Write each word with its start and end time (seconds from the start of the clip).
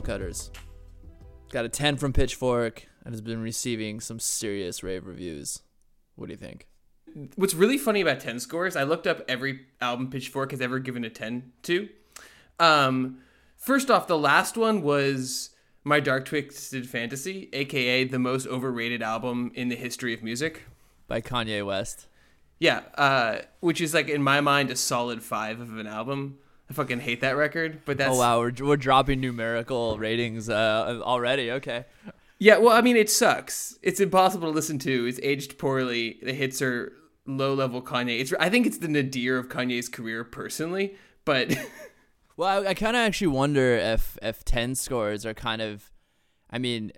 the 0.00 0.06
Bolt 0.06 0.20
Cutters. 0.20 0.50
Got 1.50 1.64
a 1.64 1.68
10 1.68 1.96
from 1.96 2.12
Pitchfork 2.12 2.86
and 3.04 3.12
has 3.12 3.20
been 3.20 3.42
receiving 3.42 4.00
some 4.00 4.18
serious 4.20 4.82
rave 4.82 5.06
reviews. 5.06 5.62
What 6.16 6.26
do 6.26 6.32
you 6.32 6.38
think? 6.38 6.66
What's 7.34 7.54
really 7.54 7.78
funny 7.78 8.00
about 8.00 8.20
10 8.20 8.38
scores, 8.40 8.76
I 8.76 8.84
looked 8.84 9.06
up 9.06 9.22
every 9.28 9.60
album 9.80 10.10
Pitchfork 10.10 10.52
has 10.52 10.60
ever 10.60 10.78
given 10.78 11.04
a 11.04 11.10
10 11.10 11.52
to. 11.62 11.88
Um, 12.60 13.18
first 13.56 13.90
off, 13.90 14.06
the 14.06 14.18
last 14.18 14.56
one 14.56 14.82
was 14.82 15.50
My 15.82 15.98
Dark 15.98 16.26
Twisted 16.26 16.88
Fantasy, 16.88 17.48
aka 17.52 18.04
the 18.04 18.18
most 18.18 18.46
overrated 18.46 19.02
album 19.02 19.50
in 19.54 19.68
the 19.68 19.76
history 19.76 20.14
of 20.14 20.22
music. 20.22 20.62
By 21.08 21.20
Kanye 21.20 21.66
West. 21.66 22.06
Yeah, 22.60 22.82
uh, 22.94 23.38
which 23.60 23.80
is 23.80 23.92
like 23.92 24.08
in 24.08 24.22
my 24.22 24.40
mind 24.40 24.70
a 24.70 24.76
solid 24.76 25.22
five 25.22 25.60
of 25.60 25.76
an 25.78 25.86
album. 25.86 26.38
I 26.70 26.72
fucking 26.72 27.00
hate 27.00 27.20
that 27.22 27.36
record, 27.36 27.80
but 27.84 27.98
that's 27.98 28.14
Oh 28.14 28.18
wow, 28.18 28.38
we're, 28.38 28.52
we're 28.60 28.76
dropping 28.76 29.20
numerical 29.20 29.98
ratings 29.98 30.48
uh, 30.48 31.00
already. 31.02 31.50
Okay. 31.50 31.84
yeah. 32.38 32.58
Well, 32.58 32.76
I 32.76 32.80
mean, 32.80 32.96
it 32.96 33.10
sucks. 33.10 33.76
It's 33.82 33.98
impossible 33.98 34.48
to 34.48 34.54
listen 34.54 34.78
to. 34.80 35.06
It's 35.06 35.18
aged 35.22 35.58
poorly. 35.58 36.20
The 36.22 36.32
hits 36.32 36.62
are 36.62 36.92
low 37.26 37.54
level 37.54 37.82
Kanye. 37.82 38.20
It's 38.20 38.32
I 38.38 38.48
think 38.48 38.66
it's 38.66 38.78
the 38.78 38.88
nadir 38.88 39.36
of 39.36 39.48
Kanye's 39.48 39.88
career 39.88 40.22
personally, 40.22 40.94
but 41.24 41.56
Well, 42.36 42.64
I, 42.64 42.70
I 42.70 42.74
kind 42.74 42.96
of 42.96 43.00
actually 43.00 43.26
wonder 43.26 43.74
if 43.74 44.16
if 44.22 44.44
10 44.44 44.74
scores 44.76 45.26
are 45.26 45.34
kind 45.34 45.60
of 45.60 45.90
I 46.50 46.58
mean, 46.58 46.92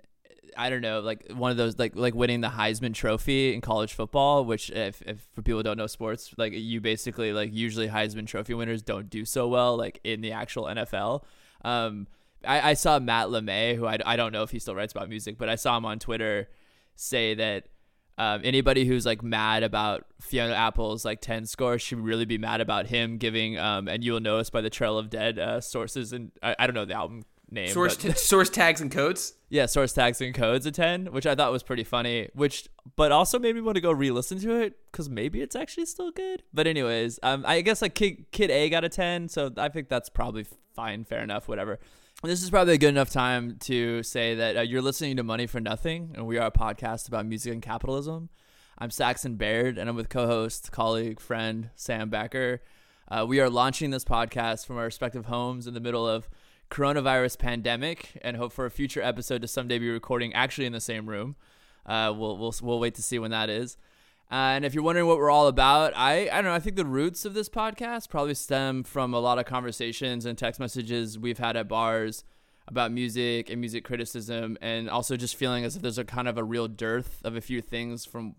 I 0.57 0.69
don't 0.69 0.81
know, 0.81 0.99
like 0.99 1.31
one 1.31 1.51
of 1.51 1.57
those 1.57 1.77
like 1.77 1.95
like 1.95 2.13
winning 2.15 2.41
the 2.41 2.49
Heisman 2.49 2.93
Trophy 2.93 3.53
in 3.53 3.61
college 3.61 3.93
football, 3.93 4.45
which 4.45 4.69
if, 4.69 5.01
if 5.03 5.27
for 5.33 5.41
people 5.41 5.63
don't 5.63 5.77
know 5.77 5.87
sports, 5.87 6.33
like 6.37 6.53
you 6.53 6.81
basically 6.81 7.33
like 7.33 7.53
usually 7.53 7.87
Heisman 7.87 8.27
Trophy 8.27 8.53
winners 8.53 8.81
don't 8.81 9.09
do 9.09 9.25
so 9.25 9.47
well 9.47 9.77
like 9.77 9.99
in 10.03 10.21
the 10.21 10.31
actual 10.31 10.65
NFL. 10.65 11.23
Um, 11.63 12.07
I, 12.45 12.71
I 12.71 12.73
saw 12.73 12.99
Matt 12.99 13.27
LeMay, 13.27 13.75
who 13.75 13.85
I, 13.85 13.97
I 14.05 14.15
don't 14.15 14.31
know 14.31 14.43
if 14.43 14.51
he 14.51 14.59
still 14.59 14.75
writes 14.75 14.93
about 14.93 15.09
music, 15.09 15.37
but 15.37 15.49
I 15.49 15.55
saw 15.55 15.77
him 15.77 15.85
on 15.85 15.99
Twitter 15.99 16.49
say 16.95 17.33
that 17.35 17.67
um, 18.17 18.41
anybody 18.43 18.85
who's 18.85 19.05
like 19.05 19.23
mad 19.23 19.63
about 19.63 20.05
Fiona 20.21 20.53
Apple's 20.53 21.03
like 21.03 21.21
10 21.21 21.45
score 21.45 21.79
should 21.79 21.99
really 21.99 22.25
be 22.25 22.37
mad 22.37 22.61
about 22.61 22.87
him 22.87 23.17
giving 23.17 23.57
um, 23.57 23.87
and 23.87 24.03
you'll 24.03 24.19
know 24.19 24.37
us 24.37 24.49
by 24.49 24.61
the 24.61 24.69
Trail 24.69 24.97
of 24.97 25.09
Dead 25.09 25.39
uh, 25.39 25.59
sources 25.59 26.13
and 26.13 26.31
I, 26.43 26.55
I 26.59 26.67
don't 26.67 26.75
know 26.75 26.85
the 26.85 26.93
album 26.93 27.23
name 27.53 27.69
source 27.69 27.95
t- 27.95 28.11
source 28.15 28.49
tags 28.49 28.81
and 28.81 28.91
codes. 28.91 29.33
yeah, 29.49 29.65
source 29.65 29.93
tags 29.93 30.19
and 30.19 30.33
codes 30.33 30.65
a 30.65 30.71
10, 30.71 31.07
which 31.07 31.25
I 31.25 31.35
thought 31.35 31.51
was 31.51 31.63
pretty 31.63 31.83
funny, 31.83 32.29
which 32.33 32.67
but 32.95 33.11
also 33.11 33.39
made 33.39 33.55
me 33.55 33.61
want 33.61 33.75
to 33.75 33.81
go 33.81 33.91
re-listen 33.91 34.39
to 34.39 34.59
it 34.61 34.77
cuz 34.91 35.09
maybe 35.09 35.41
it's 35.41 35.55
actually 35.55 35.85
still 35.85 36.11
good. 36.11 36.43
But 36.53 36.67
anyways, 36.67 37.19
um 37.23 37.43
I 37.47 37.61
guess 37.61 37.81
like 37.81 37.95
Kid, 37.95 38.25
Kid 38.31 38.49
A 38.51 38.69
got 38.69 38.83
a 38.83 38.89
10, 38.89 39.29
so 39.29 39.51
I 39.57 39.69
think 39.69 39.87
that's 39.89 40.09
probably 40.09 40.45
fine, 40.75 41.05
fair 41.05 41.21
enough, 41.21 41.47
whatever. 41.47 41.79
This 42.23 42.41
is 42.41 42.49
probably 42.49 42.75
a 42.75 42.77
good 42.77 42.89
enough 42.89 43.09
time 43.09 43.57
to 43.61 44.01
say 44.01 44.33
that 44.35 44.55
uh, 44.55 44.61
you're 44.61 44.81
listening 44.81 45.17
to 45.17 45.23
Money 45.23 45.45
for 45.45 45.59
Nothing, 45.59 46.13
and 46.15 46.25
we 46.25 46.37
are 46.37 46.47
a 46.47 46.51
podcast 46.51 47.09
about 47.09 47.25
music 47.25 47.51
and 47.51 47.61
capitalism. 47.61 48.29
I'm 48.77 48.91
Saxon 48.91 49.35
Baird, 49.35 49.77
and 49.77 49.89
I'm 49.89 49.95
with 49.97 50.07
co-host, 50.07 50.71
colleague, 50.71 51.19
friend 51.19 51.69
Sam 51.75 52.09
Becker. 52.09 52.61
Uh, 53.09 53.25
we 53.27 53.41
are 53.41 53.49
launching 53.49 53.89
this 53.89 54.05
podcast 54.05 54.65
from 54.65 54.77
our 54.77 54.85
respective 54.85 55.25
homes 55.25 55.67
in 55.67 55.73
the 55.73 55.81
middle 55.81 56.07
of 56.07 56.29
coronavirus 56.73 57.37
pandemic, 57.37 58.17
and 58.23 58.35
hope 58.35 58.51
for 58.51 58.65
a 58.65 58.71
future 58.71 59.01
episode 59.01 59.43
to 59.43 59.47
someday 59.47 59.77
be 59.77 59.89
recording 59.89 60.33
actually 60.33 60.65
in 60.65 60.73
the 60.73 60.81
same 60.81 61.07
room. 61.07 61.35
Uh, 61.85 62.11
we'll 62.15 62.37
we'll 62.37 62.55
we'll 62.61 62.79
wait 62.79 62.95
to 62.95 63.03
see 63.03 63.19
when 63.19 63.31
that 63.31 63.49
is. 63.49 63.77
Uh, 64.31 64.57
and 64.57 64.65
if 64.65 64.73
you're 64.73 64.83
wondering 64.83 65.05
what 65.05 65.17
we're 65.17 65.29
all 65.29 65.47
about, 65.47 65.93
I 65.95 66.29
I 66.29 66.35
don't 66.35 66.45
know. 66.45 66.53
I 66.53 66.59
think 66.59 66.75
the 66.75 66.85
roots 66.85 67.25
of 67.25 67.35
this 67.35 67.47
podcast 67.47 68.09
probably 68.09 68.33
stem 68.33 68.83
from 68.83 69.13
a 69.13 69.19
lot 69.19 69.37
of 69.37 69.45
conversations 69.45 70.25
and 70.25 70.35
text 70.35 70.59
messages 70.59 71.19
we've 71.19 71.37
had 71.37 71.55
at 71.55 71.67
bars 71.67 72.23
about 72.67 72.91
music 72.91 73.51
and 73.51 73.59
music 73.59 73.83
criticism, 73.83 74.57
and 74.59 74.89
also 74.89 75.15
just 75.15 75.35
feeling 75.35 75.63
as 75.63 75.75
if 75.75 75.83
there's 75.83 75.99
a 75.99 76.03
kind 76.05 76.27
of 76.27 76.39
a 76.39 76.43
real 76.43 76.67
dearth 76.67 77.21
of 77.23 77.35
a 77.35 77.41
few 77.41 77.61
things 77.61 78.03
from 78.03 78.33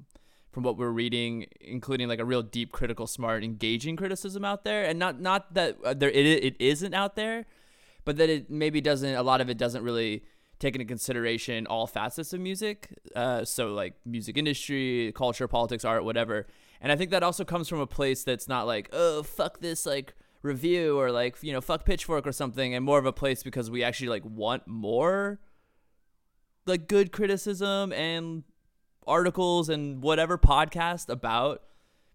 from 0.51 0.65
what 0.65 0.77
we're 0.77 0.91
reading, 0.91 1.47
including 1.61 2.09
like 2.09 2.21
a 2.21 2.25
real 2.25 2.43
deep, 2.43 2.73
critical, 2.73 3.07
smart, 3.07 3.45
engaging 3.45 3.95
criticism 3.95 4.45
out 4.45 4.65
there, 4.65 4.85
and 4.85 4.99
not 4.99 5.21
not 5.21 5.55
that 5.55 5.77
uh, 5.85 5.95
there 5.95 6.11
it, 6.11 6.27
it 6.27 6.57
isn't 6.59 6.95
out 6.95 7.15
there, 7.15 7.47
but 8.05 8.17
that 8.17 8.29
it 8.29 8.51
maybe 8.51 8.81
doesn't. 8.81 9.15
A 9.15 9.23
lot 9.23 9.41
of 9.41 9.49
it 9.51 9.59
doesn't 9.59 9.83
really 9.83 10.25
take 10.59 10.75
into 10.75 10.85
consideration 10.85 11.67
all 11.67 11.87
facets 11.87 12.33
of 12.33 12.41
music. 12.41 12.89
Uh, 13.15 13.45
so 13.45 13.75
like 13.75 13.95
music 14.05 14.37
industry, 14.37 15.13
culture, 15.15 15.49
politics, 15.49 15.85
art, 15.85 16.05
whatever. 16.05 16.47
And 16.81 16.93
I 16.93 16.97
think 16.97 17.11
that 17.11 17.23
also 17.23 17.45
comes 17.45 17.69
from 17.69 17.81
a 17.81 17.87
place 17.87 18.25
that's 18.25 18.49
not 18.49 18.67
like 18.67 18.89
oh 18.93 19.23
fuck 19.23 19.61
this 19.61 19.87
like 19.87 20.15
review 20.43 20.99
or 20.99 21.11
like 21.11 21.43
you 21.43 21.53
know 21.53 21.61
fuck 21.61 21.85
pitchfork 21.85 22.27
or 22.27 22.33
something, 22.33 22.75
and 22.75 22.85
more 22.85 22.99
of 22.99 23.07
a 23.07 23.13
place 23.13 23.43
because 23.43 23.71
we 23.71 23.83
actually 23.83 24.09
like 24.09 24.25
want 24.25 24.67
more 24.67 25.41
like 26.67 26.89
good 26.89 27.13
criticism 27.13 27.93
and 27.93 28.45
articles 29.07 29.69
and 29.69 30.03
whatever 30.03 30.39
podcast 30.39 31.09
about 31.09 31.63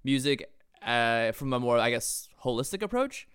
music 0.04 0.52
uh, 0.84 1.32
from 1.34 1.54
a 1.54 1.60
more, 1.60 1.78
I 1.78 1.90
guess, 1.90 2.30
holistic 2.44 2.82
approach. 2.82 3.28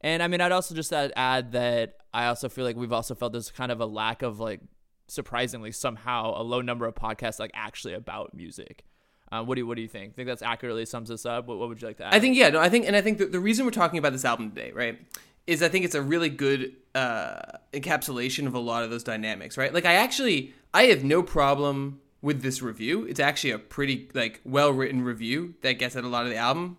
And 0.00 0.22
I 0.22 0.28
mean, 0.28 0.40
I'd 0.40 0.52
also 0.52 0.74
just 0.74 0.92
add, 0.92 1.52
that 1.52 1.94
I 2.12 2.26
also 2.26 2.48
feel 2.48 2.64
like 2.64 2.76
we've 2.76 2.92
also 2.92 3.14
felt 3.14 3.32
there's 3.32 3.50
kind 3.50 3.70
of 3.70 3.80
a 3.80 3.86
lack 3.86 4.22
of 4.22 4.40
like, 4.40 4.60
surprisingly 5.08 5.72
somehow 5.72 6.40
a 6.40 6.42
low 6.42 6.60
number 6.60 6.86
of 6.86 6.94
podcasts 6.94 7.40
like 7.40 7.50
actually 7.52 7.94
about 7.94 8.32
music. 8.32 8.84
Uh, 9.32 9.44
what 9.44 9.54
do 9.54 9.60
you 9.60 9.66
what 9.66 9.76
do 9.76 9.82
you 9.82 9.88
think? 9.88 10.14
Think 10.16 10.26
that's 10.26 10.42
accurately 10.42 10.84
sums 10.86 11.08
this 11.08 11.24
up? 11.24 11.46
What, 11.46 11.58
what 11.58 11.68
would 11.68 11.80
you 11.80 11.88
like 11.88 11.98
to 11.98 12.06
add? 12.06 12.14
I 12.14 12.20
think 12.20 12.36
yeah, 12.36 12.48
no, 12.50 12.60
I 12.60 12.68
think 12.68 12.86
and 12.86 12.96
I 12.96 13.00
think 13.00 13.18
the, 13.18 13.26
the 13.26 13.38
reason 13.38 13.64
we're 13.64 13.70
talking 13.70 13.98
about 13.98 14.12
this 14.12 14.24
album 14.24 14.50
today, 14.50 14.72
right, 14.72 14.98
is 15.46 15.62
I 15.62 15.68
think 15.68 15.84
it's 15.84 15.94
a 15.94 16.02
really 16.02 16.28
good 16.28 16.74
uh, 16.94 17.40
encapsulation 17.72 18.46
of 18.46 18.54
a 18.54 18.58
lot 18.58 18.82
of 18.82 18.90
those 18.90 19.04
dynamics, 19.04 19.56
right? 19.56 19.72
Like 19.72 19.84
I 19.84 19.94
actually 19.94 20.52
I 20.74 20.84
have 20.84 21.04
no 21.04 21.22
problem 21.22 22.00
with 22.22 22.42
this 22.42 22.60
review. 22.60 23.04
It's 23.04 23.20
actually 23.20 23.52
a 23.52 23.58
pretty 23.58 24.08
like 24.14 24.40
well 24.44 24.72
written 24.72 25.02
review 25.02 25.54
that 25.62 25.74
gets 25.74 25.94
at 25.96 26.04
a 26.04 26.08
lot 26.08 26.24
of 26.24 26.30
the 26.30 26.36
album. 26.36 26.78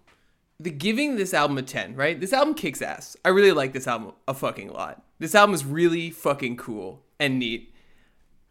The 0.61 0.71
giving 0.71 1.15
this 1.15 1.33
album 1.33 1.57
a 1.57 1.63
ten, 1.63 1.95
right? 1.95 2.19
This 2.19 2.33
album 2.33 2.53
kicks 2.53 2.81
ass. 2.81 3.17
I 3.25 3.29
really 3.29 3.51
like 3.51 3.73
this 3.73 3.87
album 3.87 4.13
a 4.27 4.33
fucking 4.33 4.71
lot. 4.71 5.03
This 5.19 5.33
album 5.33 5.55
is 5.55 5.65
really 5.65 6.11
fucking 6.11 6.57
cool 6.57 7.03
and 7.19 7.39
neat. 7.39 7.73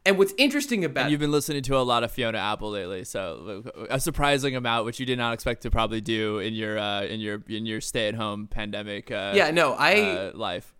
And 0.06 0.16
what's 0.16 0.32
interesting 0.38 0.84
about 0.84 1.10
You've 1.10 1.20
been 1.20 1.31
listening 1.31 1.62
to 1.65 1.76
a 1.76 1.82
lot 1.82 2.03
of 2.03 2.10
Fiona 2.10 2.38
Apple 2.38 2.70
lately, 2.70 3.04
so 3.04 3.62
a 3.91 4.00
surprising 4.00 4.56
amount, 4.56 4.87
which 4.87 4.99
you 4.99 5.04
did 5.04 5.19
not 5.19 5.34
expect 5.34 5.62
to 5.62 5.70
probably 5.70 6.00
do 6.00 6.38
in 6.38 6.54
your 6.54 6.78
uh, 6.78 7.03
in 7.03 7.20
your 7.20 7.43
in 7.49 7.66
your 7.66 7.81
stay 7.81 8.09
at 8.09 8.15
home 8.15 8.49
pandemic. 8.49 9.10
Uh, 9.10 9.32
yeah, 9.34 9.50
no, 9.50 9.75
I 9.75 10.00
uh, 10.00 10.31
life. 10.34 10.75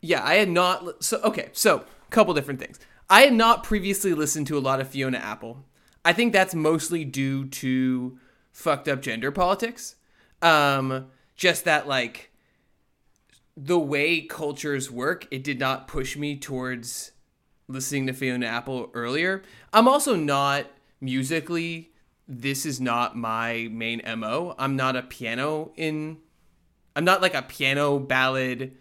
Yeah, 0.00 0.24
I 0.24 0.36
had 0.36 0.48
not. 0.48 1.04
So 1.04 1.20
okay, 1.22 1.50
so 1.52 1.76
a 1.78 2.10
couple 2.10 2.32
different 2.34 2.58
things. 2.58 2.80
I 3.10 3.22
had 3.22 3.34
not 3.34 3.64
previously 3.64 4.14
listened 4.14 4.46
to 4.48 4.58
a 4.58 4.60
lot 4.60 4.80
of 4.80 4.88
Fiona 4.88 5.18
Apple. 5.18 5.64
I 6.04 6.12
think 6.14 6.32
that's 6.32 6.54
mostly 6.54 7.04
due 7.04 7.46
to 7.48 8.18
fucked 8.50 8.88
up 8.88 9.02
gender 9.02 9.30
politics. 9.30 9.96
Um, 10.42 11.06
just 11.36 11.64
that 11.64 11.88
like 11.88 12.30
the 13.56 13.78
way 13.78 14.20
cultures 14.20 14.90
work, 14.90 15.26
it 15.30 15.42
did 15.42 15.58
not 15.58 15.88
push 15.88 16.16
me 16.16 16.36
towards 16.36 17.12
listening 17.66 18.06
to 18.06 18.12
Fiona 18.12 18.46
Apple 18.46 18.90
earlier. 18.94 19.42
I'm 19.72 19.88
also 19.88 20.14
not 20.14 20.66
musically. 21.00 21.92
This 22.26 22.66
is 22.66 22.80
not 22.80 23.16
my 23.16 23.68
main 23.70 24.02
mo. 24.18 24.54
I'm 24.58 24.76
not 24.76 24.96
a 24.96 25.02
piano 25.02 25.72
in. 25.76 26.18
I'm 26.94 27.04
not 27.04 27.22
like 27.22 27.34
a 27.34 27.42
piano 27.42 27.98
ballad 27.98 28.76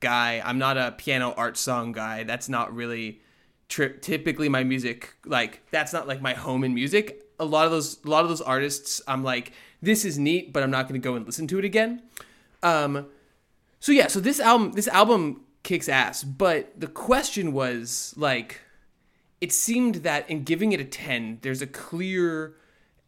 guy. 0.00 0.42
I'm 0.44 0.58
not 0.58 0.76
a 0.76 0.92
piano 0.92 1.32
art 1.36 1.56
song 1.56 1.92
guy. 1.92 2.24
That's 2.24 2.48
not 2.48 2.74
really 2.74 3.20
tri- 3.68 3.94
typically 4.00 4.48
my 4.48 4.64
music. 4.64 5.14
Like 5.24 5.62
that's 5.70 5.92
not 5.92 6.08
like 6.08 6.20
my 6.20 6.34
home 6.34 6.64
in 6.64 6.74
music. 6.74 7.22
A 7.40 7.44
lot 7.44 7.66
of 7.66 7.70
those, 7.70 8.02
a 8.04 8.08
lot 8.08 8.22
of 8.22 8.28
those 8.28 8.40
artists, 8.40 9.00
I'm 9.06 9.22
like, 9.22 9.52
this 9.80 10.04
is 10.04 10.18
neat, 10.18 10.52
but 10.52 10.62
I'm 10.62 10.70
not 10.70 10.88
going 10.88 11.00
to 11.00 11.04
go 11.04 11.14
and 11.14 11.24
listen 11.24 11.46
to 11.48 11.58
it 11.58 11.64
again. 11.64 12.02
Um, 12.62 13.06
so 13.80 13.92
yeah, 13.92 14.08
so 14.08 14.20
this 14.20 14.40
album, 14.40 14.72
this 14.72 14.88
album 14.88 15.44
kicks 15.62 15.88
ass. 15.88 16.24
But 16.24 16.78
the 16.78 16.88
question 16.88 17.52
was 17.52 18.14
like, 18.16 18.60
it 19.40 19.52
seemed 19.52 19.96
that 19.96 20.28
in 20.28 20.42
giving 20.42 20.72
it 20.72 20.80
a 20.80 20.84
ten, 20.84 21.38
there's 21.42 21.62
a 21.62 21.66
clear 21.66 22.54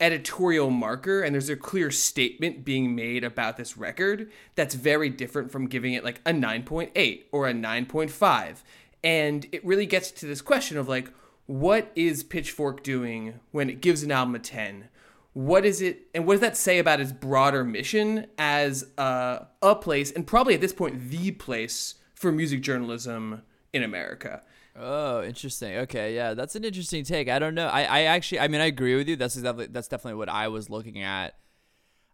editorial 0.01 0.71
marker 0.71 1.23
and 1.23 1.35
there's 1.35 1.51
a 1.51 1.57
clear 1.57 1.91
statement 1.91 2.65
being 2.65 2.95
made 2.95 3.23
about 3.23 3.57
this 3.57 3.77
record 3.77 4.31
that's 4.55 4.75
very 4.75 5.11
different 5.11 5.53
from 5.53 5.67
giving 5.67 5.93
it 5.93 6.03
like 6.03 6.21
a 6.25 6.33
9.8 6.33 7.25
or 7.31 7.47
a 7.47 7.53
9.5 7.53 8.57
and 9.05 9.47
it 9.53 9.65
really 9.65 9.87
gets 9.87 10.11
to 10.11 10.27
this 10.27 10.41
question 10.41 10.79
of 10.79 10.89
like 10.89 11.13
what 11.51 11.91
is 11.97 12.23
pitchfork 12.23 12.81
doing 12.85 13.35
when 13.51 13.69
it 13.69 13.81
gives 13.81 14.05
an 14.05 14.13
album 14.13 14.37
a 14.37 14.39
10 14.39 14.89
what 15.33 15.65
is 15.65 15.83
it 15.83 16.07
and 16.15 16.25
what 16.25 16.35
does 16.35 16.41
that 16.41 16.57
say 16.57 16.79
about 16.79 17.01
its 17.01 17.11
broader 17.11 17.65
mission 17.65 18.25
as 18.39 18.87
uh, 18.99 19.41
a 19.61 19.75
place 19.75 20.13
and 20.13 20.29
probably 20.29 20.55
at 20.55 20.61
this 20.61 20.73
point 20.73 21.11
the 21.11 21.33
place 21.33 21.97
for 22.15 22.31
music 22.31 22.61
journalism 22.63 23.43
in 23.73 23.83
america 23.83 24.43
Oh, 24.83 25.25
interesting. 25.25 25.77
Okay, 25.79 26.15
yeah, 26.15 26.33
that's 26.33 26.55
an 26.55 26.65
interesting 26.65 27.05
take. 27.05 27.29
I 27.29 27.41
don't 27.41 27.57
know. 27.57 27.67
I, 27.67 27.83
I 27.83 28.01
actually, 28.03 28.39
I 28.39 28.49
mean, 28.49 28.61
I 28.61 28.67
agree 28.67 28.95
with 28.95 29.09
you. 29.09 29.17
That's 29.17 29.37
exactly 29.37 29.67
that's 29.67 29.89
definitely 29.89 30.17
what 30.17 30.29
I 30.29 30.47
was 30.49 30.71
looking 30.71 31.03
at. 31.03 31.35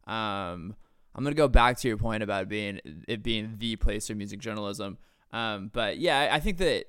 Um, 0.07 0.75
I'm 1.15 1.23
gonna 1.23 1.35
go 1.35 1.49
back 1.49 1.77
to 1.79 1.89
your 1.89 1.99
point 1.99 2.23
about 2.23 2.49
being 2.49 2.81
it 3.07 3.23
being 3.23 3.57
the 3.59 3.77
place 3.77 4.09
for 4.09 4.15
music 4.15 4.41
journalism. 4.41 4.97
Um, 5.33 5.71
but 5.73 5.99
yeah, 5.99 6.19
I, 6.19 6.37
I 6.37 6.41
think 6.41 6.57
that 6.59 6.87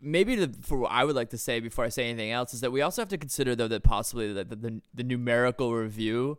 maybe 0.00 0.36
the, 0.36 0.54
for 0.62 0.78
what 0.78 0.92
I 0.92 1.04
would 1.04 1.16
like 1.16 1.30
to 1.30 1.38
say 1.38 1.60
before 1.60 1.84
I 1.84 1.88
say 1.88 2.08
anything 2.08 2.30
else 2.30 2.54
is 2.54 2.60
that 2.60 2.72
we 2.72 2.80
also 2.80 3.02
have 3.02 3.08
to 3.10 3.18
consider 3.18 3.54
though 3.54 3.68
that 3.68 3.82
possibly 3.82 4.32
the 4.32 4.44
the, 4.44 4.80
the 4.94 5.04
numerical 5.04 5.74
review, 5.74 6.38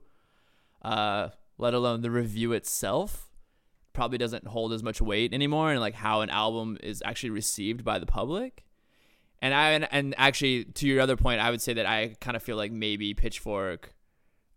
uh, 0.82 1.30
let 1.58 1.74
alone 1.74 2.02
the 2.02 2.12
review 2.12 2.54
itself, 2.54 3.30
probably 3.94 4.18
doesn't 4.18 4.48
hold 4.48 4.74
as 4.74 4.84
much 4.84 5.02
weight 5.02 5.34
anymore, 5.34 5.72
and 5.72 5.82
like 5.82 5.96
how 5.96 6.22
an 6.22 6.30
album 6.30 6.78
is 6.84 7.02
actually 7.06 7.32
received 7.32 7.84
by 7.84 8.00
the 8.00 8.06
public. 8.06 8.64
And 9.42 9.54
I 9.54 9.72
and, 9.72 9.88
and 9.92 10.16
actually 10.18 10.66
to 10.66 10.88
your 10.88 11.02
other 11.02 11.18
point, 11.18 11.42
I 11.42 11.52
would 11.52 11.62
say 11.62 11.74
that 11.74 11.86
I 11.86 12.16
kind 12.20 12.36
of 12.36 12.44
feel 12.44 12.58
like 12.58 12.72
maybe 12.72 13.14
Pitchfork, 13.14 13.94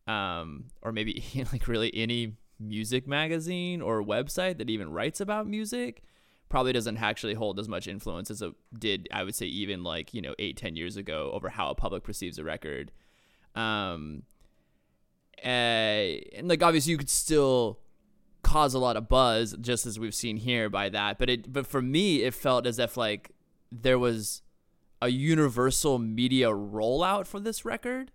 um, 0.07 0.67
or 0.83 0.93
maybe 0.93 1.25
like 1.53 1.69
really 1.69 1.95
any 1.95 2.35
music 2.59 3.09
magazine 3.09 3.81
or 3.81 4.03
website 4.03 4.59
that 4.59 4.69
even 4.69 4.93
writes 4.93 5.21
about 5.21 5.47
music 5.47 6.03
probably 6.51 6.73
doesn't 6.73 6.99
actually 6.99 7.33
hold 7.33 7.59
as 7.59 7.69
much 7.69 7.87
influence 7.87 8.31
as 8.31 8.43
it 8.43 8.53
did 8.79 9.09
i 9.13 9.23
would 9.23 9.35
say 9.35 9.47
even 9.47 9.83
like 9.83 10.13
you 10.13 10.21
know 10.21 10.35
eight 10.39 10.57
ten 10.57 10.77
years 10.77 10.97
ago 10.99 11.31
over 11.33 11.49
how 11.49 11.71
a 11.71 11.75
public 11.75 12.03
perceives 12.03 12.39
a 12.39 12.45
record. 12.45 12.93
Um 13.55 14.25
uh, 15.43 16.21
and 16.37 16.49
like 16.49 16.63
obviously 16.63 16.91
you 16.91 16.99
could 16.99 17.09
still 17.09 17.79
cause 18.43 18.75
a 18.75 18.79
lot 18.79 18.97
of 18.97 19.09
buzz 19.09 19.55
just 19.61 19.87
as 19.87 19.99
we've 19.99 20.15
seen 20.15 20.37
here 20.37 20.69
by 20.69 20.89
that 20.89 21.19
but 21.19 21.31
it 21.31 21.51
but 21.51 21.67
for 21.67 21.81
me 21.81 22.23
it 22.23 22.35
felt 22.35 22.67
as 22.67 22.79
if 22.79 22.97
like 22.97 23.31
there 23.73 23.99
was 23.99 24.43
a 25.01 25.09
universal 25.09 25.99
media 25.99 26.49
rollout 26.49 27.27
for 27.27 27.41
this 27.41 27.65
record 27.65 28.13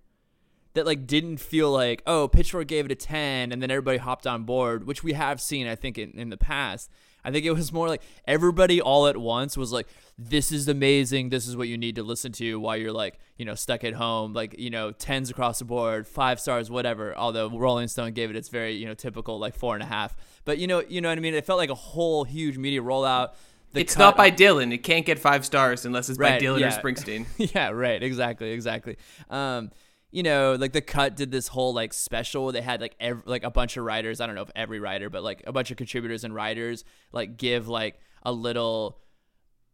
that 0.73 0.85
like 0.85 1.07
didn't 1.07 1.37
feel 1.37 1.71
like 1.71 2.03
oh 2.05 2.27
pitchfork 2.27 2.67
gave 2.67 2.85
it 2.85 2.91
a 2.91 2.95
10 2.95 3.51
and 3.51 3.61
then 3.61 3.71
everybody 3.71 3.97
hopped 3.97 4.27
on 4.27 4.43
board 4.43 4.85
which 4.85 5.03
we 5.03 5.13
have 5.13 5.41
seen 5.41 5.67
i 5.67 5.75
think 5.75 5.97
in, 5.97 6.11
in 6.11 6.29
the 6.29 6.37
past 6.37 6.91
I 7.25 7.31
think 7.31 7.45
it 7.45 7.51
was 7.51 7.73
more 7.73 7.87
like 7.87 8.03
everybody 8.27 8.79
all 8.79 9.07
at 9.07 9.17
once 9.17 9.57
was 9.57 9.71
like, 9.71 9.87
this 10.17 10.51
is 10.51 10.67
amazing. 10.67 11.29
This 11.29 11.47
is 11.47 11.57
what 11.57 11.67
you 11.67 11.77
need 11.77 11.95
to 11.95 12.03
listen 12.03 12.31
to 12.33 12.59
while 12.59 12.77
you're 12.77 12.91
like, 12.91 13.19
you 13.37 13.45
know, 13.45 13.55
stuck 13.55 13.83
at 13.83 13.93
home, 13.93 14.33
like, 14.33 14.57
you 14.57 14.69
know, 14.69 14.91
tens 14.91 15.29
across 15.29 15.59
the 15.59 15.65
board, 15.65 16.07
five 16.07 16.39
stars, 16.39 16.69
whatever. 16.69 17.17
Although 17.17 17.49
Rolling 17.49 17.87
Stone 17.87 18.13
gave 18.13 18.29
it 18.29 18.35
its 18.35 18.49
very, 18.49 18.75
you 18.75 18.85
know, 18.85 18.93
typical 18.93 19.39
like 19.39 19.55
four 19.55 19.73
and 19.73 19.83
a 19.83 19.87
half. 19.87 20.15
But 20.45 20.59
you 20.59 20.67
know, 20.67 20.83
you 20.87 21.01
know 21.01 21.09
what 21.09 21.17
I 21.17 21.21
mean? 21.21 21.33
It 21.33 21.45
felt 21.45 21.57
like 21.57 21.71
a 21.71 21.75
whole 21.75 22.23
huge 22.23 22.57
media 22.57 22.81
rollout. 22.81 23.33
The 23.73 23.81
it's 23.81 23.95
cut, 23.95 24.03
not 24.03 24.17
by 24.17 24.31
Dylan. 24.31 24.71
It 24.73 24.83
can't 24.83 25.05
get 25.05 25.19
five 25.19 25.43
stars 25.43 25.85
unless 25.85 26.07
it's 26.07 26.19
right, 26.19 26.39
by 26.39 26.45
Dylan 26.45 26.59
yeah. 26.59 26.77
or 26.77 26.81
Springsteen. 26.81 27.25
yeah, 27.53 27.69
right. 27.69 28.01
Exactly. 28.01 28.51
Exactly. 28.51 28.97
Um, 29.29 29.71
you 30.15 30.23
know, 30.23 30.55
like 30.57 30.71
the 30.71 30.79
cut 30.79 31.17
did 31.17 31.29
this 31.29 31.49
whole 31.49 31.73
like 31.73 31.93
special. 31.93 32.49
They 32.53 32.61
had 32.61 32.79
like 32.79 32.95
every, 33.01 33.21
like 33.25 33.43
a 33.43 33.51
bunch 33.51 33.75
of 33.75 33.83
writers. 33.83 34.21
I 34.21 34.25
don't 34.25 34.35
know 34.35 34.43
if 34.43 34.51
every 34.55 34.79
writer, 34.79 35.09
but 35.09 35.23
like 35.23 35.43
a 35.45 35.51
bunch 35.51 35.71
of 35.71 35.77
contributors 35.77 36.23
and 36.23 36.33
writers 36.33 36.85
like 37.11 37.35
give 37.35 37.67
like 37.67 37.99
a 38.23 38.31
little, 38.31 38.97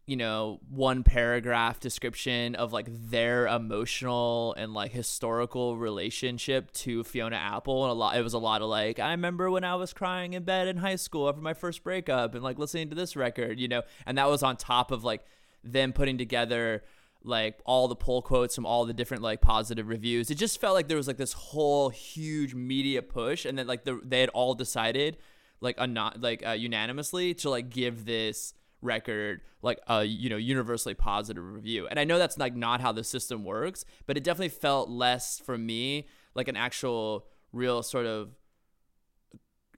you 0.08 0.18
know, 0.18 0.60
one 0.68 1.04
paragraph 1.04 1.80
description 1.80 2.56
of 2.56 2.74
like 2.74 2.88
their 2.90 3.46
emotional 3.46 4.56
and 4.58 4.74
like 4.74 4.92
historical 4.92 5.78
relationship 5.78 6.72
to 6.72 7.04
Fiona 7.04 7.36
Apple. 7.36 7.84
And 7.84 7.92
a 7.92 7.94
lot, 7.94 8.18
it 8.18 8.24
was 8.24 8.34
a 8.34 8.40
lot 8.40 8.64
of 8.64 8.68
like, 8.68 8.98
I 8.98 9.12
remember 9.12 9.52
when 9.52 9.64
I 9.64 9.76
was 9.76 9.94
crying 9.94 10.34
in 10.34 10.44
bed 10.44 10.68
in 10.68 10.78
high 10.78 10.96
school 10.96 11.30
after 11.30 11.40
my 11.40 11.54
first 11.54 11.84
breakup 11.84 12.34
and 12.34 12.44
like 12.44 12.58
listening 12.58 12.90
to 12.90 12.96
this 12.96 13.16
record, 13.16 13.60
you 13.60 13.68
know, 13.68 13.84
and 14.08 14.18
that 14.18 14.28
was 14.28 14.42
on 14.42 14.58
top 14.58 14.90
of 14.90 15.04
like 15.04 15.24
them 15.64 15.94
putting 15.94 16.18
together 16.18 16.82
like 17.24 17.60
all 17.66 17.88
the 17.88 17.96
pull 17.96 18.22
quotes 18.22 18.56
from 18.56 18.66
all 18.66 18.86
the 18.86 18.94
different 18.94 19.24
like 19.24 19.42
positive 19.42 19.88
reviews. 19.88 20.32
It 20.32 20.36
just 20.36 20.60
felt 20.60 20.74
like 20.74 20.88
there 20.88 20.98
was 20.98 21.08
like 21.08 21.18
this 21.18 21.34
whole 21.34 21.90
huge 21.90 22.54
media 22.54 23.02
push, 23.02 23.46
and 23.46 23.58
then 23.58 23.68
like 23.68 23.84
the, 23.84 24.00
they 24.04 24.22
had 24.22 24.30
all 24.30 24.54
decided 24.54 25.18
like 25.60 25.76
a 25.78 25.88
not 25.88 26.22
like 26.22 26.46
uh, 26.46 26.52
unanimously 26.52 27.34
to 27.36 27.50
like 27.50 27.70
give 27.70 28.06
this 28.06 28.54
record 28.82 29.42
like 29.62 29.80
a 29.88 30.04
you 30.04 30.30
know 30.30 30.38
universally 30.38 30.96
positive 30.96 31.44
review. 31.44 31.88
And 31.88 32.00
I 32.00 32.04
know 32.04 32.18
that's 32.18 32.38
like 32.38 32.56
not 32.56 32.82
how 32.82 32.92
the 32.92 33.04
system 33.04 33.44
works, 33.44 33.86
but 34.06 34.18
it 34.18 34.24
definitely 34.24 34.50
felt 34.50 34.90
less 34.90 35.40
for 35.40 35.58
me 35.58 36.08
like 36.34 36.48
an 36.48 36.56
actual 36.56 37.28
real 37.54 37.84
sort 37.84 38.06
of 38.06 38.30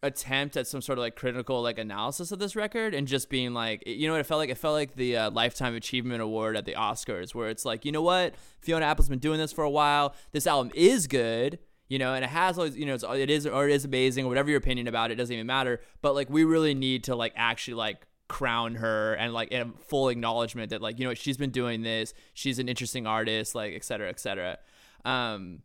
attempt 0.03 0.57
at 0.57 0.67
some 0.67 0.81
sort 0.81 0.99
of 0.99 1.01
like 1.01 1.15
critical 1.15 1.61
like 1.61 1.79
analysis 1.79 2.31
of 2.31 2.37
this 2.37 2.55
record 2.55 2.93
and 2.93 3.07
just 3.07 3.29
being 3.29 3.53
like 3.53 3.81
you 3.87 4.05
know 4.05 4.13
what 4.13 4.19
it 4.19 4.25
felt 4.25 4.37
like 4.37 4.49
it 4.49 4.57
felt 4.57 4.73
like 4.73 4.95
the 4.95 5.15
uh, 5.15 5.31
lifetime 5.31 5.73
achievement 5.73 6.21
award 6.21 6.57
at 6.57 6.65
the 6.65 6.73
oscars 6.73 7.33
where 7.33 7.49
it's 7.49 7.63
like 7.63 7.85
you 7.85 7.91
know 7.91 8.01
what 8.01 8.35
fiona 8.59 8.85
apple's 8.85 9.09
been 9.09 9.17
doing 9.19 9.39
this 9.39 9.53
for 9.53 9.63
a 9.63 9.69
while. 9.69 10.13
This 10.33 10.45
album 10.45 10.71
is 10.75 11.07
good 11.07 11.57
you 11.87 11.97
know 11.97 12.13
and 12.13 12.23
it 12.23 12.29
has 12.29 12.57
always 12.57 12.75
you 12.75 12.85
know 12.85 12.93
it's, 12.93 13.03
it 13.03 13.29
is 13.29 13.47
or 13.47 13.67
it 13.67 13.73
is 13.73 13.85
amazing 13.85 14.25
or 14.25 14.29
whatever 14.29 14.49
your 14.49 14.57
opinion 14.57 14.87
about 14.87 15.09
it, 15.09 15.13
it 15.13 15.17
doesn't 15.17 15.33
even 15.33 15.47
matter. 15.47 15.81
But 16.01 16.15
like 16.15 16.29
we 16.29 16.43
really 16.43 16.73
need 16.73 17.05
to 17.05 17.15
like 17.15 17.33
actually 17.35 17.75
like 17.75 18.05
crown 18.27 18.75
her 18.75 19.13
and 19.13 19.33
like 19.33 19.51
in 19.51 19.73
full 19.73 20.09
acknowledgement 20.09 20.71
that 20.71 20.81
like 20.81 20.99
you 20.99 21.07
know 21.07 21.13
she's 21.13 21.37
been 21.37 21.51
doing 21.51 21.81
this. 21.81 22.13
She's 22.33 22.59
an 22.59 22.67
interesting 22.67 23.07
artist 23.07 23.55
like 23.55 23.73
et 23.73 23.85
cetera 23.85 24.09
et 24.09 24.19
cetera. 24.19 24.57
Um 25.05 25.61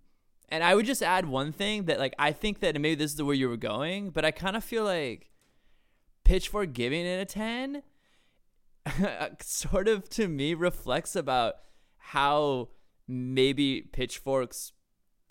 and 0.48 0.64
I 0.64 0.74
would 0.74 0.86
just 0.86 1.02
add 1.02 1.26
one 1.26 1.52
thing 1.52 1.84
that 1.84 1.98
like 1.98 2.14
I 2.18 2.32
think 2.32 2.60
that 2.60 2.74
maybe 2.74 2.94
this 2.94 3.12
is 3.12 3.16
the 3.16 3.24
way 3.24 3.34
you 3.36 3.48
were 3.48 3.56
going, 3.56 4.10
but 4.10 4.24
I 4.24 4.30
kind 4.30 4.56
of 4.56 4.64
feel 4.64 4.84
like 4.84 5.30
Pitchfork 6.24 6.72
giving 6.72 7.04
it 7.04 7.20
a 7.20 7.24
10 7.24 7.82
sort 9.42 9.88
of 9.88 10.08
to 10.10 10.28
me 10.28 10.54
reflects 10.54 11.16
about 11.16 11.54
how 11.96 12.68
maybe 13.06 13.82
Pitchfork's 13.92 14.72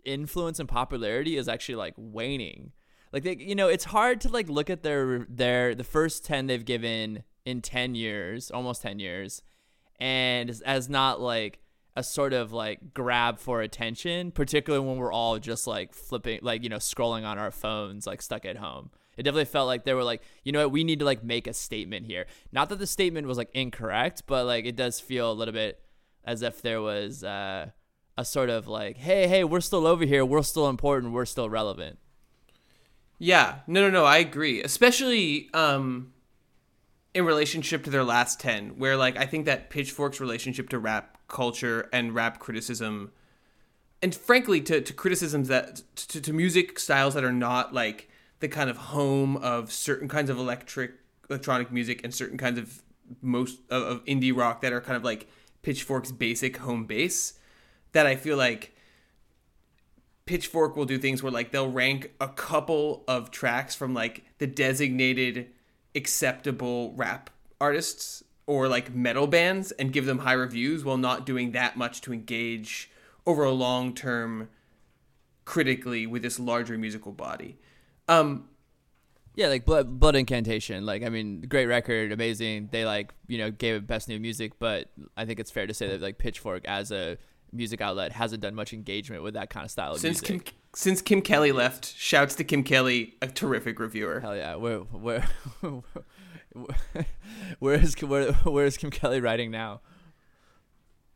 influence 0.06 0.60
and 0.60 0.70
popularity 0.70 1.38
is 1.38 1.48
actually 1.48 1.76
like 1.76 1.94
waning. 1.98 2.72
Like 3.12 3.24
they, 3.24 3.38
you 3.38 3.56
know, 3.56 3.68
it's 3.68 3.86
hard 3.86 4.22
to 4.22 4.30
like 4.30 4.50
look 4.50 4.70
at 4.70 4.84
their 4.84 5.26
their 5.30 5.74
the 5.74 5.84
first 5.84 6.26
10 6.26 6.48
they've 6.48 6.66
given 6.66 7.24
in 7.46 7.62
10 7.62 7.96
years, 7.96 8.52
almost 8.52 8.82
10 8.82 9.00
years, 9.00 9.42
and 10.00 10.50
as 10.66 10.90
not 10.90 11.22
like 11.22 11.60
a 11.98 12.04
sort 12.04 12.32
of 12.32 12.54
like 12.54 12.94
grab 12.94 13.40
for 13.40 13.62
attention, 13.62 14.32
particularly 14.32 14.86
when 14.86 14.98
we're 14.98 15.12
all 15.12 15.40
just 15.40 15.66
like 15.66 15.96
flipping, 15.96 16.40
like, 16.44 16.62
you 16.62 16.70
know, 16.70 16.78
scrolling 16.78 17.26
on 17.26 17.40
our 17.40 17.50
phones, 17.50 18.06
like 18.06 18.22
stuck 18.22 18.46
at 18.46 18.56
home. 18.56 18.92
It 19.18 19.24
definitely 19.24 19.46
felt 19.46 19.66
like 19.66 19.84
they 19.84 19.96
were 19.96 20.04
like, 20.04 20.22
you 20.44 20.52
know 20.52 20.60
what, 20.60 20.72
we 20.72 20.84
need 20.84 21.00
to 21.00 21.06
like 21.06 21.24
make 21.24 21.48
a 21.48 21.54
statement 21.54 22.06
here. 22.06 22.28
Not 22.52 22.70
that 22.70 22.78
the 22.78 22.86
statement 22.86 23.26
was 23.26 23.40
like 23.40 23.50
incorrect, 23.56 24.24
but 24.28 24.46
like 24.46 24.66
it 24.66 24.76
does 24.76 25.00
feel 25.00 25.32
a 25.32 25.34
little 25.34 25.56
bit 25.56 25.80
as 26.24 26.44
if 26.44 26.62
there 26.62 26.84
was 26.84 27.24
uh, 27.24 27.72
a 28.16 28.24
sort 28.24 28.52
of 28.52 28.68
like, 28.68 28.98
hey, 28.98 29.28
hey, 29.28 29.44
we're 29.44 29.60
still 29.60 29.88
over 29.88 30.06
here. 30.06 30.24
We're 30.24 30.44
still 30.44 30.70
important. 30.70 31.14
We're 31.14 31.26
still 31.26 31.50
relevant. 31.50 31.98
Yeah, 33.18 33.62
no, 33.66 33.82
no, 33.82 33.90
no, 33.90 34.06
I 34.06 34.18
agree. 34.18 34.62
Especially 34.62 35.50
um, 35.56 36.14
in 37.16 37.26
relationship 37.26 37.84
to 37.86 37.90
their 37.90 38.04
last 38.04 38.40
10, 38.40 38.78
where 38.78 38.96
like 38.96 39.18
I 39.18 39.26
think 39.26 39.48
that 39.48 39.72
Pitchfork's 39.72 40.22
relationship 40.22 40.70
to 40.70 40.78
rap 40.78 41.17
culture 41.28 41.90
and 41.92 42.16
rap 42.16 42.40
criticism 42.40 43.12
and 44.02 44.14
frankly 44.14 44.62
to, 44.62 44.82
to 44.82 44.94
criticisms 44.94 45.48
that 45.48 45.82
to, 45.96 46.22
to 46.22 46.34
music 46.34 46.80
styles 46.80 47.14
that 47.14 47.24
are 47.24 47.34
not 47.34 47.74
like 47.74 48.10
the 48.40 48.48
kind 48.48 48.70
of 48.70 48.78
home 48.78 49.38
of 49.38 49.72
certain 49.72 50.08
kinds 50.08 50.30
of 50.30 50.38
electric 50.38 50.94
electronic 51.30 51.72
music 51.72 52.02
and 52.04 52.14
certain 52.14 52.38
kinds 52.38 52.58
of 52.58 52.82
most 53.22 53.60
of, 53.70 53.84
of 53.84 54.06
indie 54.06 54.36
rock 54.36 54.62
that 54.62 54.72
are 54.72 54.82
kind 54.82 54.96
of 54.96 55.04
like 55.04 55.28
pitchfork's 55.62 56.12
basic 56.12 56.58
home 56.58 56.86
base 56.86 57.34
that 57.92 58.06
i 58.06 58.16
feel 58.16 58.38
like 58.38 58.76
pitchfork 60.26 60.76
will 60.76 60.86
do 60.86 60.98
things 60.98 61.24
where 61.24 61.32
like 61.32 61.52
they'll 61.52 61.72
rank 61.72 62.12
a 62.22 62.28
couple 62.28 63.04
of 63.08 63.32
tracks 63.32 63.74
from 63.76 63.94
like 63.94 64.24
the 64.38 64.48
designated 64.48 65.48
acceptable 65.96 66.94
rap 66.96 67.30
artists 67.60 68.24
or 68.48 68.68
like 68.68 68.96
metal 68.96 69.28
bands 69.28 69.72
and 69.74 69.94
give 69.94 70.06
them 70.06 70.20
high 70.20 70.34
reviews 70.34 70.84
while 70.84 70.98
not 70.98 71.26
doing 71.26 71.52
that 71.52 71.78
much 71.78 72.02
to 72.02 72.14
engage 72.14 72.90
over 73.26 73.44
a 73.44 73.52
long 73.52 73.94
term 73.94 74.50
critically 75.46 76.08
with 76.08 76.24
this 76.24 76.40
larger 76.40 76.78
musical 76.78 77.12
body. 77.12 77.60
Um, 78.08 78.48
yeah, 79.36 79.48
like 79.48 79.66
blood, 79.66 80.00
blood 80.00 80.16
incantation. 80.16 80.86
Like, 80.86 81.04
I 81.04 81.10
mean, 81.10 81.42
great 81.42 81.68
record, 81.68 82.12
amazing. 82.12 82.70
They 82.72 82.86
like, 82.86 83.14
you 83.28 83.38
know, 83.38 83.52
gave 83.52 83.76
it 83.76 83.86
best 83.86 84.08
new 84.08 84.20
music, 84.20 84.54
but 84.58 84.90
I 85.16 85.26
think 85.26 85.40
it's 85.40 85.52
fair 85.52 85.68
to 85.68 85.74
say 85.74 85.90
that 85.90 86.02
like 86.02 86.18
Pitchfork 86.18 86.66
as 86.66 86.92
a 86.92 87.18
music 87.52 87.82
outlet 87.82 88.14
hasn't 88.14 88.42
done 88.42 88.56
much 88.56 88.74
engagement 88.74 89.24
with 89.24 89.34
that 89.36 89.50
kind 89.50 89.66
of 89.66 89.72
style 89.72 89.94
of 89.94 90.00
since 90.00 90.22
music. 90.22 90.46
Kim, 90.46 90.56
since 90.74 91.02
Kim 91.02 91.22
Kelly 91.22 91.52
left, 91.52 91.96
shouts 91.96 92.36
to 92.36 92.44
Kim 92.44 92.64
Kelly, 92.64 93.16
a 93.22 93.28
terrific 93.28 93.80
reviewer. 93.80 94.20
Hell 94.20 94.36
yeah, 94.36 94.56
where 94.56 94.80
where 94.80 95.28
where 97.60 97.76
is 97.76 98.00
where, 98.02 98.34
where 98.34 98.66
is 98.66 98.78
Kim 98.78 98.90
Kelly 98.90 99.22
writing 99.22 99.52
now? 99.52 99.82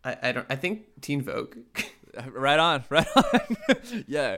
I, 0.03 0.17
I 0.21 0.31
don't. 0.31 0.45
I 0.49 0.55
think 0.55 1.01
Teen 1.01 1.21
Vogue. 1.21 1.57
right 2.31 2.59
on, 2.59 2.83
right 2.89 3.07
on. 3.15 4.03
yeah, 4.07 4.37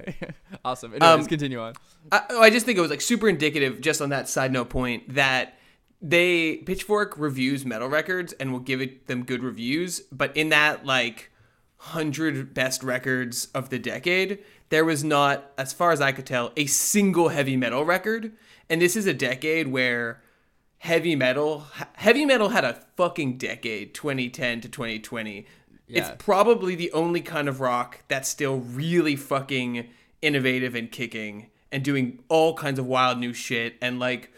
awesome. 0.64 0.94
Anyways, 0.94 1.22
um, 1.22 1.26
continue 1.26 1.60
on. 1.60 1.74
I, 2.12 2.22
oh, 2.30 2.42
I 2.42 2.50
just 2.50 2.66
think 2.66 2.78
it 2.78 2.82
was 2.82 2.92
like 2.92 3.02
super 3.02 3.30
indicative, 3.30 3.82
just 3.82 4.02
on 4.02 4.10
that 4.10 4.30
side 4.30 4.52
note 4.52 4.70
point, 4.70 5.14
that 5.16 5.58
they 6.02 6.58
Pitchfork 6.58 7.18
reviews 7.18 7.66
metal 7.66 7.88
records 7.88 8.34
and 8.34 8.52
will 8.52 8.60
give 8.60 8.82
it 8.82 9.08
them 9.08 9.24
good 9.24 9.42
reviews, 9.44 10.02
but 10.12 10.36
in 10.36 10.50
that 10.50 10.86
like 10.86 11.32
hundred 11.78 12.54
best 12.54 12.82
records 12.84 13.48
of 13.54 13.70
the 13.70 13.78
decade, 13.78 14.40
there 14.70 14.86
was 14.86 15.04
not, 15.04 15.52
as 15.58 15.74
far 15.74 15.92
as 15.92 16.00
I 16.00 16.14
could 16.14 16.26
tell, 16.26 16.52
a 16.56 16.66
single 16.66 17.30
heavy 17.30 17.58
metal 17.58 17.84
record. 17.84 18.32
And 18.70 18.82
this 18.82 18.96
is 18.96 19.06
a 19.06 19.14
decade 19.14 19.68
where 19.68 20.23
heavy 20.84 21.16
metal 21.16 21.66
heavy 21.94 22.26
metal 22.26 22.50
had 22.50 22.66
a 22.66 22.74
fucking 22.98 23.38
decade 23.38 23.94
2010 23.94 24.60
to 24.60 24.68
2020 24.68 25.46
Yeah. 25.88 26.00
it's 26.00 26.24
probably 26.24 26.76
the 26.76 26.92
only 26.92 27.22
kind 27.22 27.48
of 27.48 27.62
rock 27.62 28.00
that's 28.10 28.28
still 28.28 28.58
really 28.58 29.16
fucking 29.16 29.88
innovative 30.22 30.76
and 30.76 30.92
kicking 30.92 31.52
and 31.72 31.86
doing 31.86 32.20
all 32.28 32.54
kinds 32.56 32.80
of 32.80 32.86
wild 32.86 33.18
new 33.18 33.34
shit 33.34 33.76
and 33.82 33.98
like 33.98 34.32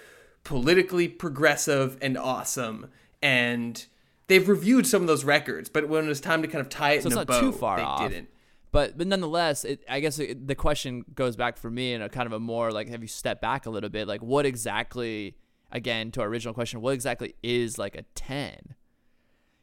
politically 0.43 1.07
progressive 1.07 1.97
and 1.99 2.15
awesome 2.15 2.91
and 3.23 3.87
they've 4.27 4.47
reviewed 4.47 4.85
some 4.85 5.01
of 5.01 5.07
those 5.07 5.23
records 5.23 5.67
but 5.67 5.89
when 5.89 6.05
it 6.05 6.07
was 6.07 6.21
time 6.21 6.43
to 6.43 6.47
kind 6.47 6.61
of 6.61 6.69
tie 6.69 6.91
it 6.91 7.01
So 7.01 7.07
in 7.07 7.13
it's 7.13 7.15
a 7.15 7.19
not 7.21 7.27
bow 7.27 7.39
too 7.41 7.51
far 7.51 7.77
they 7.77 7.83
off. 7.83 8.07
didn't 8.07 8.29
But 8.71 8.97
but 8.99 9.07
nonetheless, 9.07 9.65
it, 9.65 9.79
I 9.89 9.99
guess 9.99 10.19
it, 10.19 10.47
the 10.47 10.53
question 10.53 11.05
goes 11.15 11.35
back 11.35 11.57
for 11.57 11.71
me 11.71 11.93
in 11.93 12.03
a 12.03 12.09
kind 12.09 12.27
of 12.27 12.33
a 12.33 12.39
more 12.39 12.71
like, 12.71 12.89
have 12.89 13.01
you 13.01 13.07
stepped 13.07 13.41
back 13.41 13.65
a 13.65 13.69
little 13.71 13.89
bit? 13.89 14.05
Like, 14.07 14.21
what 14.21 14.45
exactly? 14.45 15.37
Again, 15.71 16.11
to 16.11 16.21
our 16.21 16.27
original 16.27 16.53
question, 16.53 16.81
what 16.81 16.93
exactly 16.93 17.35
is 17.43 17.77
like 17.77 17.95
a 17.95 18.03
ten? 18.15 18.75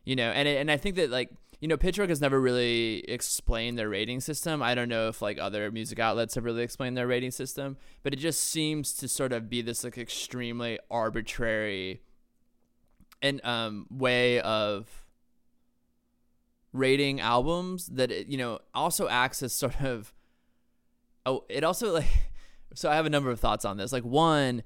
You 0.04 0.16
know, 0.16 0.30
and 0.30 0.48
it, 0.48 0.58
and 0.58 0.70
I 0.70 0.76
think 0.76 0.96
that 0.96 1.10
like 1.10 1.30
you 1.60 1.68
know, 1.68 1.76
Pitchfork 1.76 2.08
has 2.08 2.20
never 2.20 2.40
really 2.40 3.04
explained 3.08 3.78
their 3.78 3.88
rating 3.88 4.20
system. 4.20 4.64
I 4.64 4.74
don't 4.74 4.88
know 4.88 5.06
if 5.06 5.22
like 5.22 5.38
other 5.38 5.70
music 5.70 6.00
outlets 6.00 6.34
have 6.34 6.44
really 6.44 6.64
explained 6.64 6.96
their 6.96 7.06
rating 7.06 7.30
system, 7.30 7.76
but 8.02 8.12
it 8.12 8.16
just 8.16 8.42
seems 8.42 8.94
to 8.94 9.06
sort 9.06 9.32
of 9.32 9.48
be 9.48 9.62
this 9.62 9.84
like 9.84 9.96
extremely 9.96 10.80
arbitrary 10.90 12.02
and 13.22 13.40
um 13.44 13.86
way 13.90 14.40
of 14.40 15.06
rating 16.72 17.20
albums 17.20 17.86
that 17.86 18.10
it, 18.10 18.26
you 18.26 18.36
know 18.36 18.58
also 18.74 19.08
acts 19.08 19.42
as 19.42 19.52
sort 19.52 19.80
of 19.80 20.12
oh 21.24 21.44
it 21.48 21.62
also 21.64 21.92
like 21.92 22.06
so 22.74 22.90
i 22.90 22.94
have 22.94 23.06
a 23.06 23.10
number 23.10 23.30
of 23.30 23.38
thoughts 23.38 23.64
on 23.64 23.76
this 23.76 23.92
like 23.92 24.04
one 24.04 24.62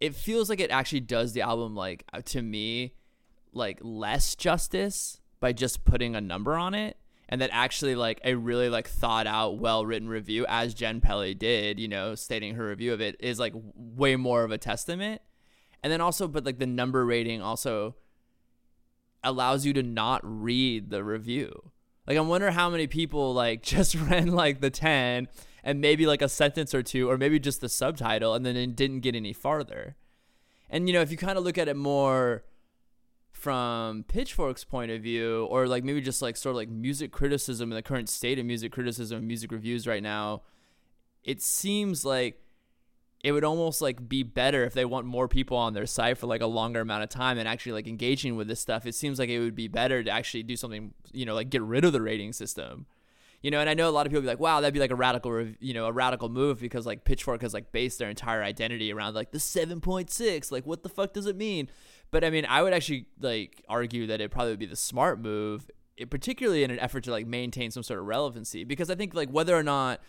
it 0.00 0.14
feels 0.14 0.48
like 0.48 0.60
it 0.60 0.70
actually 0.70 1.00
does 1.00 1.32
the 1.32 1.42
album 1.42 1.74
like 1.74 2.04
uh, 2.12 2.20
to 2.24 2.42
me 2.42 2.94
like 3.52 3.78
less 3.82 4.34
justice 4.34 5.20
by 5.40 5.52
just 5.52 5.84
putting 5.84 6.16
a 6.16 6.20
number 6.20 6.56
on 6.56 6.74
it 6.74 6.96
and 7.28 7.40
that 7.40 7.50
actually 7.52 7.94
like 7.94 8.20
a 8.24 8.34
really 8.34 8.68
like 8.68 8.88
thought 8.88 9.26
out 9.26 9.58
well 9.58 9.86
written 9.86 10.08
review 10.08 10.44
as 10.48 10.74
jenn 10.74 11.00
pelly 11.00 11.34
did 11.34 11.78
you 11.78 11.88
know 11.88 12.14
stating 12.14 12.54
her 12.54 12.68
review 12.68 12.92
of 12.92 13.00
it 13.00 13.16
is 13.20 13.38
like 13.38 13.54
way 13.74 14.16
more 14.16 14.44
of 14.44 14.50
a 14.50 14.58
testament 14.58 15.22
and 15.82 15.92
then 15.92 16.00
also 16.00 16.26
but 16.26 16.44
like 16.44 16.58
the 16.58 16.66
number 16.66 17.04
rating 17.04 17.40
also 17.40 17.94
allows 19.24 19.66
you 19.66 19.72
to 19.72 19.82
not 19.82 20.20
read 20.22 20.90
the 20.90 21.02
review. 21.02 21.70
Like 22.06 22.18
I 22.18 22.20
wonder 22.20 22.50
how 22.50 22.70
many 22.70 22.86
people 22.86 23.34
like 23.34 23.62
just 23.64 23.94
read 24.10 24.28
like 24.28 24.60
the 24.60 24.70
10 24.70 25.28
and 25.64 25.80
maybe 25.80 26.06
like 26.06 26.22
a 26.22 26.28
sentence 26.28 26.74
or 26.74 26.82
two 26.82 27.10
or 27.10 27.16
maybe 27.16 27.40
just 27.40 27.62
the 27.62 27.68
subtitle 27.68 28.34
and 28.34 28.44
then 28.44 28.54
it 28.54 28.76
didn't 28.76 29.00
get 29.00 29.16
any 29.16 29.32
farther. 29.32 29.96
And 30.68 30.86
you 30.86 30.92
know, 30.92 31.00
if 31.00 31.10
you 31.10 31.16
kind 31.16 31.38
of 31.38 31.42
look 31.42 31.58
at 31.58 31.66
it 31.66 31.76
more 31.76 32.44
from 33.32 34.04
Pitchfork's 34.06 34.62
point 34.62 34.90
of 34.90 35.02
view 35.02 35.46
or 35.50 35.66
like 35.66 35.82
maybe 35.82 36.02
just 36.02 36.20
like 36.22 36.36
sort 36.36 36.52
of 36.52 36.56
like 36.56 36.68
music 36.68 37.10
criticism 37.10 37.72
and 37.72 37.78
the 37.78 37.82
current 37.82 38.10
state 38.10 38.38
of 38.38 38.44
music 38.44 38.72
criticism 38.72 39.18
and 39.18 39.26
music 39.26 39.50
reviews 39.50 39.86
right 39.86 40.02
now, 40.02 40.42
it 41.24 41.40
seems 41.40 42.04
like 42.04 42.40
it 43.22 43.32
would 43.32 43.44
almost 43.44 43.80
like 43.80 44.06
be 44.06 44.22
better 44.22 44.64
if 44.64 44.74
they 44.74 44.84
want 44.84 45.06
more 45.06 45.28
people 45.28 45.56
on 45.56 45.72
their 45.72 45.86
site 45.86 46.18
for 46.18 46.26
like 46.26 46.42
a 46.42 46.46
longer 46.46 46.82
amount 46.82 47.02
of 47.02 47.08
time 47.08 47.38
and 47.38 47.48
actually 47.48 47.72
like 47.72 47.88
engaging 47.88 48.36
with 48.36 48.48
this 48.48 48.60
stuff. 48.60 48.84
It 48.84 48.94
seems 48.94 49.18
like 49.18 49.30
it 49.30 49.40
would 49.40 49.54
be 49.54 49.68
better 49.68 50.04
to 50.04 50.10
actually 50.10 50.42
do 50.42 50.56
something, 50.56 50.92
you 51.10 51.24
know, 51.24 51.34
like 51.34 51.48
get 51.48 51.62
rid 51.62 51.86
of 51.86 51.94
the 51.94 52.02
rating 52.02 52.34
system. 52.34 52.84
You 53.44 53.50
know, 53.50 53.60
and 53.60 53.68
I 53.68 53.74
know 53.74 53.90
a 53.90 53.92
lot 53.92 54.06
of 54.06 54.10
people 54.10 54.22
be 54.22 54.26
like, 54.26 54.40
"Wow, 54.40 54.62
that'd 54.62 54.72
be 54.72 54.80
like 54.80 54.90
a 54.90 54.94
radical, 54.94 55.46
you 55.60 55.74
know, 55.74 55.84
a 55.84 55.92
radical 55.92 56.30
move 56.30 56.60
because 56.60 56.86
like 56.86 57.04
Pitchfork 57.04 57.42
has 57.42 57.52
like 57.52 57.72
based 57.72 57.98
their 57.98 58.08
entire 58.08 58.42
identity 58.42 58.90
around 58.90 59.14
like 59.14 59.32
the 59.32 59.38
7.6. 59.38 60.50
Like 60.50 60.64
what 60.64 60.82
the 60.82 60.88
fuck 60.88 61.12
does 61.12 61.26
it 61.26 61.36
mean?" 61.36 61.68
But 62.10 62.24
I 62.24 62.30
mean, 62.30 62.46
I 62.48 62.62
would 62.62 62.72
actually 62.72 63.04
like 63.20 63.62
argue 63.68 64.06
that 64.06 64.22
it 64.22 64.30
probably 64.30 64.52
would 64.52 64.60
be 64.60 64.64
the 64.64 64.76
smart 64.76 65.20
move, 65.20 65.70
particularly 66.08 66.64
in 66.64 66.70
an 66.70 66.78
effort 66.78 67.04
to 67.04 67.10
like 67.10 67.26
maintain 67.26 67.70
some 67.70 67.82
sort 67.82 68.00
of 68.00 68.06
relevancy 68.06 68.64
because 68.64 68.88
I 68.88 68.94
think 68.94 69.12
like 69.12 69.28
whether 69.28 69.54
or 69.54 69.62
not 69.62 70.00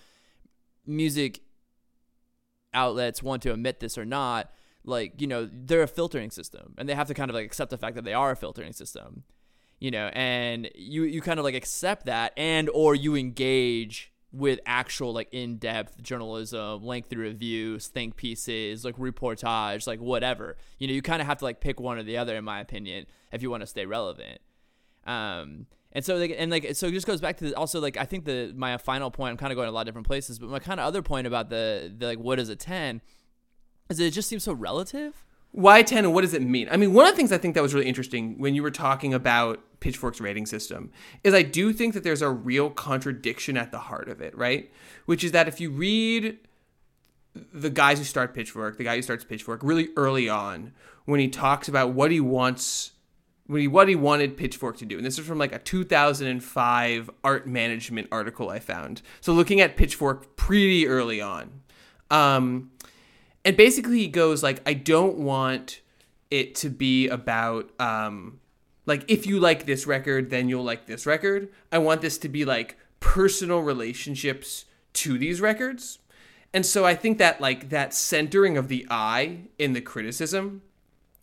music 0.85 1.41
outlets 2.73 3.21
want 3.21 3.41
to 3.43 3.51
admit 3.51 3.81
this 3.81 3.97
or 3.97 4.05
not, 4.05 4.49
like, 4.85 5.19
you 5.19 5.27
know, 5.27 5.49
they're 5.51 5.83
a 5.83 5.89
filtering 5.89 6.31
system 6.31 6.73
and 6.77 6.87
they 6.87 6.95
have 6.95 7.07
to 7.07 7.13
kind 7.13 7.29
of 7.29 7.35
like 7.35 7.45
accept 7.45 7.69
the 7.69 7.77
fact 7.77 7.95
that 7.95 8.05
they 8.05 8.13
are 8.13 8.31
a 8.31 8.35
filtering 8.37 8.71
system. 8.71 9.25
You 9.79 9.91
know, 9.91 10.09
and 10.13 10.69
you 10.75 11.03
you 11.03 11.21
kind 11.21 11.39
of 11.39 11.43
like 11.43 11.55
accept 11.55 12.05
that 12.05 12.33
and 12.37 12.69
or 12.73 12.95
you 12.95 13.15
engage 13.15 14.11
with 14.31 14.59
actual 14.65 15.13
like 15.13 15.29
in-depth 15.31 16.01
journalism, 16.01 16.83
lengthy 16.83 17.15
reviews, 17.15 17.87
think 17.87 18.15
pieces, 18.15 18.83
like 18.83 18.97
reportage, 18.97 19.87
like 19.87 19.99
whatever. 19.99 20.57
You 20.77 20.87
know, 20.87 20.93
you 20.93 21.01
kind 21.01 21.21
of 21.21 21.27
have 21.27 21.37
to 21.37 21.45
like 21.45 21.61
pick 21.61 21.79
one 21.79 21.97
or 21.97 22.03
the 22.03 22.17
other 22.17 22.35
in 22.35 22.43
my 22.43 22.59
opinion 22.59 23.05
if 23.31 23.41
you 23.41 23.49
want 23.49 23.61
to 23.61 23.67
stay 23.67 23.85
relevant. 23.85 24.39
Um 25.05 25.67
and 25.91 26.03
so 26.03 26.17
like 26.17 26.35
and 26.37 26.51
like 26.51 26.75
so 26.75 26.87
it 26.87 26.91
just 26.91 27.07
goes 27.07 27.21
back 27.21 27.37
to 27.37 27.49
the, 27.49 27.55
also 27.55 27.79
like 27.79 27.95
I 27.95 28.03
think 28.03 28.25
the 28.25 28.53
my 28.55 28.77
final 28.77 29.09
point 29.09 29.31
I'm 29.31 29.37
kind 29.37 29.51
of 29.51 29.55
going 29.55 29.69
a 29.69 29.71
lot 29.71 29.81
of 29.81 29.85
different 29.85 30.07
places, 30.07 30.39
but 30.39 30.49
my 30.49 30.59
kind 30.59 30.79
of 30.79 30.85
other 30.85 31.01
point 31.01 31.27
about 31.27 31.49
the, 31.49 31.93
the 31.97 32.05
like 32.05 32.19
what 32.19 32.39
is 32.39 32.49
a 32.49 32.55
10 32.55 33.01
is 33.89 33.99
it 33.99 34.11
just 34.11 34.27
seems 34.27 34.43
so 34.43 34.53
relative. 34.53 35.24
Why 35.55 35.83
10 35.83 36.03
and 36.03 36.13
what 36.13 36.19
does 36.19 36.33
it 36.33 36.41
mean? 36.41 36.67
I 36.69 36.75
mean, 36.75 36.93
one 36.93 37.05
of 37.05 37.13
the 37.13 37.15
things 37.15 37.31
I 37.31 37.37
think 37.37 37.55
that 37.55 37.63
was 37.63 37.73
really 37.73 37.87
interesting 37.87 38.37
when 38.37 38.55
you 38.55 38.61
were 38.61 38.71
talking 38.71 39.13
about 39.13 39.63
Pitchfork's 39.79 40.19
rating 40.19 40.45
system 40.45 40.91
is 41.23 41.33
I 41.33 41.43
do 41.43 41.71
think 41.71 41.93
that 41.93 42.03
there's 42.03 42.21
a 42.21 42.29
real 42.29 42.69
contradiction 42.69 43.55
at 43.55 43.71
the 43.71 43.79
heart 43.79 44.09
of 44.09 44.19
it, 44.19 44.37
right? 44.37 44.69
Which 45.05 45.23
is 45.23 45.31
that 45.31 45.47
if 45.47 45.61
you 45.61 45.71
read 45.71 46.39
the 47.53 47.69
guys 47.69 47.99
who 47.99 48.03
start 48.03 48.33
Pitchfork, 48.33 48.77
the 48.77 48.83
guy 48.83 48.97
who 48.97 49.01
starts 49.01 49.23
Pitchfork 49.23 49.61
really 49.63 49.91
early 49.95 50.27
on, 50.27 50.73
when 51.05 51.21
he 51.21 51.29
talks 51.29 51.69
about 51.69 51.93
what 51.93 52.11
he 52.11 52.19
wants, 52.19 52.91
he, 53.49 53.69
what 53.69 53.87
he 53.87 53.95
wanted 53.95 54.35
Pitchfork 54.35 54.75
to 54.79 54.85
do, 54.85 54.97
and 54.97 55.05
this 55.05 55.17
is 55.17 55.25
from 55.25 55.37
like 55.37 55.53
a 55.53 55.59
2005 55.59 57.09
art 57.23 57.47
management 57.47 58.09
article 58.11 58.49
I 58.49 58.59
found. 58.59 59.01
So 59.21 59.31
looking 59.31 59.61
at 59.61 59.77
Pitchfork 59.77 60.35
pretty 60.35 60.85
early 60.85 61.21
on. 61.21 61.61
Um, 62.11 62.71
and 63.45 63.55
basically 63.55 63.99
he 63.99 64.07
goes 64.07 64.43
like 64.43 64.61
i 64.67 64.73
don't 64.73 65.17
want 65.17 65.79
it 66.31 66.55
to 66.55 66.69
be 66.69 67.07
about 67.07 67.69
um 67.79 68.39
like 68.85 69.05
if 69.07 69.25
you 69.25 69.39
like 69.39 69.65
this 69.65 69.87
record 69.87 70.29
then 70.29 70.49
you'll 70.49 70.63
like 70.63 70.85
this 70.85 71.05
record. 71.05 71.49
I 71.71 71.77
want 71.79 72.01
this 72.01 72.17
to 72.19 72.29
be 72.29 72.45
like 72.45 72.77
personal 72.99 73.59
relationships 73.59 74.65
to 74.93 75.17
these 75.17 75.41
records. 75.41 75.99
And 76.53 76.65
so 76.65 76.85
i 76.85 76.95
think 76.95 77.17
that 77.17 77.41
like 77.41 77.69
that 77.69 77.93
centering 77.93 78.57
of 78.57 78.67
the 78.67 78.85
i 78.89 79.41
in 79.57 79.73
the 79.73 79.81
criticism 79.81 80.61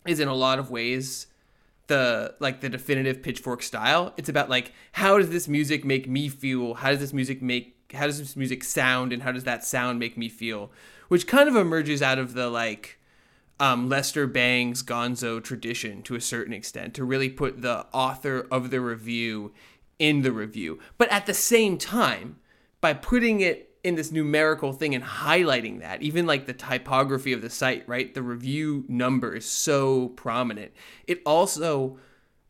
is 0.06 0.20
in 0.20 0.28
a 0.28 0.34
lot 0.34 0.58
of 0.58 0.70
ways 0.70 1.26
the 1.88 2.34
like 2.38 2.60
the 2.60 2.68
definitive 2.68 3.22
pitchfork 3.22 3.62
style. 3.62 4.14
It's 4.16 4.28
about 4.28 4.48
like 4.48 4.72
how 4.92 5.18
does 5.18 5.30
this 5.30 5.48
music 5.48 5.84
make 5.84 6.08
me 6.08 6.28
feel? 6.28 6.74
How 6.74 6.90
does 6.90 7.00
this 7.00 7.12
music 7.12 7.42
make 7.42 7.76
how 7.92 8.06
does 8.06 8.18
this 8.18 8.36
music 8.36 8.64
sound 8.64 9.12
and 9.12 9.22
how 9.22 9.32
does 9.32 9.44
that 9.44 9.64
sound 9.64 9.98
make 9.98 10.16
me 10.16 10.28
feel 10.28 10.70
which 11.12 11.26
kind 11.26 11.46
of 11.46 11.56
emerges 11.56 12.00
out 12.00 12.18
of 12.18 12.32
the 12.32 12.48
like 12.48 12.98
um, 13.60 13.86
Lester 13.86 14.26
Bangs 14.26 14.82
Gonzo 14.82 15.44
tradition 15.44 16.00
to 16.04 16.14
a 16.14 16.22
certain 16.22 16.54
extent 16.54 16.94
to 16.94 17.04
really 17.04 17.28
put 17.28 17.60
the 17.60 17.84
author 17.92 18.46
of 18.50 18.70
the 18.70 18.80
review 18.80 19.52
in 19.98 20.22
the 20.22 20.32
review. 20.32 20.78
But 20.96 21.12
at 21.12 21.26
the 21.26 21.34
same 21.34 21.76
time, 21.76 22.36
by 22.80 22.94
putting 22.94 23.40
it 23.40 23.76
in 23.84 23.94
this 23.96 24.10
numerical 24.10 24.72
thing 24.72 24.94
and 24.94 25.04
highlighting 25.04 25.80
that, 25.80 26.00
even 26.00 26.26
like 26.26 26.46
the 26.46 26.54
typography 26.54 27.34
of 27.34 27.42
the 27.42 27.50
site, 27.50 27.86
right? 27.86 28.14
The 28.14 28.22
review 28.22 28.86
number 28.88 29.36
is 29.36 29.44
so 29.44 30.08
prominent. 30.16 30.72
It 31.06 31.20
also 31.26 31.98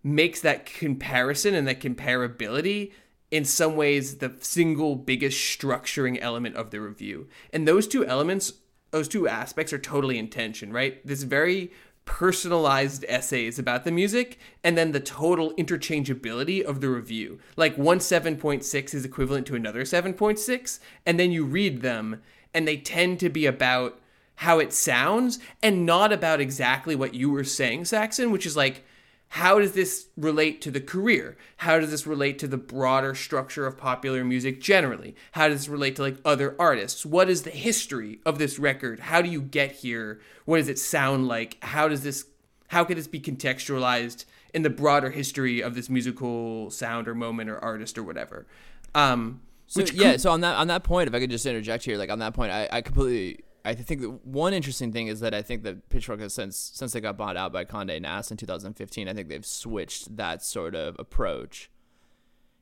makes 0.04 0.40
that 0.42 0.66
comparison 0.66 1.54
and 1.57 1.66
that 1.66 1.81
comparability 1.81 2.92
in 3.32 3.46
some 3.46 3.74
ways 3.74 4.18
the 4.18 4.34
single 4.40 4.94
biggest 4.94 5.38
structuring 5.38 6.18
element 6.20 6.54
of 6.54 6.70
the 6.70 6.80
review. 6.80 7.26
And 7.50 7.66
those 7.66 7.88
two 7.88 8.06
elements, 8.06 8.52
those 8.90 9.08
two 9.08 9.26
aspects 9.26 9.72
are 9.72 9.78
totally 9.78 10.18
in 10.18 10.28
tension, 10.28 10.70
right? 10.70 11.04
This 11.04 11.22
very 11.22 11.72
personalized 12.04 13.06
essays 13.08 13.58
about 13.58 13.84
the 13.84 13.90
music 13.90 14.38
and 14.62 14.76
then 14.76 14.92
the 14.92 15.00
total 15.00 15.54
interchangeability 15.54 16.62
of 16.62 16.82
the 16.82 16.90
review. 16.90 17.38
Like 17.56 17.78
one 17.78 18.00
7.6 18.00 18.94
is 18.94 19.04
equivalent 19.04 19.46
to 19.46 19.54
another 19.54 19.82
7.6 19.82 20.78
and 21.06 21.18
then 21.18 21.32
you 21.32 21.44
read 21.44 21.80
them 21.80 22.20
and 22.52 22.68
they 22.68 22.76
tend 22.76 23.18
to 23.20 23.30
be 23.30 23.46
about 23.46 23.98
how 24.36 24.58
it 24.58 24.74
sounds 24.74 25.38
and 25.62 25.86
not 25.86 26.12
about 26.12 26.40
exactly 26.40 26.94
what 26.94 27.14
you 27.14 27.30
were 27.30 27.44
saying 27.44 27.86
Saxon, 27.86 28.30
which 28.30 28.44
is 28.44 28.56
like 28.56 28.84
how 29.32 29.58
does 29.58 29.72
this 29.72 30.08
relate 30.14 30.60
to 30.60 30.70
the 30.70 30.80
career? 30.80 31.38
How 31.56 31.80
does 31.80 31.90
this 31.90 32.06
relate 32.06 32.38
to 32.40 32.46
the 32.46 32.58
broader 32.58 33.14
structure 33.14 33.66
of 33.66 33.78
popular 33.78 34.24
music 34.24 34.60
generally? 34.60 35.16
How 35.30 35.48
does 35.48 35.60
this 35.60 35.68
relate 35.70 35.96
to 35.96 36.02
like 36.02 36.18
other 36.22 36.54
artists? 36.58 37.06
What 37.06 37.30
is 37.30 37.42
the 37.42 37.50
history 37.50 38.20
of 38.26 38.38
this 38.38 38.58
record? 38.58 39.00
How 39.00 39.22
do 39.22 39.30
you 39.30 39.40
get 39.40 39.72
here? 39.72 40.20
What 40.44 40.58
does 40.58 40.68
it 40.68 40.78
sound 40.78 41.28
like? 41.28 41.56
How 41.64 41.88
does 41.88 42.02
this 42.02 42.26
how 42.68 42.84
could 42.84 42.98
this 42.98 43.06
be 43.06 43.20
contextualized 43.20 44.26
in 44.52 44.64
the 44.64 44.70
broader 44.70 45.08
history 45.08 45.62
of 45.62 45.74
this 45.74 45.88
musical 45.88 46.70
sound 46.70 47.08
or 47.08 47.14
moment 47.14 47.48
or 47.48 47.58
artist 47.58 47.96
or 47.96 48.02
whatever? 48.02 48.46
Um 48.94 49.40
So 49.66 49.80
yeah, 49.94 50.18
so 50.18 50.30
on 50.30 50.42
that 50.42 50.56
on 50.56 50.66
that 50.66 50.84
point, 50.84 51.08
if 51.08 51.14
I 51.14 51.20
could 51.20 51.30
just 51.30 51.46
interject 51.46 51.86
here, 51.86 51.96
like 51.96 52.10
on 52.10 52.18
that 52.18 52.34
point, 52.34 52.52
I, 52.52 52.68
I 52.70 52.82
completely 52.82 53.42
I 53.64 53.75
think 53.75 54.02
one 54.25 54.54
interesting 54.54 54.92
thing 54.92 55.07
is 55.07 55.21
that 55.21 55.35
I 55.35 55.42
think 55.42 55.62
that 55.62 55.88
Pitchfork 55.88 56.21
has 56.21 56.35
since 56.35 56.57
since 56.57 56.92
they 56.92 57.00
got 57.00 57.16
bought 57.16 57.37
out 57.37 57.52
by 57.52 57.64
Condé 57.64 58.00
Nast 58.00 58.31
in 58.31 58.37
2015, 58.37 59.09
I 59.09 59.14
think 59.14 59.28
they've 59.28 59.47
switched 59.47 60.16
that 60.16 60.42
sort 60.42 60.75
of 60.75 60.97
approach, 60.99 61.71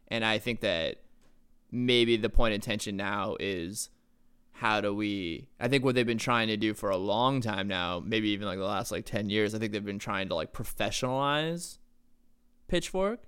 and 0.08 0.24
I 0.24 0.38
think 0.38 0.60
that 0.60 0.96
maybe 1.70 2.16
the 2.16 2.28
point 2.28 2.54
of 2.54 2.60
tension 2.60 2.96
now 2.96 3.36
is 3.40 3.90
how 4.52 4.80
do 4.80 4.94
we 4.94 5.48
I 5.58 5.68
think 5.68 5.84
what 5.84 5.94
they've 5.94 6.06
been 6.06 6.18
trying 6.18 6.48
to 6.48 6.56
do 6.56 6.74
for 6.74 6.90
a 6.90 6.96
long 6.96 7.40
time 7.40 7.66
now, 7.66 8.02
maybe 8.04 8.28
even 8.30 8.46
like 8.46 8.58
the 8.58 8.64
last 8.64 8.92
like 8.92 9.06
10 9.06 9.30
years, 9.30 9.54
I 9.54 9.58
think 9.58 9.72
they've 9.72 9.84
been 9.84 9.98
trying 9.98 10.28
to 10.28 10.34
like 10.34 10.52
professionalize 10.52 11.78
Pitchfork. 12.68 13.20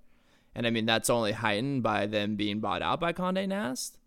And 0.55 0.67
I 0.67 0.71
mean 0.71 0.85
that's 0.85 1.09
only 1.09 1.33
heightened 1.33 1.83
by 1.83 2.07
them 2.07 2.37
being 2.37 2.61
bought 2.61 2.83
out 2.83 3.01
by 3.01 3.15
Condé 3.15 3.49
Nast. 3.49 3.99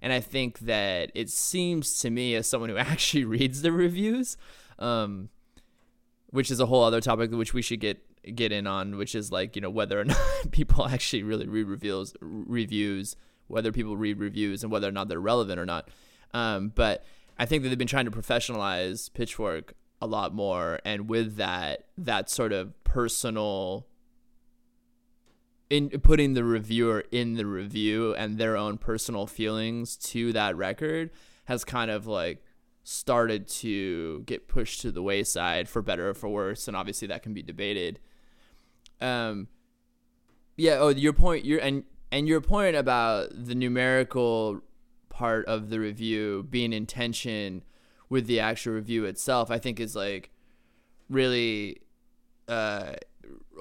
And 0.00 0.12
I 0.12 0.20
think 0.20 0.60
that 0.60 1.10
it 1.14 1.28
seems 1.30 1.98
to 2.00 2.10
me 2.10 2.34
as 2.34 2.46
someone 2.46 2.70
who 2.70 2.76
actually 2.78 3.24
reads 3.24 3.62
the 3.62 3.72
reviews, 3.72 4.36
um, 4.78 5.28
which 6.30 6.50
is 6.50 6.60
a 6.60 6.66
whole 6.66 6.84
other 6.84 7.00
topic 7.00 7.30
which 7.32 7.54
we 7.54 7.62
should 7.62 7.80
get 7.80 8.04
get 8.34 8.52
in 8.52 8.66
on, 8.66 8.96
which 8.96 9.14
is 9.14 9.32
like, 9.32 9.56
you 9.56 9.62
know, 9.62 9.70
whether 9.70 10.00
or 10.00 10.04
not 10.06 10.18
people 10.50 10.86
actually 10.86 11.22
really 11.22 11.46
read 11.46 11.66
reviews 11.66 12.14
reviews, 12.20 13.16
whether 13.46 13.72
people 13.72 13.96
read 13.96 14.18
reviews 14.18 14.62
and 14.62 14.72
whether 14.72 14.88
or 14.88 14.92
not 14.92 15.08
they're 15.08 15.20
relevant 15.20 15.58
or 15.58 15.66
not. 15.66 15.88
Um, 16.34 16.72
but 16.74 17.04
I 17.38 17.46
think 17.46 17.62
that 17.62 17.70
they've 17.70 17.78
been 17.78 17.86
trying 17.86 18.04
to 18.04 18.10
professionalize 18.10 19.12
Pitchfork 19.12 19.74
a 20.00 20.06
lot 20.06 20.34
more, 20.34 20.78
and 20.84 21.08
with 21.08 21.36
that, 21.36 21.86
that 21.96 22.30
sort 22.30 22.52
of 22.52 22.72
personal 22.84 23.86
in 25.70 25.90
putting 25.90 26.34
the 26.34 26.44
reviewer 26.44 27.04
in 27.12 27.34
the 27.34 27.46
review 27.46 28.14
and 28.14 28.38
their 28.38 28.56
own 28.56 28.78
personal 28.78 29.26
feelings 29.26 29.96
to 29.96 30.32
that 30.32 30.56
record 30.56 31.10
has 31.44 31.64
kind 31.64 31.90
of 31.90 32.06
like 32.06 32.42
started 32.84 33.46
to 33.46 34.20
get 34.20 34.48
pushed 34.48 34.80
to 34.80 34.90
the 34.90 35.02
wayside 35.02 35.68
for 35.68 35.82
better 35.82 36.08
or 36.08 36.14
for 36.14 36.28
worse 36.28 36.68
and 36.68 36.76
obviously 36.76 37.08
that 37.08 37.22
can 37.22 37.34
be 37.34 37.42
debated. 37.42 37.98
Um 39.00 39.48
yeah 40.56 40.78
oh 40.78 40.88
your 40.88 41.12
point 41.12 41.44
your 41.44 41.60
and 41.60 41.84
and 42.10 42.26
your 42.26 42.40
point 42.40 42.74
about 42.74 43.28
the 43.32 43.54
numerical 43.54 44.62
part 45.08 45.46
of 45.46 45.68
the 45.68 45.80
review 45.80 46.46
being 46.48 46.72
in 46.72 46.86
tension 46.86 47.62
with 48.08 48.26
the 48.26 48.40
actual 48.40 48.74
review 48.74 49.04
itself, 49.04 49.50
I 49.50 49.58
think 49.58 49.80
is 49.80 49.94
like 49.94 50.30
really, 51.10 51.82
uh, 52.46 52.92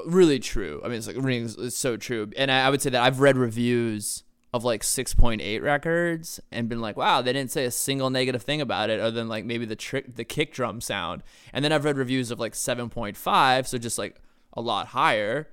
really 0.05 0.39
true. 0.39 0.81
I 0.83 0.87
mean, 0.87 0.97
it's 0.97 1.07
like 1.07 1.17
rings, 1.19 1.55
it's 1.57 1.77
so 1.77 1.97
true. 1.97 2.29
And 2.37 2.51
I, 2.51 2.67
I 2.67 2.69
would 2.69 2.81
say 2.81 2.89
that 2.89 3.01
I've 3.01 3.19
read 3.19 3.37
reviews 3.37 4.23
of 4.53 4.63
like 4.63 4.81
6.8 4.81 5.61
records 5.61 6.39
and 6.51 6.69
been 6.69 6.79
like, 6.79 6.97
wow, 6.97 7.21
they 7.21 7.33
didn't 7.33 7.51
say 7.51 7.65
a 7.65 7.71
single 7.71 8.09
negative 8.09 8.43
thing 8.43 8.61
about 8.61 8.89
it 8.89 8.99
other 8.99 9.11
than 9.11 9.27
like 9.27 9.45
maybe 9.45 9.65
the 9.65 9.75
trick, 9.75 10.15
the 10.15 10.23
kick 10.23 10.53
drum 10.53 10.81
sound. 10.81 11.23
And 11.53 11.63
then 11.63 11.71
I've 11.71 11.85
read 11.85 11.97
reviews 11.97 12.31
of 12.31 12.39
like 12.39 12.53
7.5, 12.53 13.67
so 13.67 13.77
just 13.77 13.97
like 13.97 14.21
a 14.53 14.61
lot 14.61 14.87
higher 14.87 15.49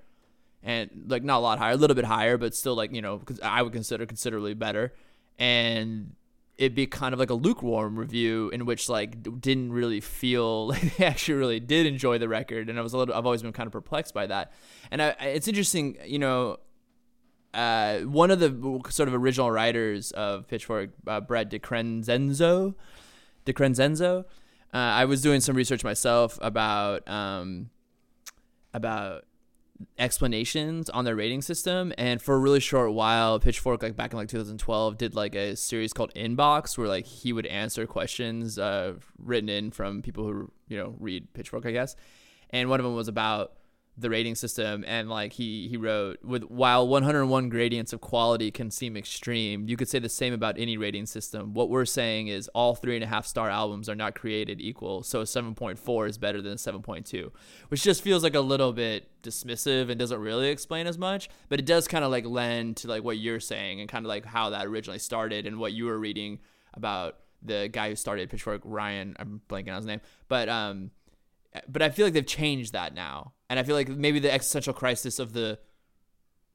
and 0.63 1.07
like 1.09 1.25
not 1.25 1.39
a 1.39 1.41
lot 1.41 1.59
higher, 1.59 1.73
a 1.73 1.77
little 1.77 1.97
bit 1.97 2.05
higher, 2.05 2.39
but 2.39 2.55
still 2.55 2.75
like, 2.75 2.95
you 2.95 3.03
know, 3.03 3.19
because 3.19 3.41
I 3.41 3.63
would 3.63 3.73
consider 3.73 4.07
considerably 4.07 4.55
better 4.55 4.93
and 5.39 6.15
it'd 6.57 6.75
be 6.75 6.87
kind 6.87 7.13
of 7.13 7.19
like 7.19 7.31
a 7.31 7.35
lukewarm 7.35 7.99
review 7.99 8.49
in 8.51 8.65
which 8.65 8.89
like 8.89 9.41
didn't 9.41 9.73
really 9.73 10.01
feel 10.01 10.67
like 10.69 10.97
they 10.97 11.05
actually 11.05 11.35
really 11.35 11.61
did 11.61 11.87
enjoy 11.87 12.19
the 12.19 12.29
record 12.29 12.69
and 12.69 12.79
I 12.79 12.83
was 12.83 12.93
a 12.93 12.99
little 12.99 13.15
I've 13.15 13.27
always 13.27 13.43
been 13.43 13.53
kind 13.53 13.67
of 13.67 13.73
perplexed 13.73 14.15
by 14.15 14.27
that. 14.27 14.53
And 14.91 15.03
I, 15.03 15.09
it's 15.21 15.49
interesting 15.49 15.97
you 16.05 16.19
know 16.19 16.59
uh, 17.53 18.01
one 18.01 18.33
of 18.33 18.41
the 18.41 18.81
sort 18.89 19.09
of 19.09 19.15
original 19.15 19.51
writers 19.51 20.11
of 20.13 20.49
Pitchfork 20.49 20.91
uh, 21.07 21.21
Brent 21.21 21.51
DiCrescenzo 21.51 22.75
DiCrescenzo 23.47 24.25
uh, 24.73 24.77
I 24.77 25.05
was 25.05 25.23
doing 25.23 25.41
some 25.41 25.55
research 25.55 25.85
myself 25.85 26.37
about 26.43 27.09
um, 27.09 27.71
about 28.73 29.25
explanations 29.99 30.89
on 30.91 31.05
their 31.05 31.17
rating 31.17 31.43
system 31.43 31.93
and 31.99 32.23
for 32.23 32.35
a 32.35 32.39
really 32.39 32.61
short 32.61 32.93
while 32.93 33.41
pitchfork 33.41 33.83
like 33.83 33.97
back 33.97 34.13
in 34.13 34.19
like 34.19 34.29
2012 34.29 34.97
did 34.97 35.15
like 35.15 35.35
a 35.35 35.57
series 35.57 35.93
called 35.93 36.13
inbox 36.15 36.79
where 36.79 36.87
like 36.87 37.05
he 37.05 37.33
would 37.33 37.47
answer 37.47 37.87
questions 37.87 38.59
uh, 38.59 38.95
written 39.19 39.49
in 39.49 39.71
from 39.71 40.01
people 40.01 40.25
who 40.25 40.51
you 40.69 40.77
know 40.77 40.95
read 40.99 41.33
pitchfork 41.35 41.67
i 41.67 41.71
guess. 41.71 41.97
And 42.51 42.71
one 42.71 42.79
of 42.79 42.85
them 42.85 42.95
was 42.95 43.09
about 43.09 43.55
the 43.97 44.11
rating 44.11 44.35
system 44.35 44.85
and 44.89 45.09
like 45.09 45.35
he 45.35 45.69
he 45.69 45.77
wrote 45.77 46.19
with 46.25 46.43
while 46.45 46.87
101 46.89 47.49
gradients 47.49 47.93
of 47.93 48.01
quality 48.01 48.51
can 48.51 48.69
seem 48.69 48.97
extreme 48.97 49.69
you 49.69 49.77
could 49.77 49.89
say 49.89 50.01
the 50.01 50.09
same 50.09 50.33
about 50.33 50.59
any 50.59 50.77
rating 50.77 51.07
system. 51.07 51.55
What 51.55 51.71
we're 51.71 51.85
saying 51.85 52.27
is 52.27 52.49
all 52.49 52.75
three 52.75 52.97
and 52.97 53.05
a 53.05 53.07
half 53.07 53.25
star 53.25 53.49
albums 53.49 53.89
are 53.89 53.95
not 53.95 54.17
created 54.17 54.61
equal 54.61 55.05
so 55.05 55.21
a 55.21 55.25
7.4 55.25 56.09
is 56.09 56.19
better 56.19 56.43
than 56.43 56.55
a 56.55 56.57
7.2 56.57 57.31
which 57.69 57.83
just 57.83 58.03
feels 58.03 58.25
like 58.25 58.35
a 58.35 58.41
little 58.41 58.73
bit 58.73 59.09
dismissive 59.23 59.89
and 59.89 59.99
doesn't 59.99 60.21
really 60.21 60.49
explain 60.49 60.89
as 60.89 60.99
much 60.99 61.29
but 61.49 61.61
it 61.61 61.67
does 61.67 61.87
kind 61.87 62.05
of 62.05 62.11
like 62.11 62.27
lend 62.27 62.77
to 62.79 62.89
like 62.89 63.05
what 63.05 63.19
you're 63.19 63.41
saying 63.41 63.81
and 63.81 63.89
kind 63.89 64.05
of 64.05 64.09
like 64.09 64.25
how 64.25 64.51
that 64.51 64.67
originally 64.67 64.99
started 64.99 65.47
and 65.47 65.59
what 65.59 65.73
you 65.73 65.85
were 65.85 65.99
reading 65.99 66.41
about 66.75 67.19
the 67.43 67.69
guy 67.69 67.91
who 67.91 67.95
started 67.95 68.29
pitchfork 68.29 68.61
ryan 68.65 69.15
i'm 69.21 69.41
blanking 69.49 69.71
on 69.71 69.77
his 69.77 69.87
name 69.87 70.01
but 70.29 70.49
um 70.49 70.91
but 71.69 71.83
I 71.83 71.91
feel 71.91 72.07
like 72.07 72.15
they've 72.15 72.27
changed 72.27 72.73
that 72.73 72.95
now, 72.95 73.33
and 73.49 73.59
I 73.59 73.63
feel 73.63 73.77
like 73.77 73.89
maybe 73.89 74.19
the 74.19 74.33
existential 74.33 74.73
crisis 74.73 75.19
of 75.19 75.33
the 75.33 75.59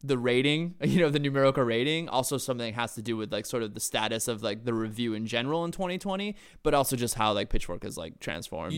the 0.02 0.18
rating, 0.18 0.76
you 0.82 1.00
know, 1.00 1.10
the 1.10 1.20
numerical 1.20 1.64
rating, 1.64 2.10
also 2.10 2.38
something 2.38 2.74
has 2.74 2.96
to 2.96 3.02
do 3.02 3.18
with 3.18 3.32
like 3.32 3.46
sort 3.46 3.64
of 3.64 3.74
the 3.74 3.80
status 3.80 4.28
of 4.28 4.42
like 4.42 4.66
the 4.66 4.74
review 4.74 5.14
in 5.14 5.26
general 5.26 5.66
in 5.66 5.72
2020, 5.72 6.36
but 6.64 6.74
also 6.74 6.96
just 6.96 7.16
how 7.16 7.34
like 7.34 7.50
Pitchfork 7.50 7.84
is 7.86 7.98
like 7.98 8.20
transformed. 8.20 8.74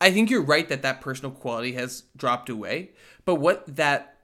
I 0.00 0.10
think 0.10 0.28
you're 0.28 0.42
right 0.42 0.68
that 0.68 0.82
that 0.82 1.00
personal 1.00 1.30
quality 1.30 1.72
has 1.72 2.04
dropped 2.16 2.50
away, 2.50 2.90
but 3.24 3.36
what 3.36 3.76
that 3.76 4.18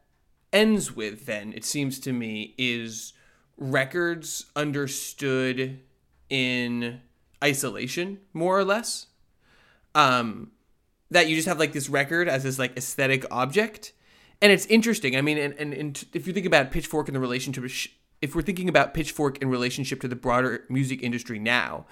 ends 0.53 0.95
with 0.95 1.27
then, 1.27 1.53
it 1.53 1.65
seems 1.65 1.99
to 2.01 2.13
me, 2.13 2.55
is 2.59 3.13
records 3.57 4.47
understood 4.57 5.81
in 6.29 7.01
isolation, 7.43 8.19
more 8.33 8.59
or 8.59 8.65
less. 8.65 9.07
Um, 9.95 10.53
that 11.11 11.29
you 11.29 11.37
just 11.37 11.49
have 11.49 11.59
like 11.59 11.73
this 11.73 11.89
record 11.89 12.29
as 12.29 12.45
this 12.45 12.59
like 12.59 12.77
aesthetic 12.77 13.25
object. 13.31 13.93
And 14.43 14.53
it's 14.53 14.67
interesting. 14.67 15.17
I 15.17 15.23
mean 15.23 15.39
and, 15.39 15.55
and, 15.55 15.75
and 15.75 16.05
if 16.13 16.27
you 16.27 16.33
think 16.33 16.47
about 16.47 16.71
pitchfork 16.71 17.09
in 17.09 17.15
the 17.15 17.21
relationship 17.21 17.65
if 18.23 18.35
we're 18.35 18.43
thinking 18.43 18.69
about 18.69 18.93
pitchfork 18.93 19.39
in 19.39 19.49
relationship 19.49 20.01
to 20.03 20.09
the 20.09 20.17
broader 20.17 20.65
music 20.69 21.03
industry 21.03 21.39
now 21.39 21.87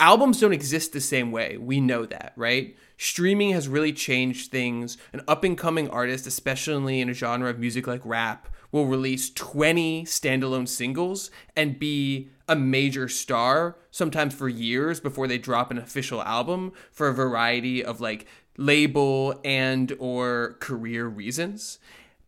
albums 0.00 0.40
don't 0.40 0.54
exist 0.54 0.92
the 0.94 1.00
same 1.00 1.30
way. 1.30 1.58
We 1.58 1.80
know 1.80 2.06
that 2.06 2.32
right? 2.36 2.76
Streaming 2.96 3.50
has 3.50 3.68
really 3.68 3.92
changed 3.92 4.50
things. 4.50 4.96
An 5.12 5.20
up 5.28 5.44
and 5.44 5.58
coming 5.58 5.90
artist 5.90 6.26
especially 6.26 7.00
in 7.00 7.10
a 7.10 7.14
genre 7.14 7.50
of 7.50 7.58
music 7.58 7.86
like 7.86 8.00
rap 8.04 8.48
will 8.72 8.86
release 8.86 9.30
20 9.30 10.04
standalone 10.04 10.68
singles 10.68 11.30
and 11.54 11.78
be 11.78 12.30
a 12.48 12.56
major 12.56 13.08
star, 13.08 13.76
sometimes 13.90 14.34
for 14.34 14.48
years 14.48 15.00
before 15.00 15.26
they 15.26 15.38
drop 15.38 15.70
an 15.70 15.78
official 15.78 16.22
album 16.22 16.72
for 16.92 17.08
a 17.08 17.14
variety 17.14 17.84
of 17.84 18.00
like 18.00 18.26
label 18.56 19.40
and 19.44 19.92
or 19.98 20.56
career 20.60 21.06
reasons. 21.06 21.78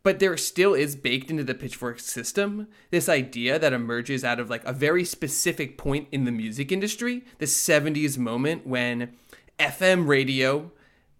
But 0.02 0.20
there 0.20 0.36
still 0.36 0.74
is 0.74 0.96
baked 0.96 1.30
into 1.30 1.44
the 1.44 1.54
pitchfork 1.54 2.00
system 2.00 2.68
this 2.90 3.08
idea 3.08 3.58
that 3.58 3.72
emerges 3.72 4.24
out 4.24 4.40
of 4.40 4.48
like 4.48 4.64
a 4.64 4.72
very 4.72 5.04
specific 5.04 5.76
point 5.76 6.08
in 6.10 6.24
the 6.24 6.32
music 6.32 6.72
industry, 6.72 7.24
the 7.38 7.46
70s 7.46 8.16
moment 8.16 8.66
when 8.66 9.12
FM 9.58 10.06
radio 10.06 10.72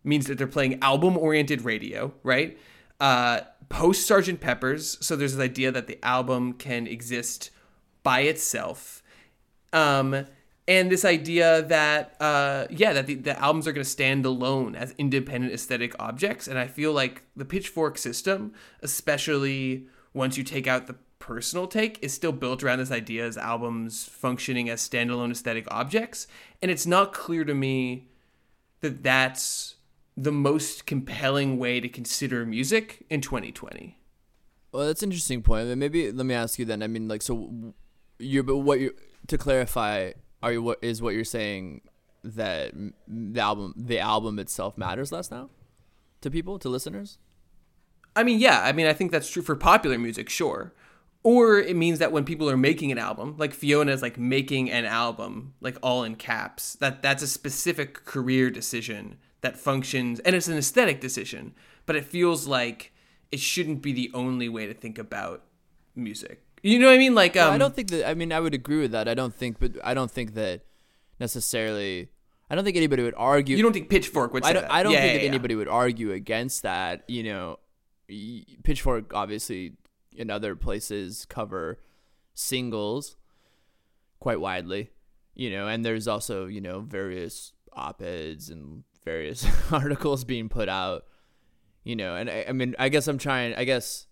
means 0.05 0.27
that 0.27 0.39
they're 0.39 0.47
playing 0.47 0.83
album 0.83 1.19
oriented 1.19 1.63
radio, 1.63 2.15
right? 2.23 2.59
Uh, 3.01 3.41
post 3.69 4.07
sergeant 4.07 4.41
Pepper's, 4.41 4.97
so 5.05 5.17
there's 5.17 5.35
this 5.35 5.45
idea 5.45 5.71
that 5.71 5.87
the 5.87 6.03
album 6.05 6.53
can 6.53 6.87
exist 6.87 7.51
by 8.03 8.21
itself. 8.21 9.03
Um, 9.73 10.27
and 10.67 10.91
this 10.93 11.05
idea 11.05 11.63
that 11.63 12.15
uh, 12.21 12.67
yeah 12.71 12.93
that 12.93 13.07
the, 13.07 13.15
the 13.15 13.39
albums 13.41 13.67
are 13.67 13.73
going 13.73 13.85
to 13.85 13.91
stand 13.91 14.27
alone 14.27 14.75
as 14.77 14.95
independent 14.99 15.53
aesthetic 15.53 15.95
objects. 15.99 16.47
And 16.47 16.59
i 16.59 16.67
feel 16.67 16.93
like 16.93 17.23
the 17.35 17.45
pitchfork 17.45 17.99
system 17.99 18.53
especially 18.83 19.87
once 20.13 20.37
you 20.37 20.45
take 20.45 20.67
out 20.67 20.87
the 20.87 20.97
personal 21.19 21.67
take 21.67 22.03
is 22.03 22.15
still 22.15 22.33
built 22.33 22.63
around 22.63 22.79
this 22.79 22.91
idea 22.91 23.27
as 23.27 23.37
albums 23.37 24.05
functioning 24.05 24.71
as 24.71 24.87
standalone 24.87 25.31
aesthetic 25.31 25.67
objects. 25.71 26.27
And 26.63 26.71
it's 26.71 26.87
not 26.87 27.13
clear 27.13 27.45
to 27.45 27.55
me 27.55 28.09
that 28.81 29.03
that's 29.03 29.77
the 30.17 30.33
most 30.33 30.87
compelling 30.87 31.59
way 31.59 31.81
to 31.81 31.89
consider 31.89 32.45
music 32.45 33.05
in 33.09 33.21
2020 33.21 33.99
well 34.73 34.87
that's 34.87 35.03
an 35.03 35.09
interesting 35.09 35.43
point. 35.43 35.77
Maybe 35.77 36.13
let 36.13 36.27
me 36.27 36.35
ask 36.35 36.59
you 36.59 36.65
then. 36.65 36.83
I 36.83 36.87
mean 36.87 37.09
like 37.09 37.23
so 37.23 37.75
you 38.19 38.43
but 38.43 38.59
what 38.59 38.81
you 38.81 38.95
to 39.27 39.39
clarify, 39.39 40.13
are 40.43 40.53
you 40.53 40.63
what 40.63 40.79
is 40.83 41.01
what 41.03 41.15
you're 41.15 41.25
saying 41.25 41.83
that 42.25 42.73
the 43.07 43.41
album 43.41 43.75
the 43.77 43.99
album 43.99 44.39
itself 44.39 44.77
matters 44.77 45.13
less 45.13 45.31
now 45.31 45.51
to 46.21 46.31
people 46.31 46.59
to 46.59 46.69
listeners? 46.69 47.19
I 48.17 48.25
mean, 48.25 48.41
yeah. 48.41 48.63
I 48.65 48.73
mean, 48.73 48.87
I 48.87 48.93
think 48.93 49.13
that's 49.13 49.31
true 49.31 49.43
for 49.43 49.55
popular 49.55 49.99
music, 49.99 50.29
sure. 50.29 50.73
or 51.23 51.59
it 51.59 51.77
means 51.77 51.99
that 51.99 52.11
when 52.11 52.25
people 52.25 52.49
are 52.49 52.57
making 52.57 52.91
an 52.91 52.99
album, 52.99 53.35
like 53.39 53.55
Fiona 53.55 53.93
is 53.93 54.03
like 54.03 54.19
making 54.19 54.71
an 54.71 54.85
album, 54.85 55.55
like 55.61 55.77
all 55.83 56.05
in 56.05 56.17
caps, 56.17 56.75
that 56.77 57.03
that's 57.03 57.23
a 57.23 57.27
specific 57.27 58.05
career 58.05 58.51
decision 58.51 59.19
that 59.41 59.57
functions, 59.57 60.21
and 60.21 60.35
it's 60.35 60.49
an 60.49 60.57
aesthetic 60.57 61.01
decision, 61.01 61.55
but 61.87 61.97
it 61.97 62.05
feels 62.05 62.47
like 62.47 62.93
it 63.31 63.41
shouldn't 63.41 63.83
be 63.83 63.93
the 63.93 64.11
only 64.15 64.49
way 64.49 64.67
to 64.67 64.75
think 64.75 64.99
about 64.99 65.45
music. 65.95 66.43
You 66.63 66.79
know 66.79 66.87
what 66.87 66.95
I 66.95 66.99
mean? 66.99 67.15
Like, 67.15 67.37
um, 67.37 67.53
I 67.53 67.59
don't 67.59 67.75
think 67.75 67.91
that. 67.91 68.09
I 68.09 68.15
mean, 68.15 68.33
I 68.33 68.41
would 68.41 68.55
agree 68.55 68.81
with 68.81 68.93
that. 68.93 69.09
I 69.09 69.15
don't 69.15 69.35
think, 69.35 69.59
but 69.59 69.73
I 69.85 69.95
don't 69.95 70.11
think 70.11 70.35
that 70.35 70.63
necessarily. 71.21 72.09
I 72.51 72.55
don't 72.55 72.65
think 72.65 72.77
anybody 72.77 73.03
would 73.03 73.15
argue. 73.17 73.57
you 73.57 73.63
don't 73.63 73.73
think 73.75 73.91
Pitchfork 73.91 74.33
would 74.33 74.45
say 74.45 74.51
I 74.51 74.53
don't. 74.55 74.63
that? 74.63 74.73
I 74.73 74.83
don't 74.83 74.93
Yeah, 74.93 75.01
think 75.01 75.13
yeah, 75.13 75.19
that 75.19 75.23
yeah. 75.25 75.29
anybody 75.29 75.55
would 75.55 75.69
argue 75.69 76.13
against 76.13 76.63
that. 76.63 77.05
You 77.09 77.23
know, 77.25 77.59
Pitchfork 78.65 79.13
obviously 79.15 79.75
in 80.17 80.31
other 80.31 80.57
places 80.57 81.27
cover 81.27 81.79
singles 82.35 83.17
quite 84.19 84.41
widely. 84.41 84.91
You 85.35 85.51
know, 85.51 85.69
and 85.69 85.85
there's 85.85 86.09
also 86.09 86.47
you 86.47 86.61
know 86.61 86.81
various 86.81 87.53
op 87.73 88.03
eds 88.03 88.49
and 88.51 88.83
various 89.05 89.47
articles 89.73 90.25
being 90.25 90.49
put 90.49 90.69
out. 90.69 91.05
You 91.85 91.95
know, 91.97 92.17
and 92.17 92.29
I, 92.29 92.47
I 92.49 92.53
mean, 92.53 92.75
I 92.79 92.89
guess 92.89 93.07
I'm 93.09 93.19
trying. 93.19 93.55
I 93.55 93.65
guess. 93.65 94.07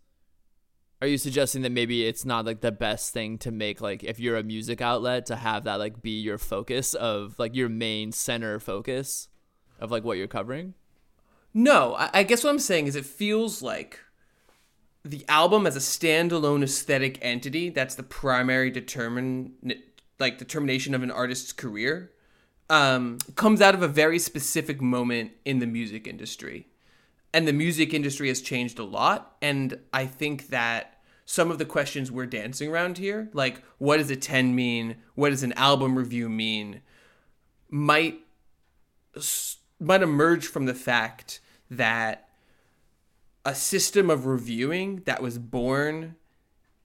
Are 1.01 1.07
you 1.07 1.19
suggesting 1.19 1.63
that 1.63 1.73
maybe 1.73 2.07
it's 2.07 2.25
not 2.25 2.47
like 2.47 2.63
the 2.63 2.73
best 2.73 3.13
thing 3.13 3.37
to 3.39 3.51
make 3.51 3.81
like 3.81 4.03
if 4.03 4.19
you're 4.19 4.37
a 4.37 4.43
music 4.43 4.81
outlet 4.81 5.27
to 5.27 5.37
have 5.37 5.65
that 5.65 5.79
like 5.79 6.01
be 6.01 6.19
your 6.21 6.39
focus 6.39 6.95
of 6.95 7.39
like 7.39 7.55
your 7.55 7.69
main 7.69 8.13
center 8.13 8.59
focus 8.59 9.29
of 9.79 9.91
like 9.91 10.05
what 10.05 10.17
you're 10.17 10.27
covering? 10.27 10.75
No, 11.53 11.95
I, 11.95 12.11
I 12.15 12.23
guess 12.23 12.45
what 12.45 12.51
I'm 12.51 12.59
saying 12.59 12.87
is 12.87 12.97
it 12.97 13.05
feels 13.05 13.61
like 13.61 14.01
the 15.05 15.25
album 15.29 15.67
as 15.67 15.77
a 15.77 15.81
standalone 15.81 16.63
aesthetic 16.63 17.19
entity 17.23 17.69
that's 17.69 17.95
the 17.95 18.03
primary 18.03 18.71
determine 18.71 19.53
like 20.19 20.39
determination 20.39 20.95
of 20.95 21.03
an 21.03 21.11
artist's 21.11 21.53
career 21.53 22.11
um, 22.69 23.19
comes 23.37 23.61
out 23.61 23.75
of 23.75 23.83
a 23.83 23.89
very 23.89 24.19
specific 24.19 24.81
moment 24.81 25.33
in 25.45 25.59
the 25.61 25.67
music 25.67 26.07
industry. 26.07 26.67
And 27.37 27.47
the 27.47 27.53
music 27.53 27.93
industry 27.93 28.29
has 28.29 28.41
changed 28.41 28.79
a 28.79 28.83
lot. 28.83 29.37
And 29.43 29.79
I 29.93 30.07
think 30.07 30.49
that 30.49 31.01
some 31.27 31.51
of 31.51 31.59
the 31.59 31.67
questions 31.67 32.11
we're 32.11 32.25
dancing 32.25 32.71
around 32.71 32.97
here, 32.97 33.29
like 33.35 33.63
what 33.77 33.99
does 33.99 34.11
a 34.11 34.17
10 34.17 34.55
mean? 34.55 34.97
What 35.17 35.29
does 35.29 35.43
an 35.43 35.53
album 35.53 35.99
review 35.99 36.31
mean? 36.31 36.81
Might 37.69 38.21
might 39.79 40.03
emerge 40.03 40.47
from 40.47 40.65
the 40.65 40.73
fact 40.73 41.41
that 41.71 42.27
a 43.45 43.55
system 43.55 44.09
of 44.09 44.25
reviewing 44.25 45.03
that 45.05 45.21
was 45.21 45.37
born 45.37 46.15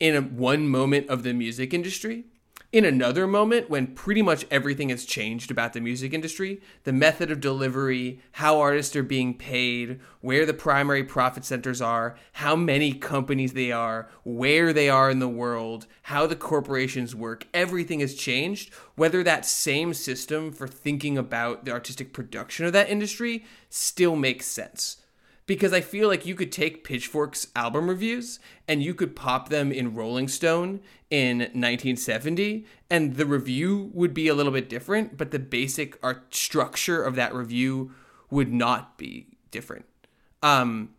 in 0.01 0.17
a, 0.17 0.21
one 0.21 0.67
moment 0.67 1.07
of 1.07 1.23
the 1.23 1.33
music 1.33 1.73
industry 1.73 2.25
in 2.71 2.85
another 2.85 3.27
moment 3.27 3.69
when 3.69 3.87
pretty 3.87 4.21
much 4.21 4.45
everything 4.49 4.89
has 4.89 5.05
changed 5.05 5.51
about 5.51 5.73
the 5.73 5.81
music 5.81 6.13
industry 6.13 6.61
the 6.83 6.93
method 6.93 7.29
of 7.29 7.41
delivery 7.41 8.19
how 8.33 8.59
artists 8.59 8.95
are 8.95 9.03
being 9.03 9.33
paid 9.33 9.99
where 10.21 10.45
the 10.45 10.53
primary 10.53 11.03
profit 11.03 11.43
centers 11.43 11.81
are 11.81 12.15
how 12.33 12.55
many 12.55 12.93
companies 12.93 13.53
they 13.53 13.71
are 13.71 14.09
where 14.23 14.71
they 14.71 14.89
are 14.89 15.09
in 15.09 15.19
the 15.19 15.27
world 15.27 15.85
how 16.03 16.25
the 16.25 16.35
corporations 16.35 17.15
work 17.15 17.47
everything 17.53 17.99
has 17.99 18.15
changed. 18.15 18.73
Whether 18.95 19.23
that 19.23 19.45
same 19.45 19.93
system 19.93 20.51
for 20.51 20.67
thinking 20.67 21.17
about 21.17 21.65
the 21.65 21.71
artistic 21.71 22.13
production 22.13 22.65
of 22.65 22.73
that 22.73 22.89
industry 22.89 23.45
still 23.69 24.15
makes 24.15 24.45
sense 24.45 24.97
because 25.45 25.73
I 25.73 25.81
feel 25.81 26.07
like 26.07 26.25
you 26.25 26.35
could 26.35 26.51
take 26.51 26.83
Pitchfork's 26.83 27.47
album 27.55 27.89
reviews 27.89 28.39
and 28.67 28.83
you 28.83 28.93
could 28.93 29.15
pop 29.15 29.49
them 29.49 29.71
in 29.71 29.95
Rolling 29.95 30.27
Stone 30.27 30.81
in 31.09 31.39
1970, 31.39 32.65
and 32.89 33.15
the 33.15 33.25
review 33.25 33.91
would 33.93 34.13
be 34.13 34.27
a 34.27 34.33
little 34.33 34.51
bit 34.51 34.69
different, 34.69 35.17
but 35.17 35.31
the 35.31 35.39
basic 35.39 35.97
art 36.01 36.33
structure 36.33 37.03
of 37.03 37.15
that 37.15 37.33
review 37.33 37.91
would 38.29 38.51
not 38.51 38.97
be 38.97 39.27
different. 39.51 39.85
Um, 40.41 40.91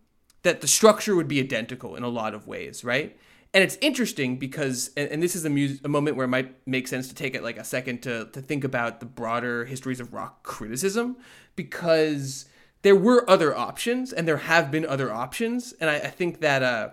that 0.42 0.60
the 0.60 0.68
structure 0.68 1.16
would 1.16 1.28
be 1.28 1.40
identical 1.40 1.96
in 1.96 2.02
a 2.02 2.08
lot 2.08 2.34
of 2.34 2.46
ways, 2.46 2.84
right? 2.84 3.16
And 3.54 3.62
it's 3.62 3.76
interesting 3.80 4.38
because, 4.38 4.90
and, 4.96 5.22
this 5.22 5.36
is 5.36 5.44
a, 5.44 5.50
mus- 5.50 5.80
a 5.84 5.88
moment 5.88 6.16
where 6.16 6.24
it 6.24 6.28
might 6.28 6.66
make 6.66 6.88
sense 6.88 7.08
to 7.08 7.14
take 7.14 7.34
it 7.34 7.42
like 7.42 7.58
a 7.58 7.64
second 7.64 8.02
to, 8.02 8.28
to 8.32 8.40
think 8.40 8.64
about 8.64 9.00
the 9.00 9.06
broader 9.06 9.66
histories 9.66 10.00
of 10.00 10.14
rock 10.14 10.42
criticism, 10.42 11.16
because 11.54 12.46
there 12.82 12.96
were 12.96 13.28
other 13.28 13.56
options 13.56 14.12
and 14.12 14.26
there 14.26 14.38
have 14.38 14.70
been 14.70 14.86
other 14.86 15.12
options 15.12 15.72
and 15.80 15.88
i, 15.88 15.96
I 15.96 16.08
think 16.08 16.40
that 16.40 16.62
uh, 16.62 16.90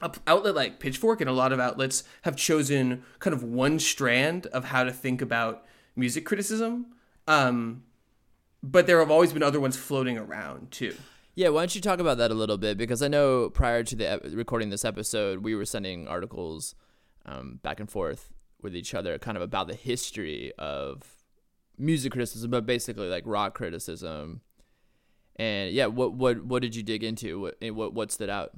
a 0.00 0.08
p- 0.08 0.20
outlet 0.26 0.54
like 0.54 0.80
pitchfork 0.80 1.20
and 1.20 1.30
a 1.30 1.32
lot 1.32 1.52
of 1.52 1.60
outlets 1.60 2.04
have 2.22 2.36
chosen 2.36 3.04
kind 3.18 3.34
of 3.34 3.42
one 3.42 3.78
strand 3.78 4.46
of 4.46 4.66
how 4.66 4.84
to 4.84 4.92
think 4.92 5.22
about 5.22 5.64
music 5.96 6.24
criticism 6.24 6.86
um, 7.28 7.84
but 8.62 8.86
there 8.86 8.98
have 8.98 9.10
always 9.10 9.32
been 9.32 9.42
other 9.42 9.60
ones 9.60 9.76
floating 9.76 10.18
around 10.18 10.70
too 10.70 10.96
Yeah, 11.34 11.48
why 11.48 11.62
don't 11.62 11.74
you 11.74 11.80
talk 11.80 11.98
about 11.98 12.18
that 12.18 12.30
a 12.30 12.34
little 12.34 12.58
bit? 12.58 12.76
Because 12.76 13.00
I 13.00 13.08
know 13.08 13.48
prior 13.48 13.82
to 13.84 13.96
the 13.96 14.20
recording 14.34 14.68
this 14.68 14.84
episode, 14.84 15.42
we 15.42 15.54
were 15.54 15.64
sending 15.64 16.06
articles 16.06 16.74
um, 17.24 17.58
back 17.62 17.80
and 17.80 17.88
forth 17.88 18.32
with 18.60 18.76
each 18.76 18.94
other, 18.94 19.18
kind 19.18 19.36
of 19.36 19.42
about 19.42 19.66
the 19.66 19.74
history 19.74 20.52
of 20.58 21.22
music 21.78 22.12
criticism, 22.12 22.50
but 22.50 22.66
basically 22.66 23.08
like 23.08 23.24
rock 23.26 23.54
criticism. 23.54 24.42
And 25.36 25.72
yeah, 25.72 25.86
what 25.86 26.12
what 26.14 26.44
what 26.44 26.62
did 26.62 26.76
you 26.76 26.82
dig 26.82 27.02
into? 27.02 27.40
What 27.40 27.56
what 27.72 27.94
what 27.94 28.12
stood 28.12 28.30
out? 28.30 28.52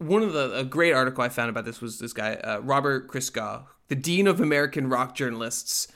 one 0.00 0.22
of 0.22 0.32
the 0.32 0.56
a 0.56 0.64
great 0.64 0.92
article 0.92 1.22
I 1.22 1.28
found 1.28 1.50
about 1.50 1.64
this 1.64 1.80
was 1.80 1.98
this 1.98 2.12
guy 2.12 2.34
uh, 2.34 2.60
Robert 2.60 3.08
Christgau, 3.08 3.64
the 3.88 3.94
dean 3.94 4.26
of 4.26 4.40
American 4.40 4.88
rock 4.88 5.14
journalists, 5.14 5.88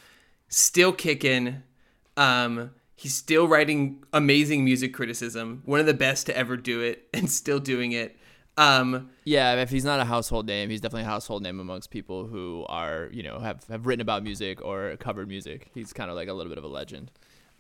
still 0.49 0.93
kicking. 0.93 1.63
Um, 2.17 2.71
he's 2.95 3.15
still 3.15 3.49
writing 3.49 4.05
amazing 4.13 4.65
music 4.65 4.95
criticism, 4.95 5.63
one 5.65 5.81
of 5.81 5.87
the 5.87 5.95
best 5.95 6.27
to 6.27 6.37
ever 6.37 6.57
do 6.57 6.81
it, 6.81 7.09
and 7.15 7.31
still 7.31 7.59
doing 7.59 7.93
it. 7.93 8.17
Um, 8.57 9.11
Yeah, 9.25 9.55
if 9.55 9.71
he's 9.71 9.85
not 9.85 9.99
a 9.99 10.05
household 10.05 10.47
name, 10.47 10.71
he's 10.71 10.81
definitely 10.81 11.07
a 11.07 11.11
household 11.11 11.43
name 11.43 11.59
amongst 11.59 11.91
people 11.91 12.27
who 12.27 12.65
are 12.69 13.09
you 13.11 13.23
know 13.23 13.41
have 13.41 13.65
have 13.69 13.87
written 13.87 14.03
about 14.03 14.23
music 14.23 14.63
or 14.63 14.97
covered 14.99 15.29
music. 15.29 15.71
He's 15.73 15.93
kind 15.95 16.11
of 16.11 16.17
like 16.17 16.29
a 16.29 16.35
little 16.35 16.51
bit 16.51 16.59
of 16.59 16.65
a 16.65 16.69
legend. 16.69 17.11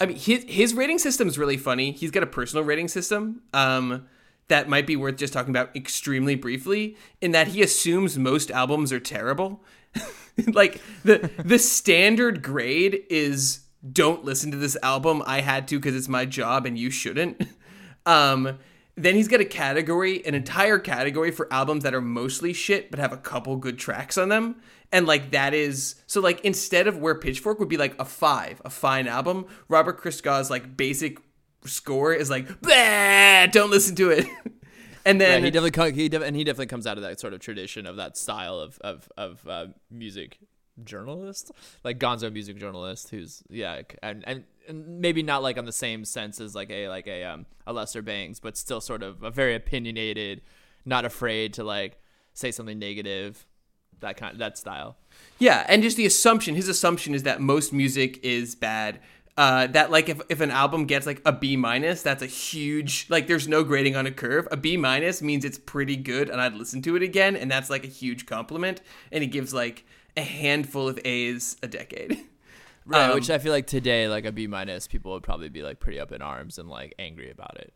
I 0.00 0.06
mean, 0.06 0.16
his 0.16 0.44
his 0.48 0.74
rating 0.74 0.98
system 0.98 1.28
is 1.28 1.38
really 1.38 1.56
funny. 1.56 1.92
He's 1.92 2.10
got 2.10 2.22
a 2.22 2.26
personal 2.26 2.64
rating 2.64 2.88
system. 2.88 3.42
Um, 3.52 4.06
that 4.48 4.68
might 4.68 4.86
be 4.86 4.96
worth 4.96 5.16
just 5.16 5.32
talking 5.32 5.50
about 5.50 5.74
extremely 5.74 6.34
briefly 6.34 6.96
in 7.20 7.32
that 7.32 7.48
he 7.48 7.62
assumes 7.62 8.18
most 8.18 8.50
albums 8.50 8.92
are 8.92 9.00
terrible. 9.00 9.62
like 10.52 10.80
the 11.04 11.30
the 11.44 11.58
standard 11.58 12.42
grade 12.42 13.04
is 13.08 13.60
don't 13.90 14.24
listen 14.24 14.50
to 14.50 14.56
this 14.56 14.76
album. 14.82 15.22
I 15.26 15.40
had 15.40 15.68
to 15.68 15.78
because 15.78 15.94
it's 15.94 16.08
my 16.08 16.24
job 16.24 16.66
and 16.66 16.78
you 16.78 16.90
shouldn't. 16.90 17.46
Um, 18.06 18.58
then 18.96 19.14
he's 19.14 19.28
got 19.28 19.40
a 19.40 19.46
category, 19.46 20.24
an 20.26 20.34
entire 20.34 20.78
category 20.78 21.30
for 21.30 21.50
albums 21.50 21.84
that 21.84 21.94
are 21.94 22.02
mostly 22.02 22.52
shit 22.52 22.90
but 22.90 23.00
have 23.00 23.14
a 23.14 23.16
couple 23.16 23.56
good 23.56 23.78
tracks 23.78 24.18
on 24.18 24.28
them. 24.28 24.56
And 24.94 25.06
like 25.06 25.32
that 25.32 25.52
is 25.54 25.96
so 26.06 26.20
like 26.20 26.40
instead 26.44 26.86
of 26.86 26.98
where 26.98 27.16
Pitchfork 27.16 27.58
would 27.58 27.68
be 27.68 27.76
like 27.76 27.94
a 27.98 28.04
five, 28.04 28.62
a 28.64 28.70
fine 28.70 29.08
album, 29.08 29.46
Robert 29.68 30.00
Christgau's 30.00 30.50
like 30.50 30.76
basic 30.76 31.18
score 31.66 32.14
is 32.14 32.30
like, 32.30 32.46
bah, 32.62 33.46
don't 33.46 33.70
listen 33.70 33.96
to 33.96 34.10
it. 34.10 34.26
and 35.04 35.18
Yeah, 35.24 35.38
then 35.38 35.42
he 35.42 35.50
definitely 35.50 35.92
he 35.92 36.08
def- 36.08 36.22
and 36.22 36.36
he 36.36 36.44
definitely 36.44 36.66
comes 36.66 36.86
out 36.86 36.96
of 36.96 37.02
that 37.02 37.18
sort 37.20 37.34
of 37.34 37.40
tradition 37.40 37.86
of 37.86 37.96
that 37.96 38.16
style 38.16 38.58
of 38.58 38.78
of 38.82 39.08
of 39.16 39.46
uh, 39.48 39.66
music 39.90 40.38
journalist, 40.82 41.52
like 41.82 41.98
Gonzo 41.98 42.32
music 42.32 42.56
journalist, 42.56 43.10
who's 43.10 43.42
yeah, 43.48 43.82
and, 44.02 44.24
and 44.26 44.44
and 44.68 45.00
maybe 45.00 45.22
not 45.22 45.42
like 45.42 45.58
on 45.58 45.64
the 45.64 45.72
same 45.72 46.04
sense 46.04 46.40
as 46.40 46.54
like 46.54 46.70
a 46.70 46.88
like 46.88 47.06
a 47.06 47.24
um 47.24 47.46
a 47.66 47.72
Lester 47.72 48.02
Bangs, 48.02 48.40
but 48.40 48.56
still 48.56 48.80
sort 48.80 49.02
of 49.02 49.22
a 49.22 49.30
very 49.30 49.54
opinionated, 49.54 50.42
not 50.84 51.04
afraid 51.04 51.52
to 51.54 51.64
like 51.64 51.98
say 52.32 52.50
something 52.50 52.78
negative, 52.78 53.46
that 54.04 54.16
kind 54.16 54.38
that 54.38 54.56
style. 54.56 54.96
Yeah, 55.38 55.64
and 55.68 55.82
just 55.82 55.96
the 55.96 56.06
assumption, 56.06 56.54
his 56.54 56.68
assumption 56.68 57.14
is 57.14 57.24
that 57.24 57.40
most 57.40 57.72
music 57.72 58.20
is 58.24 58.54
bad. 58.54 59.00
Uh, 59.36 59.66
that 59.66 59.90
like 59.90 60.08
if, 60.08 60.20
if 60.28 60.40
an 60.40 60.52
album 60.52 60.84
gets 60.86 61.06
like 61.06 61.20
a 61.26 61.32
B 61.32 61.56
minus, 61.56 62.02
that's 62.02 62.22
a 62.22 62.26
huge 62.26 63.06
like 63.10 63.26
there's 63.26 63.48
no 63.48 63.64
grading 63.64 63.96
on 63.96 64.06
a 64.06 64.12
curve. 64.12 64.46
A 64.52 64.56
B 64.56 64.76
minus 64.76 65.20
means 65.20 65.44
it's 65.44 65.58
pretty 65.58 65.96
good 65.96 66.30
and 66.30 66.40
I'd 66.40 66.54
listen 66.54 66.82
to 66.82 66.94
it 66.94 67.02
again, 67.02 67.34
and 67.34 67.50
that's 67.50 67.68
like 67.68 67.82
a 67.84 67.88
huge 67.88 68.26
compliment. 68.26 68.80
And 69.10 69.22
he 69.22 69.28
gives 69.28 69.52
like 69.52 69.84
a 70.16 70.20
handful 70.22 70.88
of 70.88 71.00
A's 71.04 71.56
a 71.62 71.66
decade. 71.66 72.18
Right, 72.86 73.08
Um, 73.08 73.14
which 73.14 73.30
I 73.30 73.38
feel 73.38 73.50
like 73.50 73.66
today, 73.66 74.08
like 74.08 74.26
a 74.26 74.30
B 74.30 74.46
minus, 74.46 74.86
people 74.86 75.12
would 75.12 75.22
probably 75.22 75.48
be 75.48 75.62
like 75.62 75.80
pretty 75.80 75.98
up 75.98 76.12
in 76.12 76.20
arms 76.20 76.58
and 76.58 76.68
like 76.68 76.92
angry 76.98 77.30
about 77.30 77.56
it. 77.58 77.72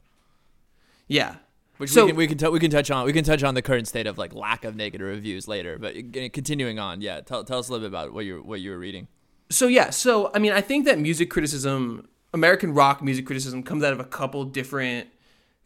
Yeah. 1.06 1.36
Which 1.78 1.90
So- 1.90 2.04
we 2.04 2.10
can 2.10 2.16
we 2.16 2.26
can, 2.26 2.38
t- 2.38 2.48
we 2.48 2.60
can 2.60 2.70
touch 2.70 2.90
on 2.90 3.06
we 3.06 3.12
can 3.12 3.24
touch 3.24 3.42
on 3.42 3.54
the 3.54 3.62
current 3.62 3.88
state 3.88 4.06
of 4.06 4.18
like 4.18 4.34
lack 4.34 4.64
of 4.64 4.76
negative 4.76 5.06
reviews 5.06 5.48
later. 5.48 5.78
But 5.78 5.96
uh, 5.96 6.28
continuing 6.32 6.78
on, 6.78 7.00
yeah, 7.00 7.20
tell, 7.20 7.44
tell 7.44 7.58
us 7.58 7.68
a 7.68 7.72
little 7.72 7.88
bit 7.88 7.92
about 7.92 8.12
what 8.12 8.24
you 8.24 8.42
what 8.42 8.60
you 8.60 8.70
were 8.70 8.78
reading. 8.78 9.08
So 9.50 9.66
yeah, 9.66 9.90
so 9.90 10.30
I 10.34 10.38
mean, 10.38 10.52
I 10.52 10.60
think 10.60 10.84
that 10.84 10.98
music 10.98 11.30
criticism, 11.30 12.08
American 12.34 12.74
rock 12.74 13.02
music 13.02 13.26
criticism, 13.26 13.62
comes 13.62 13.82
out 13.82 13.92
of 13.92 14.00
a 14.00 14.04
couple 14.04 14.44
different 14.44 15.08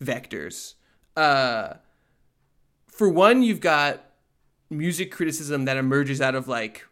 vectors. 0.03 0.75
Uh, 1.17 1.75
for 2.89 3.09
one, 3.09 3.43
you've 3.43 3.61
got 3.61 4.05
music 4.71 5.11
criticism 5.11 5.65
that 5.65 5.77
emerges 5.77 6.21
out 6.21 6.35
of 6.35 6.47
like 6.47 6.87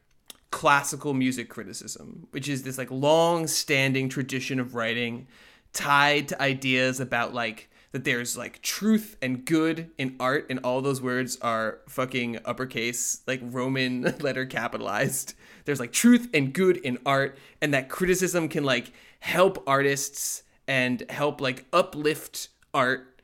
classical 0.51 1.15
music 1.15 1.49
criticism, 1.49 2.27
which 2.33 2.49
is 2.49 2.63
this 2.63 2.79
like 2.79 2.91
long 2.91 3.47
standing 3.47 4.09
tradition 4.09 4.59
of 4.59 4.75
writing 4.75 5.29
tied 5.73 6.29
to 6.29 6.43
ideas 6.43 7.01
about 7.01 7.33
like 7.33 7.70
that 7.93 8.05
there's 8.05 8.37
like 8.37 8.63
truth 8.63 9.17
and 9.21 9.45
good 9.45 9.91
in 9.99 10.17
art 10.21 10.47
and 10.49 10.61
all 10.63 10.81
those 10.81 11.03
words 11.03 11.39
are 11.43 11.81
fucking 11.89 12.39
uppercase 12.45 13.23
like 13.27 13.41
roman 13.43 14.03
letter 14.21 14.47
capitalized. 14.47 15.35
There's 15.65 15.81
like 15.81 15.93
truth 15.93 16.29
and 16.33 16.53
good 16.53 16.77
in 16.79 16.99
art 17.05 17.37
and 17.61 17.75
that 17.75 17.89
criticism 17.89 18.49
can 18.49 18.65
like 18.65 18.93
help 19.19 19.63
artists 19.67 20.45
and 20.69 21.03
help 21.11 21.41
like 21.41 21.67
uplift 21.73 22.49
art 22.73 23.23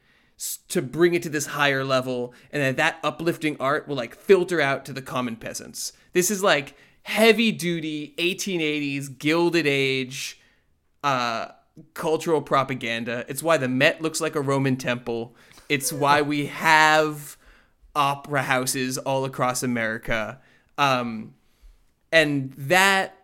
to 0.68 0.82
bring 0.82 1.14
it 1.14 1.22
to 1.22 1.28
this 1.28 1.46
higher 1.46 1.84
level 1.84 2.34
and 2.50 2.62
that 2.62 2.76
that 2.76 2.98
uplifting 3.02 3.56
art 3.58 3.86
will 3.88 3.96
like 3.96 4.14
filter 4.14 4.60
out 4.60 4.84
to 4.84 4.92
the 4.92 5.00
common 5.00 5.36
peasants. 5.36 5.92
This 6.12 6.30
is 6.30 6.42
like 6.42 6.76
heavy 7.04 7.52
duty 7.52 8.14
1880s 8.18 9.16
gilded 9.16 9.66
age 9.66 10.40
uh 11.04 11.46
cultural 11.94 12.42
propaganda. 12.42 13.24
It's 13.28 13.42
why 13.42 13.56
the 13.56 13.68
met 13.68 14.00
looks 14.00 14.20
like 14.20 14.34
a 14.34 14.40
roman 14.40 14.76
temple. 14.76 15.34
It's 15.68 15.92
why 15.92 16.22
we 16.22 16.46
have 16.46 17.36
opera 17.94 18.42
houses 18.42 18.98
all 18.98 19.24
across 19.24 19.62
america. 19.62 20.40
Um 20.76 21.34
and 22.12 22.52
that 22.56 23.14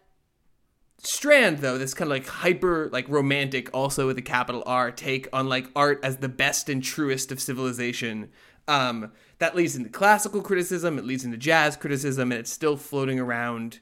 strand 0.98 1.58
though 1.58 1.78
this 1.78 1.94
kind 1.94 2.06
of 2.06 2.16
like 2.16 2.26
hyper 2.26 2.88
like 2.92 3.08
romantic 3.08 3.68
also 3.74 4.06
with 4.06 4.16
a 4.16 4.22
capital 4.22 4.62
r 4.66 4.90
take 4.92 5.28
on 5.32 5.48
like 5.48 5.66
art 5.74 5.98
as 6.04 6.18
the 6.18 6.28
best 6.28 6.68
and 6.68 6.82
truest 6.84 7.32
of 7.32 7.40
civilization 7.40 8.30
um 8.68 9.10
that 9.38 9.56
leads 9.56 9.74
into 9.74 9.90
classical 9.90 10.40
criticism 10.40 10.98
it 10.98 11.04
leads 11.04 11.24
into 11.24 11.36
jazz 11.36 11.76
criticism 11.76 12.30
and 12.30 12.38
it's 12.38 12.52
still 12.52 12.76
floating 12.76 13.18
around 13.18 13.80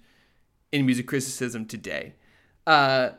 in 0.72 0.86
music 0.86 1.06
criticism 1.06 1.66
today. 1.66 2.14
Uh 2.66 3.10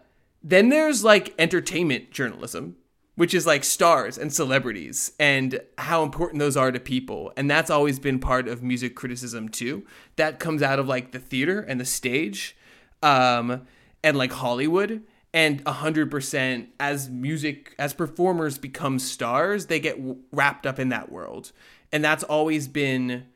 then 0.44 0.70
there's 0.70 1.04
like 1.04 1.34
entertainment 1.38 2.12
journalism 2.12 2.76
which 3.16 3.34
is 3.34 3.46
like 3.46 3.64
stars 3.64 4.18
and 4.18 4.34
celebrities 4.34 5.12
and 5.20 5.60
how 5.78 6.02
important 6.02 6.40
those 6.40 6.58
are 6.58 6.72
to 6.72 6.80
people. 6.80 7.32
And 7.38 7.52
that's 7.52 7.70
always 7.70 8.00
been 8.00 8.20
part 8.20 8.48
of 8.48 8.64
music 8.64 8.96
criticism 8.96 9.50
too. 9.50 9.86
That 10.16 10.40
comes 10.40 10.64
out 10.64 10.80
of 10.80 10.88
like 10.88 11.12
the 11.12 11.20
theater 11.20 11.60
and 11.60 11.80
the 11.80 11.86
stage 11.86 12.58
um 13.04 13.68
and 14.04 14.18
like 14.18 14.32
hollywood. 14.32 15.04
And 15.34 15.64
100% 15.64 16.68
as 16.80 17.10
music 17.10 17.74
as 17.80 17.94
performers 17.94 18.58
become 18.58 19.00
stars 19.00 19.68
they 19.68 19.80
get 19.80 19.98
wrapped 20.32 20.66
up 20.66 20.80
in 20.80 20.90
that 20.90 21.12
world. 21.12 21.52
And 21.92 22.04
that's 22.04 22.24
always 22.24 22.68
been 22.68 23.28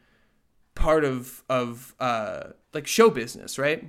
part 0.74 1.06
of 1.06 1.44
of 1.50 1.94
uh 2.00 2.54
like 2.74 2.88
show 2.88 3.10
business 3.10 3.60
right? 3.60 3.84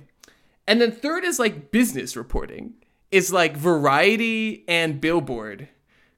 And 0.67 0.81
then 0.81 0.91
third 0.91 1.23
is 1.23 1.39
like 1.39 1.71
business 1.71 2.15
reporting 2.15 2.75
is 3.11 3.31
like 3.31 3.55
variety 3.55 4.63
and 4.67 4.99
billboard 4.99 5.69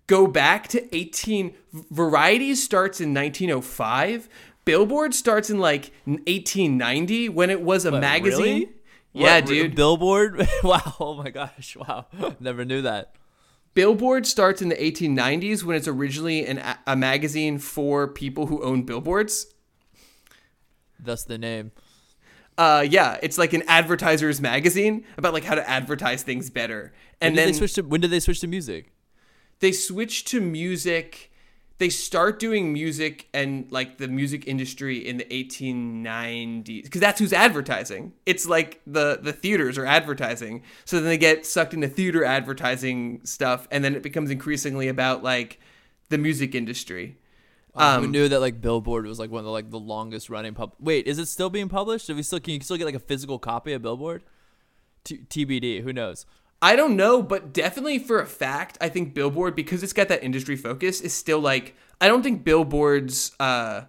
go 0.08 0.26
back 0.28 0.68
to 0.68 0.96
18 0.96 1.54
variety 1.92 2.56
starts 2.56 3.00
in 3.00 3.14
1905 3.14 4.28
billboard 4.66 5.14
starts 5.14 5.50
in 5.50 5.60
like 5.60 5.92
1890 6.06 7.30
when 7.30 7.50
it 7.50 7.62
was 7.62 7.86
a 7.86 7.92
magazine 7.92 8.40
really? 8.40 8.70
yeah 9.14 9.36
What, 9.36 9.46
dude 9.48 9.76
Billboard. 9.76 10.48
wow. 10.64 10.96
Oh 11.00 11.16
my 11.16 11.30
gosh. 11.30 11.76
Wow. 11.76 12.06
Never 12.40 12.66
knew 12.66 12.82
that. 12.84 13.16
billboard 13.74 14.26
starts 14.26 14.62
in 14.62 14.70
the 14.70 14.76
1890s 14.76 15.64
when 15.64 15.76
it's 15.76 15.88
originally 15.88 16.46
an, 16.46 16.62
a 16.86 16.96
magazine 16.96 17.58
for 17.60 18.08
people 18.08 18.48
who 18.48 18.64
own 18.64 18.84
billboards 18.84 19.48
That's 21.00 21.24
the 21.24 21.38
name. 21.38 21.72
Uh 22.60 22.86
yeah 22.88 23.18
it's 23.24 23.40
like 23.40 23.54
an 23.54 23.64
advertiser's 23.68 24.40
magazine 24.40 25.04
about 25.18 25.34
like 25.34 25.44
how 25.46 25.56
to 25.56 25.68
advertise 25.68 26.22
things 26.22 26.52
better. 26.52 26.94
And 27.20 27.36
then 27.36 27.48
they 27.48 27.54
switch 27.54 27.74
to 27.74 27.82
when 27.82 28.02
did 28.02 28.12
they 28.12 28.20
switch 28.20 28.42
to 28.42 28.48
music? 28.48 28.94
they 29.60 29.72
switch 29.72 30.26
to 30.26 30.40
music 30.40 31.30
they 31.80 31.90
start 31.90 32.40
doing 32.40 32.74
music 32.74 33.30
and 33.34 33.72
like 33.72 34.00
the 34.00 34.08
music 34.10 34.46
industry 34.48 34.98
in 34.98 35.16
the 35.16 35.24
1890s 35.24 36.84
because 36.84 37.00
that's 37.00 37.20
who's 37.20 37.32
advertising. 37.32 38.12
It's 38.26 38.46
like 38.46 38.82
the 38.86 39.20
the 39.22 39.32
theaters 39.32 39.78
are 39.78 39.86
advertising. 39.86 40.64
So 40.84 40.98
then 40.98 41.06
they 41.06 41.18
get 41.18 41.46
sucked 41.46 41.74
into 41.74 41.88
theater 41.88 42.26
advertising 42.26 43.22
stuff 43.24 43.66
and 43.72 43.82
then 43.82 43.96
it 43.96 44.04
becomes 44.04 44.30
increasingly 44.30 44.90
about 44.90 45.24
like 45.24 45.62
the 46.10 46.18
music 46.18 46.54
industry 46.54 47.18
Um, 47.76 48.04
Who 48.04 48.10
knew 48.10 48.28
that 48.30 48.40
like 48.40 48.62
Billboard 48.62 49.06
was 49.06 49.20
like 49.20 49.30
one 49.30 49.40
of 49.40 49.46
the 49.46 49.52
like 49.52 49.70
the 49.70 49.80
longest 49.80 50.30
running 50.30 50.54
pub? 50.54 50.74
Wait, 50.80 51.08
is 51.08 51.20
it 51.20 51.28
still 51.28 51.50
being 51.50 51.70
published? 51.70 52.08
Do 52.08 52.16
we 52.16 52.24
still 52.24 52.40
can 52.40 52.56
you 52.56 52.60
still 52.62 52.78
get 52.78 52.86
like 52.86 52.96
a 52.96 53.00
physical 53.00 53.40
copy 53.40 53.74
of 53.74 53.82
Billboard? 53.82 54.24
T- 55.04 55.20
TBD. 55.30 55.84
Who 55.84 55.94
knows? 55.94 56.26
I 56.62 56.76
don't 56.76 56.98
know, 56.98 57.22
but 57.22 57.54
definitely 57.54 58.00
for 58.00 58.20
a 58.20 58.26
fact, 58.26 58.78
I 58.82 58.90
think 58.90 59.14
Billboard 59.14 59.56
because 59.56 59.82
it's 59.82 59.94
got 59.94 60.10
that 60.10 60.24
industry 60.24 60.56
focus 60.58 61.00
is 61.00 61.14
still 61.14 61.40
like 61.40 61.76
I 62.02 62.08
don't 62.08 62.24
think 62.24 62.44
Billboard's 62.44 63.32
uh 63.40 63.84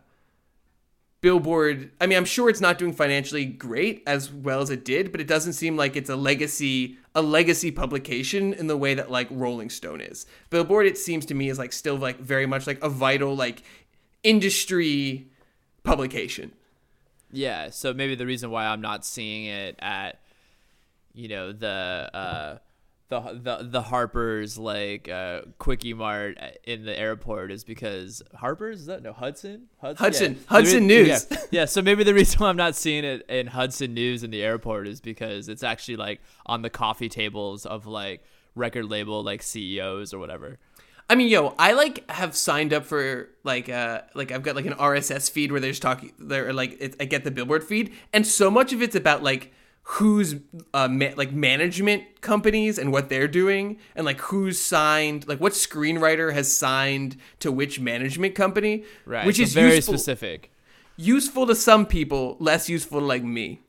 Billboard, 1.21 1.91
I 2.01 2.07
mean, 2.07 2.17
I'm 2.17 2.25
sure 2.25 2.49
it's 2.49 2.63
not 2.63 2.79
doing 2.79 2.95
financially 2.95 3.45
great 3.45 4.03
as 4.07 4.33
well 4.33 4.63
as 4.63 4.71
it 4.71 4.85
did, 4.85 5.13
but 5.13 5.21
it 5.21 5.27
doesn't 5.27 5.53
seem 5.53 5.77
like 5.77 5.95
it's 5.95 6.09
a 6.09 6.17
legacy 6.17 6.97
a 7.15 7.21
legacy 7.21 7.71
publication 7.71 8.55
in 8.55 8.69
the 8.69 8.77
way 8.77 8.95
that 8.95 9.11
like 9.11 9.29
Rolling 9.31 9.69
Stone 9.69 10.01
is. 10.01 10.27
Billboard 10.49 10.87
it 10.87 10.97
seems 10.97 11.27
to 11.27 11.35
me 11.35 11.49
is 11.49 11.59
like 11.59 11.73
still 11.73 11.97
like 11.97 12.21
very 12.21 12.47
much 12.47 12.67
like 12.67 12.83
a 12.83 12.89
vital 12.89 13.37
like 13.37 13.63
industry 14.23 15.27
publication. 15.83 16.53
Yeah. 17.33 17.71
So 17.71 17.93
maybe 17.93 18.15
the 18.15 18.27
reason 18.27 18.51
why 18.51 18.67
I'm 18.67 18.81
not 18.81 19.05
seeing 19.05 19.47
it 19.47 19.77
at, 19.81 20.21
you 21.15 21.29
know, 21.29 21.53
the 21.53 22.11
uh, 22.15 22.59
the 23.11 23.21
the 23.43 23.69
the 23.69 23.83
Harper's 23.83 24.57
like 24.57 25.09
uh, 25.09 25.43
quickie 25.59 25.93
mart 25.93 26.39
in 26.65 26.85
the 26.85 26.99
airport 26.99 27.51
is 27.51 27.65
because 27.65 28.23
Harper's 28.35 28.81
is 28.81 28.87
that 28.87 29.03
no 29.03 29.13
Hudson 29.13 29.67
Hudson. 29.81 30.35
Yeah. 30.35 30.39
Hudson 30.47 30.87
Maybe- 30.87 31.09
News. 31.09 31.27
Yeah. 31.31 31.37
yeah. 31.51 31.65
So 31.67 31.83
maybe 31.83 32.05
the 32.05 32.15
reason 32.15 32.39
why 32.39 32.49
I'm 32.49 32.57
not 32.57 32.77
seeing 32.77 33.05
it 33.05 33.27
in 33.29 33.49
Hudson 33.49 33.93
News 33.95 34.23
in 34.23 34.31
the 34.31 34.43
airport 34.43 34.87
is 34.89 35.01
because 35.01 35.49
it's 35.49 35.63
actually 35.65 35.97
like 35.97 36.21
on 36.47 36.63
the 36.63 36.71
coffee 36.71 37.09
tables 37.09 37.67
of 37.67 37.87
like 37.87 38.23
record 38.55 38.87
label 38.87 39.23
like 39.23 39.43
CEOs 39.43 40.15
or 40.15 40.19
whatever. 40.19 40.59
I 41.09 41.17
mean, 41.17 41.27
yo, 41.29 41.57
I 41.59 41.73
like 41.73 42.09
have 42.09 42.37
signed 42.37 42.73
up 42.73 42.87
for 42.87 43.29
like 43.43 43.69
uh 43.69 44.03
like 44.15 44.31
I've 44.31 44.45
got 44.45 44.55
like 44.55 44.67
an 44.67 44.75
RSS 44.75 45.29
feed 45.29 45.51
where 45.51 45.61
they're 45.61 45.73
talking 45.73 46.13
they're 46.21 46.53
like 46.53 46.77
it, 46.81 46.95
I 47.01 47.07
get 47.07 47.25
the 47.25 47.33
Billboard 47.33 47.65
feed 47.65 47.93
and 48.13 48.25
so 48.25 48.49
much 48.53 48.73
of 48.73 48.81
it's 48.81 48.95
about 48.95 49.25
like 49.25 49.53
who's 49.83 50.37
uh 50.75 50.87
ma- 50.89 51.15
like 51.17 51.33
management 51.33 52.21
companies 52.21 52.79
and 52.79 52.93
what 52.93 53.09
they're 53.09 53.27
doing 53.29 53.79
and 53.97 54.05
like 54.07 54.21
who's 54.21 54.61
signed 54.61 55.27
like 55.27 55.41
what 55.41 55.53
screenwriter 55.53 56.33
has 56.33 56.55
signed 56.55 57.17
to 57.41 57.51
which 57.51 57.81
management 57.81 58.35
company 58.35 58.85
Right. 59.05 59.27
which 59.27 59.37
so 59.39 59.43
is 59.43 59.55
very 59.55 59.77
useful 59.77 59.95
specific. 59.95 60.53
useful 60.97 61.47
to 61.47 61.55
some 61.55 61.87
people 61.87 62.37
less 62.39 62.69
useful 62.69 63.01
to 63.01 63.07
like 63.07 63.25
me 63.25 63.61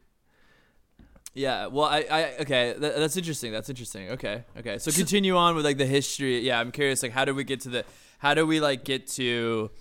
Yeah, 1.34 1.68
well, 1.68 1.86
I, 1.86 2.00
I 2.12 2.22
okay, 2.42 2.76
that, 2.78 2.98
that's 2.98 3.16
interesting. 3.16 3.54
That's 3.54 3.70
interesting. 3.70 4.10
Okay, 4.10 4.44
okay. 4.60 4.78
So 4.80 4.92
continue 4.92 5.38
on 5.38 5.56
with 5.56 5.64
like 5.64 5.78
the 5.78 5.86
history. 5.86 6.40
Yeah, 6.42 6.60
I'm 6.60 6.72
curious. 6.72 7.02
Like, 7.02 7.14
how 7.14 7.24
do 7.24 7.34
we 7.34 7.46
get 7.46 7.62
to 7.62 7.70
the? 7.70 7.86
How 8.20 8.34
do 8.34 8.46
we 8.46 8.60
like 8.60 8.84
get 8.84 9.08
to 9.16 9.72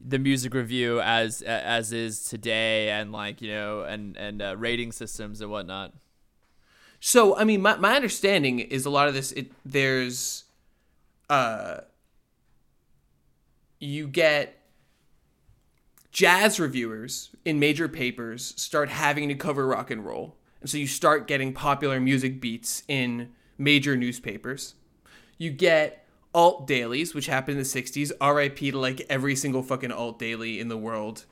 the 0.00 0.18
music 0.18 0.54
review 0.54 1.00
as 1.00 1.42
as 1.42 1.92
is 1.92 2.24
today, 2.24 2.90
and 2.90 3.12
like 3.12 3.42
you 3.42 3.48
know, 3.48 3.82
and 3.82 4.16
and 4.16 4.40
uh, 4.40 4.56
rating 4.56 4.92
systems 4.92 5.40
and 5.40 5.50
whatnot. 5.50 5.94
So 7.00 7.36
I 7.36 7.44
mean, 7.44 7.62
my 7.62 7.76
my 7.76 7.94
understanding 7.94 8.58
is 8.58 8.84
a 8.86 8.90
lot 8.90 9.08
of 9.08 9.14
this. 9.14 9.32
It 9.32 9.52
there's, 9.64 10.44
uh, 11.28 11.78
you 13.78 14.08
get 14.08 14.54
jazz 16.10 16.58
reviewers 16.58 17.30
in 17.44 17.60
major 17.60 17.88
papers 17.88 18.54
start 18.56 18.88
having 18.88 19.28
to 19.28 19.34
cover 19.34 19.66
rock 19.66 19.90
and 19.90 20.04
roll, 20.04 20.36
and 20.60 20.70
so 20.70 20.78
you 20.78 20.86
start 20.86 21.26
getting 21.26 21.52
popular 21.52 22.00
music 22.00 22.40
beats 22.40 22.82
in 22.88 23.30
major 23.56 23.96
newspapers. 23.96 24.74
You 25.36 25.50
get 25.50 26.04
alt 26.34 26.66
dailies, 26.66 27.14
which 27.14 27.26
happened 27.26 27.58
in 27.58 27.62
the 27.62 27.68
'60s. 27.68 28.12
R.I.P. 28.20 28.70
to 28.70 28.78
like 28.78 29.06
every 29.08 29.36
single 29.36 29.62
fucking 29.62 29.92
alt 29.92 30.18
daily 30.18 30.60
in 30.60 30.68
the 30.68 30.76
world. 30.76 31.24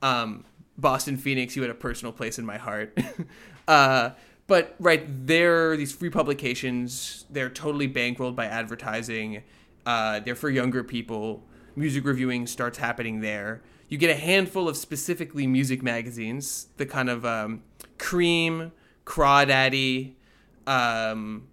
Um, 0.00 0.44
Boston 0.76 1.16
Phoenix, 1.16 1.54
you 1.56 1.62
had 1.62 1.70
a 1.70 1.74
personal 1.74 2.12
place 2.12 2.38
in 2.38 2.46
my 2.46 2.58
heart. 2.58 2.98
uh, 3.68 4.10
but 4.46 4.74
right 4.78 5.26
there, 5.26 5.76
these 5.76 5.92
free 5.92 6.10
publications, 6.10 7.24
they're 7.30 7.50
totally 7.50 7.88
bankrolled 7.88 8.34
by 8.34 8.46
advertising. 8.46 9.42
Uh, 9.86 10.20
they're 10.20 10.34
for 10.34 10.50
younger 10.50 10.82
people. 10.82 11.44
Music 11.76 12.04
reviewing 12.04 12.46
starts 12.46 12.78
happening 12.78 13.20
there. 13.20 13.62
You 13.88 13.98
get 13.98 14.10
a 14.10 14.18
handful 14.18 14.68
of 14.68 14.76
specifically 14.76 15.46
music 15.46 15.82
magazines, 15.82 16.68
the 16.76 16.86
kind 16.86 17.08
of 17.10 17.24
um, 17.24 17.62
Creem, 17.98 18.72
Crawdaddy, 19.04 20.14
um, 20.66 21.46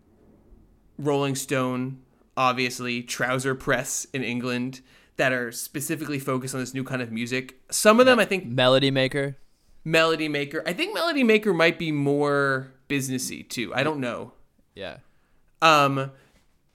Rolling 0.98 1.36
Stone, 1.36 2.00
obviously, 2.40 3.04
Trouser 3.04 3.54
Press 3.54 4.08
in 4.14 4.24
England, 4.24 4.80
that 5.18 5.34
are 5.34 5.52
specifically 5.52 6.18
focused 6.18 6.56
on 6.56 6.62
this 6.62 6.74
new 6.74 6.86
kind 6.86 7.02
of 7.02 7.12
music. 7.12 7.60
Some 7.70 8.00
of 8.00 8.06
them, 8.06 8.18
I 8.18 8.26
think, 8.26 8.46
Melody 8.46 8.90
Maker. 8.90 9.38
Melody 9.84 10.30
Maker. 10.30 10.64
I 10.66 10.74
think 10.74 10.94
Melody 10.94 11.24
Maker 11.24 11.54
might 11.54 11.78
be 11.78 11.92
more 11.92 12.72
businessy 12.88 13.48
too. 13.48 13.76
I 13.76 13.84
don't 13.84 14.00
know. 14.00 14.32
Yeah. 14.74 14.98
Um, 15.62 16.12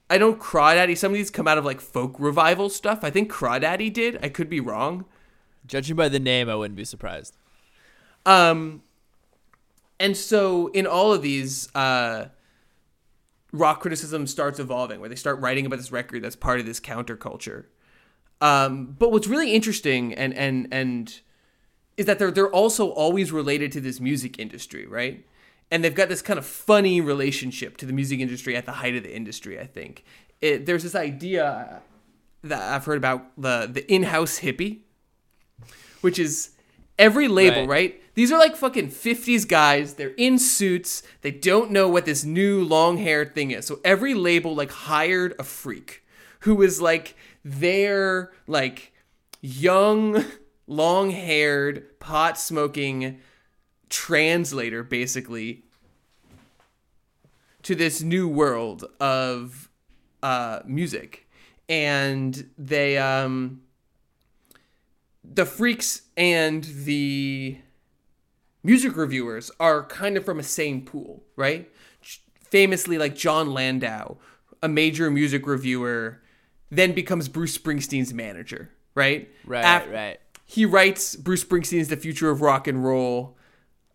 I 0.09 0.19
know 0.19 0.35
Crawdaddy. 0.35 0.95
Some 0.95 1.11
of 1.11 1.15
these 1.15 1.31
come 1.31 1.47
out 1.47 1.57
of 1.57 1.65
like 1.65 1.81
folk 1.81 2.15
revival 2.19 2.69
stuff. 2.69 2.99
I 3.03 3.09
think 3.09 3.31
Crawdaddy 3.31 3.91
did. 3.91 4.23
I 4.23 4.29
could 4.29 4.49
be 4.49 4.59
wrong. 4.59 5.05
Judging 5.65 5.95
by 5.95 6.09
the 6.09 6.19
name, 6.19 6.47
I 6.47 6.55
wouldn't 6.55 6.77
be 6.77 6.85
surprised. 6.85 7.35
Um, 8.23 8.83
and 9.99 10.15
so 10.15 10.67
in 10.67 10.85
all 10.85 11.11
of 11.11 11.23
these, 11.23 11.73
uh, 11.73 12.27
rock 13.55 13.79
criticism 13.81 14.27
starts 14.27 14.59
evolving, 14.59 14.99
where 14.99 15.09
they 15.09 15.15
start 15.15 15.39
writing 15.39 15.65
about 15.65 15.77
this 15.77 15.91
record 15.91 16.21
that's 16.23 16.35
part 16.35 16.59
of 16.59 16.65
this 16.65 16.79
counterculture. 16.79 17.65
Um, 18.41 18.95
but 18.99 19.11
what's 19.11 19.27
really 19.27 19.53
interesting 19.53 20.13
and 20.13 20.33
and 20.33 20.67
and 20.71 21.19
is 21.97 22.05
that 22.05 22.19
they're 22.19 22.31
they're 22.31 22.51
also 22.51 22.89
always 22.89 23.31
related 23.31 23.71
to 23.73 23.81
this 23.81 23.99
music 23.99 24.37
industry, 24.39 24.85
right? 24.85 25.25
And 25.71 25.83
they've 25.83 25.95
got 25.95 26.09
this 26.09 26.21
kind 26.21 26.37
of 26.37 26.45
funny 26.45 27.01
relationship 27.01 27.77
to 27.77 27.85
the 27.85 27.93
music 27.93 28.19
industry 28.19 28.55
at 28.55 28.65
the 28.65 28.73
height 28.73 28.95
of 28.95 29.03
the 29.03 29.15
industry. 29.15 29.59
I 29.59 29.65
think 29.65 30.03
it, 30.41 30.65
there's 30.65 30.83
this 30.83 30.93
idea 30.95 31.81
that 32.43 32.61
I've 32.73 32.85
heard 32.85 32.97
about 32.97 33.21
the 33.41 33.69
the 33.71 33.89
in-house 33.91 34.39
hippie, 34.41 34.81
which 36.01 36.19
is 36.19 36.51
every 36.99 37.27
label, 37.27 37.61
Right. 37.61 37.69
right? 37.69 38.01
These 38.15 38.31
are 38.31 38.39
like 38.39 38.55
fucking 38.55 38.89
50s 38.89 39.47
guys. 39.47 39.95
They're 39.95 40.13
in 40.17 40.39
suits. 40.39 41.03
They 41.21 41.31
don't 41.31 41.71
know 41.71 41.89
what 41.89 42.05
this 42.05 42.23
new 42.23 42.63
long 42.63 42.97
hair 42.97 43.25
thing 43.25 43.51
is. 43.51 43.65
So 43.65 43.79
every 43.83 44.13
label 44.13 44.55
like 44.55 44.71
hired 44.71 45.35
a 45.37 45.43
freak 45.43 46.03
who 46.39 46.55
was 46.55 46.81
like 46.81 47.15
their 47.43 48.31
like 48.47 48.93
young, 49.41 50.23
long 50.67 51.11
haired, 51.11 51.99
pot 51.99 52.39
smoking 52.39 53.19
translator 53.89 54.81
basically 54.81 55.63
to 57.63 57.75
this 57.75 58.01
new 58.01 58.29
world 58.29 58.85
of 58.99 59.69
uh, 60.23 60.61
music. 60.65 61.27
And 61.67 62.49
they 62.57 62.97
um 62.97 63.61
the 65.23 65.45
freaks 65.45 66.03
and 66.15 66.63
the 66.63 67.57
music 68.65 68.97
reviewers 68.97 69.51
are 69.59 69.83
kind 69.83 70.17
of 70.17 70.25
from 70.25 70.39
a 70.39 70.43
same 70.43 70.81
pool, 70.81 71.23
right? 71.35 71.71
Famously, 72.49 72.97
like 72.97 73.15
Jon 73.15 73.53
Landau, 73.53 74.17
a 74.63 74.67
major 74.67 75.11
music 75.11 75.45
reviewer, 75.45 76.21
then 76.71 76.93
becomes 76.93 77.29
Bruce 77.29 77.57
Springsteen's 77.57 78.13
manager, 78.13 78.71
right? 78.95 79.29
Right, 79.45 79.61
Af- 79.83 79.91
right. 79.91 80.19
He 80.45 80.65
writes 80.65 81.15
Bruce 81.15 81.43
Springsteen's 81.43 81.87
The 81.87 81.97
Future 81.97 82.29
of 82.29 82.41
Rock 82.41 82.67
and 82.67 82.83
Roll. 82.83 83.37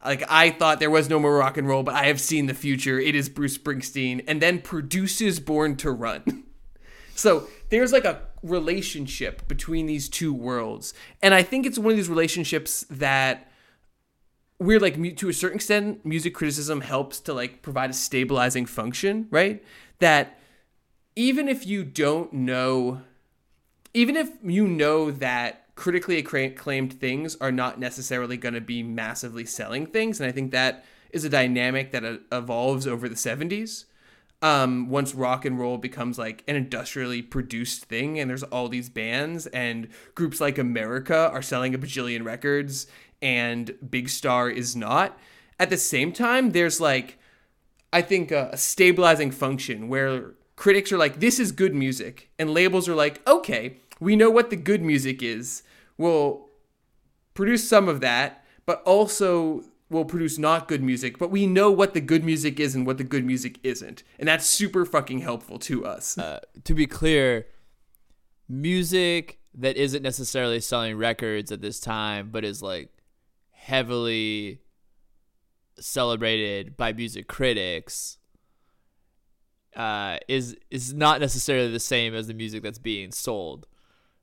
Like, 0.04 0.24
I 0.30 0.50
thought 0.50 0.80
there 0.80 0.90
was 0.90 1.10
no 1.10 1.18
more 1.18 1.36
rock 1.36 1.56
and 1.56 1.68
roll, 1.68 1.82
but 1.82 1.94
I 1.94 2.06
have 2.06 2.20
seen 2.20 2.46
the 2.46 2.54
future. 2.54 2.98
It 2.98 3.14
is 3.14 3.28
Bruce 3.28 3.58
Springsteen. 3.58 4.24
And 4.26 4.40
then 4.40 4.60
produces 4.60 5.40
Born 5.40 5.76
to 5.76 5.90
Run. 5.90 6.44
So 7.20 7.48
there's 7.68 7.92
like 7.92 8.06
a 8.06 8.22
relationship 8.42 9.46
between 9.46 9.84
these 9.84 10.08
two 10.08 10.32
worlds. 10.32 10.94
And 11.20 11.34
I 11.34 11.42
think 11.42 11.66
it's 11.66 11.78
one 11.78 11.90
of 11.90 11.98
these 11.98 12.08
relationships 12.08 12.86
that 12.88 13.49
we're 14.60 14.78
like 14.78 15.16
to 15.16 15.28
a 15.28 15.32
certain 15.32 15.56
extent 15.56 16.04
music 16.04 16.34
criticism 16.34 16.82
helps 16.82 17.18
to 17.20 17.32
like 17.32 17.62
provide 17.62 17.90
a 17.90 17.94
stabilizing 17.94 18.66
function, 18.66 19.26
right? 19.30 19.64
That 19.98 20.38
even 21.16 21.48
if 21.48 21.66
you 21.66 21.82
don't 21.82 22.32
know 22.32 23.02
even 23.92 24.16
if 24.16 24.30
you 24.44 24.68
know 24.68 25.10
that 25.10 25.74
critically 25.74 26.18
acclaimed 26.18 26.92
things 27.00 27.36
are 27.40 27.50
not 27.50 27.80
necessarily 27.80 28.36
going 28.36 28.54
to 28.54 28.60
be 28.60 28.82
massively 28.82 29.44
selling 29.44 29.86
things 29.86 30.20
and 30.20 30.28
I 30.28 30.32
think 30.32 30.52
that 30.52 30.84
is 31.10 31.24
a 31.24 31.28
dynamic 31.28 31.90
that 31.92 32.04
uh, 32.04 32.18
evolves 32.30 32.86
over 32.86 33.08
the 33.08 33.16
70s 33.16 33.86
um, 34.42 34.88
once 34.88 35.14
rock 35.14 35.44
and 35.44 35.58
roll 35.58 35.76
becomes 35.76 36.18
like 36.18 36.44
an 36.46 36.56
industrially 36.56 37.20
produced 37.22 37.86
thing 37.86 38.20
and 38.20 38.30
there's 38.30 38.42
all 38.44 38.68
these 38.68 38.88
bands 38.88 39.46
and 39.48 39.88
groups 40.14 40.40
like 40.40 40.58
America 40.58 41.30
are 41.32 41.42
selling 41.42 41.74
a 41.74 41.78
bajillion 41.78 42.24
records 42.24 42.86
and 43.22 43.74
Big 43.88 44.08
Star 44.08 44.48
is 44.48 44.74
not. 44.74 45.18
At 45.58 45.70
the 45.70 45.76
same 45.76 46.12
time, 46.12 46.50
there's 46.50 46.80
like, 46.80 47.18
I 47.92 48.02
think 48.02 48.30
a, 48.30 48.50
a 48.52 48.56
stabilizing 48.56 49.30
function 49.30 49.88
where 49.88 50.32
critics 50.56 50.92
are 50.92 50.98
like, 50.98 51.20
this 51.20 51.38
is 51.38 51.52
good 51.52 51.74
music. 51.74 52.30
And 52.38 52.52
labels 52.52 52.88
are 52.88 52.94
like, 52.94 53.26
okay, 53.28 53.78
we 53.98 54.16
know 54.16 54.30
what 54.30 54.50
the 54.50 54.56
good 54.56 54.82
music 54.82 55.22
is. 55.22 55.62
We'll 55.98 56.48
produce 57.34 57.68
some 57.68 57.88
of 57.88 58.00
that, 58.00 58.44
but 58.66 58.82
also 58.82 59.64
will 59.90 60.04
produce 60.04 60.38
not 60.38 60.68
good 60.68 60.82
music, 60.82 61.18
but 61.18 61.30
we 61.30 61.46
know 61.46 61.70
what 61.70 61.94
the 61.94 62.00
good 62.00 62.24
music 62.24 62.60
is 62.60 62.74
and 62.74 62.86
what 62.86 62.96
the 62.96 63.04
good 63.04 63.24
music 63.24 63.58
isn't. 63.62 64.02
And 64.18 64.28
that's 64.28 64.46
super 64.46 64.84
fucking 64.84 65.18
helpful 65.18 65.58
to 65.60 65.84
us. 65.84 66.16
Uh, 66.16 66.40
to 66.64 66.74
be 66.74 66.86
clear, 66.86 67.46
music 68.48 69.40
that 69.54 69.76
isn't 69.76 70.02
necessarily 70.02 70.60
selling 70.60 70.96
records 70.96 71.50
at 71.50 71.60
this 71.60 71.80
time, 71.80 72.30
but 72.30 72.44
is 72.44 72.62
like 72.62 72.90
heavily 73.60 74.60
celebrated 75.78 76.76
by 76.76 76.92
music 76.92 77.28
critics, 77.28 78.18
uh, 79.76 80.18
is 80.28 80.56
is 80.70 80.92
not 80.94 81.20
necessarily 81.20 81.70
the 81.70 81.80
same 81.80 82.14
as 82.14 82.26
the 82.26 82.34
music 82.34 82.62
that's 82.62 82.78
being 82.78 83.12
sold. 83.12 83.66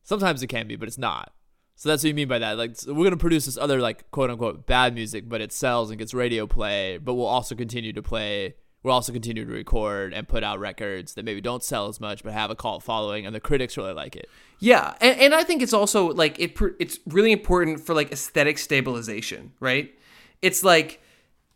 Sometimes 0.03 0.41
it 0.41 0.47
can 0.47 0.67
be, 0.67 0.75
but 0.75 0.87
it's 0.87 0.97
not. 0.97 1.33
So 1.75 1.89
that's 1.89 2.03
what 2.03 2.07
you 2.07 2.15
mean 2.15 2.27
by 2.27 2.39
that. 2.39 2.57
Like 2.57 2.75
we're 2.87 3.03
gonna 3.03 3.17
produce 3.17 3.45
this 3.45 3.57
other 3.57 3.79
like 3.79 4.09
quote 4.11 4.31
unquote 4.31 4.65
bad 4.65 4.95
music, 4.95 5.29
but 5.29 5.41
it 5.41 5.51
sells 5.51 5.89
and 5.89 5.99
gets 5.99 6.13
radio 6.13 6.47
play. 6.47 6.97
But 6.97 7.13
we'll 7.13 7.27
also 7.27 7.55
continue 7.55 7.93
to 7.93 8.01
play. 8.01 8.55
We'll 8.83 8.93
also 8.93 9.11
continuing 9.11 9.49
to 9.49 9.53
record 9.53 10.13
and 10.13 10.27
put 10.27 10.43
out 10.43 10.59
records 10.59 11.15
that 11.15 11.25
maybe 11.25 11.41
don't 11.41 11.63
sell 11.63 11.87
as 11.87 11.99
much, 11.99 12.23
but 12.23 12.31
have 12.31 12.51
a 12.51 12.55
cult 12.55 12.83
following, 12.83 13.25
and 13.25 13.35
the 13.35 13.39
critics 13.39 13.75
really 13.75 13.93
like 13.93 14.15
it. 14.15 14.29
Yeah, 14.59 14.93
and, 15.01 15.19
and 15.19 15.35
I 15.35 15.43
think 15.43 15.61
it's 15.61 15.73
also 15.73 16.13
like 16.13 16.39
it 16.39 16.57
it's 16.79 16.99
really 17.05 17.31
important 17.31 17.79
for 17.81 17.93
like 17.93 18.11
aesthetic 18.11 18.57
stabilization, 18.57 19.51
right? 19.59 19.93
It's 20.41 20.63
like 20.63 21.01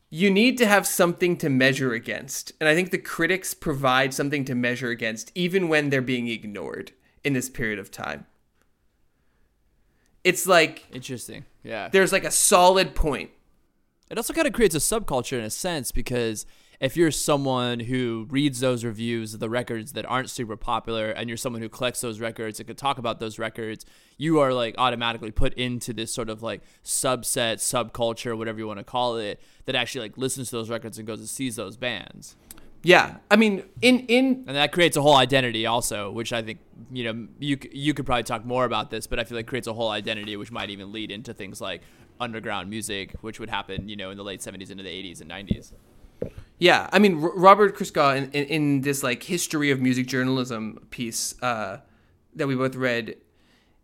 you 0.09 0.29
need 0.29 0.57
to 0.57 0.65
have 0.65 0.85
something 0.85 1.37
to 1.37 1.47
measure 1.49 1.93
against, 1.93 2.51
and 2.59 2.67
I 2.67 2.75
think 2.75 2.91
the 2.91 2.97
critics 2.97 3.53
provide 3.53 4.13
something 4.13 4.43
to 4.45 4.55
measure 4.55 4.89
against, 4.89 5.31
even 5.35 5.69
when 5.69 5.89
they're 5.89 6.01
being 6.01 6.27
ignored 6.27 6.91
in 7.23 7.31
this 7.33 7.49
period 7.49 7.79
of 7.79 7.91
time. 7.91 8.25
It's 10.23 10.45
like 10.45 10.85
Interesting. 10.91 11.45
Yeah. 11.63 11.89
there's 11.89 12.11
like 12.11 12.25
a 12.25 12.31
solid 12.31 12.95
point. 12.95 13.31
It 14.09 14.17
also 14.17 14.33
kind 14.33 14.47
of 14.47 14.53
creates 14.53 14.75
a 14.75 14.79
subculture 14.79 15.37
in 15.37 15.43
a 15.45 15.49
sense 15.49 15.91
because 15.91 16.45
if 16.81 16.97
you're 16.97 17.11
someone 17.11 17.79
who 17.79 18.25
reads 18.31 18.59
those 18.59 18.83
reviews 18.83 19.35
of 19.35 19.39
the 19.39 19.49
records 19.49 19.93
that 19.93 20.03
aren't 20.07 20.31
super 20.31 20.57
popular 20.57 21.11
and 21.11 21.29
you're 21.29 21.37
someone 21.37 21.61
who 21.61 21.69
collects 21.69 22.01
those 22.01 22.19
records 22.19 22.59
and 22.59 22.65
could 22.65 22.77
talk 22.77 22.97
about 22.97 23.19
those 23.19 23.37
records, 23.37 23.85
you 24.17 24.39
are 24.39 24.51
like 24.51 24.73
automatically 24.79 25.29
put 25.29 25.53
into 25.53 25.93
this 25.93 26.11
sort 26.11 26.27
of 26.27 26.41
like 26.41 26.63
subset, 26.83 27.57
subculture, 27.57 28.35
whatever 28.35 28.57
you 28.57 28.65
want 28.65 28.79
to 28.79 28.83
call 28.83 29.17
it, 29.17 29.39
that 29.65 29.75
actually 29.75 30.01
like 30.01 30.17
listens 30.17 30.49
to 30.49 30.55
those 30.55 30.71
records 30.71 30.97
and 30.97 31.05
goes 31.05 31.19
and 31.19 31.29
sees 31.29 31.55
those 31.55 31.77
bands. 31.77 32.35
Yeah, 32.83 33.17
I 33.29 33.35
mean, 33.35 33.63
in 33.83 33.99
in 34.07 34.43
And 34.47 34.57
that 34.57 34.71
creates 34.71 34.97
a 34.97 35.03
whole 35.03 35.15
identity 35.15 35.67
also, 35.67 36.09
which 36.09 36.33
I 36.33 36.41
think, 36.41 36.61
you 36.91 37.03
know, 37.03 37.27
you 37.37 37.59
you 37.71 37.93
could 37.93 38.07
probably 38.07 38.23
talk 38.23 38.43
more 38.43 38.65
about 38.65 38.89
this, 38.89 39.05
but 39.05 39.19
I 39.19 39.23
feel 39.23 39.37
like 39.37 39.45
creates 39.45 39.67
a 39.67 39.73
whole 39.73 39.89
identity 39.89 40.35
which 40.35 40.51
might 40.51 40.71
even 40.71 40.91
lead 40.91 41.11
into 41.11 41.31
things 41.31 41.61
like 41.61 41.83
underground 42.19 42.71
music, 42.71 43.15
which 43.21 43.39
would 43.39 43.51
happen, 43.51 43.87
you 43.87 43.95
know, 43.95 44.09
in 44.09 44.17
the 44.17 44.23
late 44.23 44.39
70s 44.39 44.71
into 44.71 44.83
the 44.83 44.89
80s 44.89 45.21
and 45.21 45.29
90s. 45.29 45.73
Yeah, 46.61 46.87
I 46.93 46.99
mean 46.99 47.23
R- 47.23 47.35
Robert 47.35 47.75
Christgau 47.75 48.15
in, 48.15 48.29
in, 48.33 48.45
in 48.45 48.81
this 48.81 49.01
like 49.01 49.23
history 49.23 49.71
of 49.71 49.81
music 49.81 50.05
journalism 50.05 50.85
piece 50.91 51.33
uh, 51.41 51.79
that 52.35 52.47
we 52.47 52.53
both 52.53 52.75
read, 52.75 53.17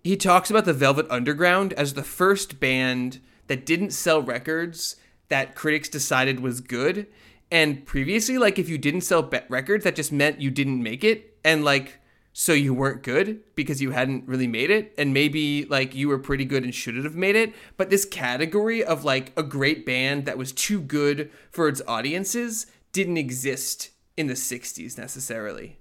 he 0.04 0.16
talks 0.16 0.52
about 0.52 0.66
the 0.66 0.74
Velvet 0.74 1.08
Underground 1.10 1.74
as 1.74 1.96
the 1.96 2.04
first 2.04 2.60
band 2.60 3.20
that 3.48 3.66
didn't 3.66 3.94
sell 3.94 4.22
records 4.22 4.96
that 5.30 5.56
critics 5.56 5.90
decided 5.90 6.40
was 6.40 6.62
good. 6.62 7.08
And 7.50 7.84
previously, 7.84 8.38
like 8.38 8.60
if 8.60 8.70
you 8.70 8.78
didn't 8.78 9.02
sell 9.02 9.28
records, 9.50 9.84
that 9.84 9.96
just 9.96 10.12
meant 10.12 10.40
you 10.40 10.52
didn't 10.52 10.84
make 10.84 11.04
it, 11.04 11.36
and 11.44 11.66
like 11.66 12.00
so 12.40 12.54
you 12.54 12.72
weren't 12.72 13.02
good 13.02 13.40
because 13.56 13.82
you 13.82 13.90
hadn't 13.90 14.28
really 14.28 14.46
made 14.46 14.70
it, 14.70 14.94
and 14.96 15.12
maybe 15.12 15.66
like 15.66 15.96
you 15.96 16.08
were 16.08 16.20
pretty 16.20 16.46
good 16.46 16.64
and 16.64 16.74
shouldn't 16.74 17.04
have 17.04 17.16
made 17.16 17.36
it. 17.36 17.52
But 17.78 17.90
this 17.90 18.06
category 18.06 18.84
of 18.84 19.04
like 19.04 19.34
a 19.36 19.42
great 19.42 19.88
band 19.88 20.26
that 20.26 20.38
was 20.38 20.52
too 20.52 20.80
good 20.80 21.32
for 21.50 21.68
its 21.68 21.82
audiences 21.88 22.68
didn't 22.92 23.18
exist 23.18 23.90
in 24.16 24.28
the 24.28 24.36
'60s 24.36 25.00
necessarily. 25.00 25.80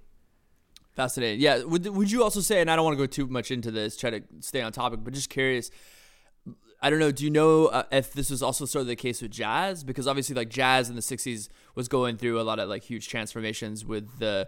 Fascinating. 0.95 1.41
Yeah. 1.41 1.61
Would, 1.61 1.85
would 1.89 2.09
you 2.09 2.23
also 2.23 2.39
say, 2.39 2.59
and 2.59 2.71
I 2.71 2.75
don't 2.75 2.85
want 2.85 2.97
to 2.97 3.03
go 3.03 3.05
too 3.05 3.27
much 3.27 3.51
into 3.51 3.69
this, 3.69 3.95
try 3.95 4.09
to 4.09 4.23
stay 4.39 4.63
on 4.63 4.71
topic, 4.71 5.01
but 5.03 5.13
just 5.13 5.29
curious. 5.29 5.69
I 6.81 6.89
don't 6.89 6.97
know. 6.97 7.11
Do 7.11 7.23
you 7.23 7.29
know 7.29 7.67
uh, 7.67 7.83
if 7.91 8.13
this 8.13 8.31
was 8.31 8.41
also 8.41 8.65
sort 8.65 8.81
of 8.81 8.87
the 8.87 8.95
case 8.95 9.21
with 9.21 9.29
jazz? 9.29 9.83
Because 9.83 10.07
obviously, 10.07 10.33
like 10.33 10.49
jazz 10.49 10.89
in 10.89 10.95
the 10.95 11.03
'60s 11.03 11.49
was 11.75 11.87
going 11.87 12.17
through 12.17 12.41
a 12.41 12.43
lot 12.43 12.57
of 12.57 12.67
like 12.67 12.81
huge 12.81 13.09
transformations 13.09 13.85
with 13.85 14.17
the, 14.17 14.47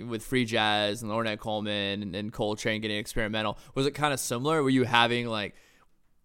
with 0.00 0.22
free 0.24 0.44
jazz 0.44 1.02
and 1.02 1.10
Ornette 1.10 1.38
Coleman 1.38 2.02
and, 2.02 2.14
and 2.14 2.32
Coltrane 2.32 2.80
getting 2.80 2.98
experimental. 2.98 3.58
Was 3.74 3.86
it 3.86 3.92
kind 3.92 4.12
of 4.12 4.20
similar? 4.20 4.62
Were 4.62 4.70
you 4.70 4.84
having 4.84 5.26
like 5.26 5.54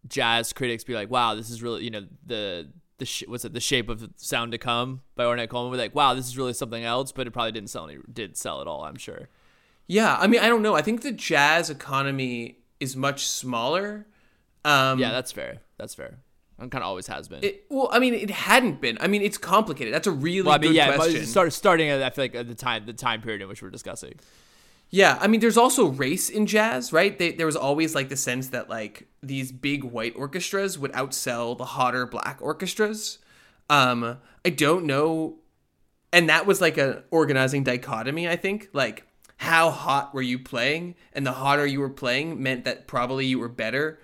jazz 0.07 0.53
critics 0.53 0.83
be 0.83 0.93
like, 0.93 1.09
"Wow, 1.09 1.35
this 1.35 1.49
is 1.49 1.61
really 1.63 1.83
you 1.83 1.89
know 1.91 2.05
the 2.25 2.69
the 2.99 3.05
sh- 3.05 3.23
what's 3.27 3.45
it 3.45 3.53
the 3.53 3.59
shape 3.59 3.89
of 3.89 4.07
sound 4.17 4.51
to 4.51 4.57
come 4.57 5.01
by 5.15 5.23
Ornette 5.23 5.49
Coleman?" 5.49 5.71
Were 5.71 5.77
like, 5.77 5.95
"Wow, 5.95 6.13
this 6.13 6.27
is 6.27 6.37
really 6.37 6.53
something 6.53 6.83
else," 6.83 7.11
but 7.11 7.27
it 7.27 7.31
probably 7.31 7.51
didn't 7.51 7.69
sell 7.69 7.89
any 7.89 7.99
did 8.11 8.37
sell 8.37 8.61
at 8.61 8.67
all. 8.67 8.83
I'm 8.83 8.97
sure. 8.97 9.29
Yeah, 9.87 10.15
I 10.19 10.27
mean, 10.27 10.39
I 10.39 10.47
don't 10.47 10.61
know. 10.61 10.75
I 10.75 10.81
think 10.81 11.01
the 11.01 11.11
jazz 11.11 11.69
economy 11.69 12.59
is 12.79 12.95
much 12.95 13.27
smaller. 13.27 14.05
Um, 14.63 14.97
Yeah, 14.99 15.11
that's 15.11 15.31
fair. 15.31 15.59
That's 15.77 15.93
fair. 15.93 16.19
And 16.63 16.71
kind 16.71 16.81
of 16.81 16.87
always 16.87 17.07
has 17.07 17.27
been. 17.27 17.43
It, 17.43 17.65
well, 17.69 17.89
I 17.91 17.99
mean, 17.99 18.13
it 18.13 18.29
hadn't 18.29 18.79
been. 18.79 18.97
I 19.01 19.07
mean, 19.07 19.21
it's 19.21 19.37
complicated. 19.37 19.93
That's 19.93 20.07
a 20.07 20.11
really 20.11 20.43
well, 20.43 20.55
I 20.55 20.57
mean, 20.57 20.69
good 20.69 20.77
yeah, 20.77 20.95
question. 20.95 21.19
but 21.19 21.27
start, 21.27 21.53
starting 21.53 21.89
at 21.89 22.01
I 22.01 22.09
feel 22.09 22.23
like 22.23 22.35
at 22.35 22.47
the 22.47 22.55
time 22.55 22.85
the 22.85 22.93
time 22.93 23.21
period 23.21 23.41
in 23.41 23.49
which 23.49 23.61
we're 23.61 23.69
discussing. 23.69 24.13
Yeah, 24.89 25.17
I 25.19 25.27
mean, 25.27 25.41
there's 25.41 25.57
also 25.57 25.87
race 25.87 26.29
in 26.29 26.45
jazz, 26.45 26.93
right? 26.93 27.17
They, 27.17 27.31
there 27.31 27.47
was 27.47 27.55
always 27.55 27.95
like 27.95 28.09
the 28.09 28.15
sense 28.15 28.49
that 28.49 28.69
like 28.69 29.07
these 29.21 29.51
big 29.51 29.83
white 29.83 30.15
orchestras 30.15 30.79
would 30.79 30.93
outsell 30.93 31.57
the 31.57 31.65
hotter 31.65 32.05
black 32.05 32.37
orchestras. 32.41 33.19
Um, 33.69 34.19
I 34.45 34.49
don't 34.49 34.85
know, 34.85 35.39
and 36.13 36.29
that 36.29 36.45
was 36.45 36.61
like 36.61 36.77
an 36.77 37.03
organizing 37.11 37.63
dichotomy. 37.63 38.29
I 38.29 38.35
think 38.37 38.69
like 38.71 39.05
how 39.37 39.69
hot 39.69 40.13
were 40.13 40.21
you 40.21 40.39
playing, 40.39 40.95
and 41.11 41.25
the 41.25 41.33
hotter 41.33 41.65
you 41.65 41.81
were 41.81 41.89
playing 41.89 42.41
meant 42.41 42.63
that 42.63 42.87
probably 42.87 43.25
you 43.25 43.39
were 43.39 43.49
better 43.49 43.99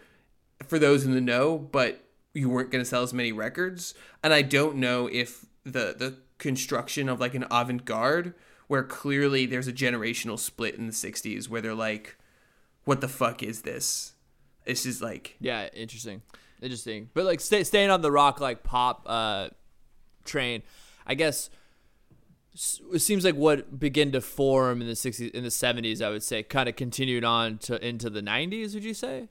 for 0.67 0.77
those 0.77 1.05
in 1.05 1.13
the 1.13 1.21
know, 1.21 1.57
but 1.57 2.03
you 2.33 2.49
weren't 2.49 2.71
going 2.71 2.83
to 2.83 2.89
sell 2.89 3.03
as 3.03 3.13
many 3.13 3.31
records. 3.31 3.93
And 4.23 4.33
I 4.33 4.41
don't 4.41 4.77
know 4.77 5.07
if 5.07 5.45
the 5.63 5.95
the 5.97 6.17
construction 6.37 7.09
of 7.09 7.19
like 7.19 7.33
an 7.33 7.45
avant 7.51 7.85
garde, 7.85 8.33
where 8.67 8.83
clearly 8.83 9.45
there's 9.45 9.67
a 9.67 9.73
generational 9.73 10.37
split 10.37 10.75
in 10.75 10.87
the 10.87 10.93
'60s, 10.93 11.49
where 11.49 11.61
they're 11.61 11.75
like, 11.75 12.17
"What 12.85 13.01
the 13.01 13.07
fuck 13.07 13.43
is 13.43 13.61
this?" 13.61 14.13
This 14.65 14.85
is 14.85 15.01
like, 15.01 15.35
Yeah, 15.39 15.67
interesting, 15.73 16.21
interesting. 16.61 17.09
But 17.13 17.25
like 17.25 17.39
stay, 17.39 17.63
staying 17.63 17.89
on 17.89 18.01
the 18.01 18.11
rock 18.11 18.39
like 18.39 18.63
pop 18.63 19.03
uh, 19.05 19.49
train, 20.25 20.61
I 21.07 21.15
guess 21.15 21.49
it 22.93 22.99
seems 22.99 23.23
like 23.23 23.35
what 23.35 23.79
began 23.79 24.11
to 24.11 24.21
form 24.21 24.81
in 24.81 24.87
the 24.87 24.93
'60s, 24.93 25.31
in 25.31 25.43
the 25.43 25.49
'70s, 25.49 26.01
I 26.01 26.09
would 26.09 26.23
say, 26.23 26.43
kind 26.43 26.69
of 26.69 26.75
continued 26.75 27.23
on 27.23 27.57
to 27.59 27.85
into 27.85 28.09
the 28.09 28.21
'90s. 28.21 28.73
Would 28.73 28.83
you 28.83 28.93
say? 28.93 29.29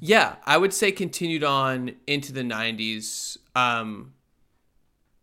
Yeah, 0.00 0.36
I 0.44 0.56
would 0.56 0.72
say 0.72 0.92
continued 0.92 1.44
on 1.44 1.96
into 2.06 2.32
the 2.32 2.42
'90s 2.42 3.36
um, 3.54 4.14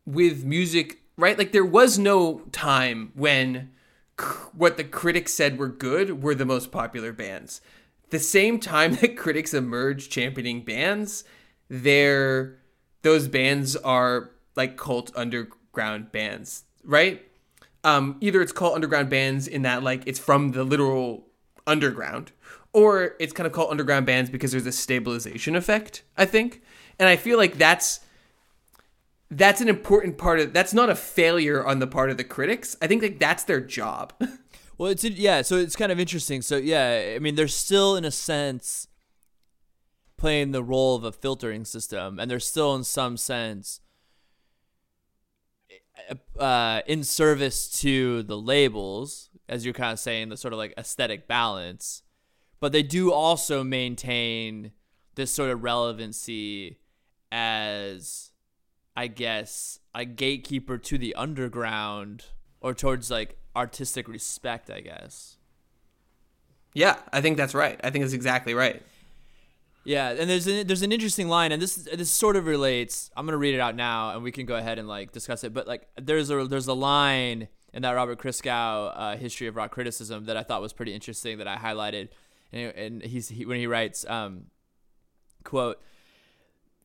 with 0.05 0.43
music, 0.43 1.01
right? 1.17 1.37
Like 1.37 1.51
there 1.51 1.65
was 1.65 1.97
no 1.99 2.39
time 2.51 3.11
when 3.15 3.71
c- 4.19 4.25
what 4.53 4.77
the 4.77 4.83
critics 4.83 5.33
said 5.33 5.57
were 5.57 5.67
good 5.67 6.21
were 6.23 6.35
the 6.35 6.45
most 6.45 6.71
popular 6.71 7.11
bands. 7.11 7.61
The 8.09 8.19
same 8.19 8.59
time 8.59 8.95
that 9.01 9.17
critics 9.17 9.53
emerged 9.53 10.11
championing 10.11 10.63
bands, 10.63 11.23
they're 11.69 12.57
those 13.01 13.27
bands 13.27 13.75
are 13.77 14.31
like 14.55 14.77
cult 14.77 15.11
underground 15.15 16.11
bands, 16.11 16.63
right? 16.83 17.25
Um, 17.83 18.17
either 18.19 18.41
it's 18.41 18.51
called 18.51 18.75
underground 18.75 19.09
bands 19.09 19.47
in 19.47 19.61
that 19.61 19.83
like 19.83 20.03
it's 20.05 20.19
from 20.19 20.51
the 20.51 20.63
literal 20.63 21.27
underground, 21.65 22.31
or 22.73 23.15
it's 23.19 23.33
kind 23.33 23.47
of 23.47 23.53
called 23.53 23.71
underground 23.71 24.05
bands 24.05 24.29
because 24.29 24.51
there's 24.51 24.65
a 24.65 24.71
stabilization 24.71 25.55
effect. 25.55 26.03
I 26.17 26.25
think, 26.25 26.61
and 26.97 27.07
I 27.09 27.15
feel 27.15 27.37
like 27.37 27.57
that's 27.57 28.01
that's 29.31 29.61
an 29.61 29.69
important 29.69 30.17
part 30.17 30.39
of 30.39 30.53
that's 30.53 30.73
not 30.73 30.89
a 30.89 30.95
failure 30.95 31.65
on 31.65 31.79
the 31.79 31.87
part 31.87 32.09
of 32.09 32.17
the 32.17 32.23
critics. 32.23 32.75
I 32.81 32.87
think 32.87 33.01
like 33.01 33.19
that's 33.19 33.43
their 33.43 33.61
job. 33.61 34.13
Well, 34.79 34.91
it's 34.91 35.03
yeah, 35.03 35.41
so 35.41 35.57
it's 35.57 35.75
kind 35.75 35.91
of 35.91 35.99
interesting. 35.99 36.41
So 36.41 36.55
yeah, 36.55 37.11
I 37.13 37.19
mean, 37.19 37.35
they're 37.35 37.49
still 37.49 37.97
in 37.97 38.05
a 38.05 38.11
sense 38.11 38.87
playing 40.15 40.51
the 40.51 40.63
role 40.63 40.95
of 40.95 41.03
a 41.03 41.11
filtering 41.11 41.65
system, 41.65 42.17
and 42.17 42.31
they're 42.31 42.39
still 42.39 42.73
in 42.75 42.85
some 42.85 43.17
sense 43.17 43.81
uh, 46.37 46.81
in 46.87 47.03
service 47.03 47.69
to 47.81 48.23
the 48.23 48.37
labels, 48.37 49.29
as 49.47 49.65
you're 49.65 49.73
kind 49.73 49.91
of 49.91 49.99
saying, 49.99 50.29
the 50.29 50.37
sort 50.37 50.53
of 50.53 50.57
like 50.57 50.73
aesthetic 50.77 51.27
balance. 51.27 52.03
But 52.59 52.71
they 52.71 52.83
do 52.83 53.11
also 53.13 53.63
maintain 53.63 54.71
this 55.15 55.31
sort 55.31 55.49
of 55.49 55.63
relevancy 55.63 56.79
as, 57.31 58.31
I 58.95 59.07
guess, 59.07 59.79
a 59.95 60.05
gatekeeper 60.05 60.77
to 60.77 60.97
the 60.97 61.15
underground 61.15 62.25
or 62.61 62.73
towards 62.73 63.09
like 63.09 63.37
artistic 63.55 64.07
respect, 64.07 64.69
I 64.69 64.81
guess. 64.81 65.37
yeah, 66.73 66.97
I 67.11 67.21
think 67.21 67.37
that's 67.37 67.55
right. 67.55 67.79
I 67.83 67.89
think 67.89 68.03
that's 68.03 68.13
exactly 68.13 68.53
right. 68.53 68.81
Yeah, 69.85 70.11
and 70.11 70.29
there's 70.29 70.45
an, 70.45 70.67
there's 70.67 70.81
an 70.81 70.91
interesting 70.91 71.29
line, 71.29 71.51
and 71.51 71.61
this 71.61 71.75
this 71.75 72.11
sort 72.11 72.35
of 72.35 72.45
relates. 72.45 73.09
I'm 73.15 73.25
gonna 73.25 73.37
read 73.37 73.55
it 73.55 73.59
out 73.59 73.75
now, 73.75 74.11
and 74.11 74.23
we 74.23 74.31
can 74.31 74.45
go 74.45 74.55
ahead 74.55 74.77
and 74.77 74.87
like 74.87 75.11
discuss 75.11 75.43
it. 75.43 75.53
But 75.53 75.67
like, 75.67 75.87
there's 75.99 76.29
a 76.29 76.45
there's 76.45 76.67
a 76.67 76.73
line 76.73 77.47
in 77.73 77.81
that 77.83 77.91
Robert 77.91 78.19
Christgau 78.19 78.91
uh, 78.93 79.17
history 79.17 79.47
of 79.47 79.55
rock 79.55 79.71
criticism 79.71 80.25
that 80.25 80.37
I 80.37 80.43
thought 80.43 80.61
was 80.61 80.73
pretty 80.73 80.93
interesting 80.93 81.37
that 81.37 81.47
I 81.47 81.55
highlighted, 81.55 82.09
and, 82.51 82.71
and 82.75 83.03
he's 83.03 83.29
he, 83.29 83.45
when 83.45 83.57
he 83.57 83.67
writes, 83.67 84.05
um, 84.07 84.45
quote. 85.43 85.81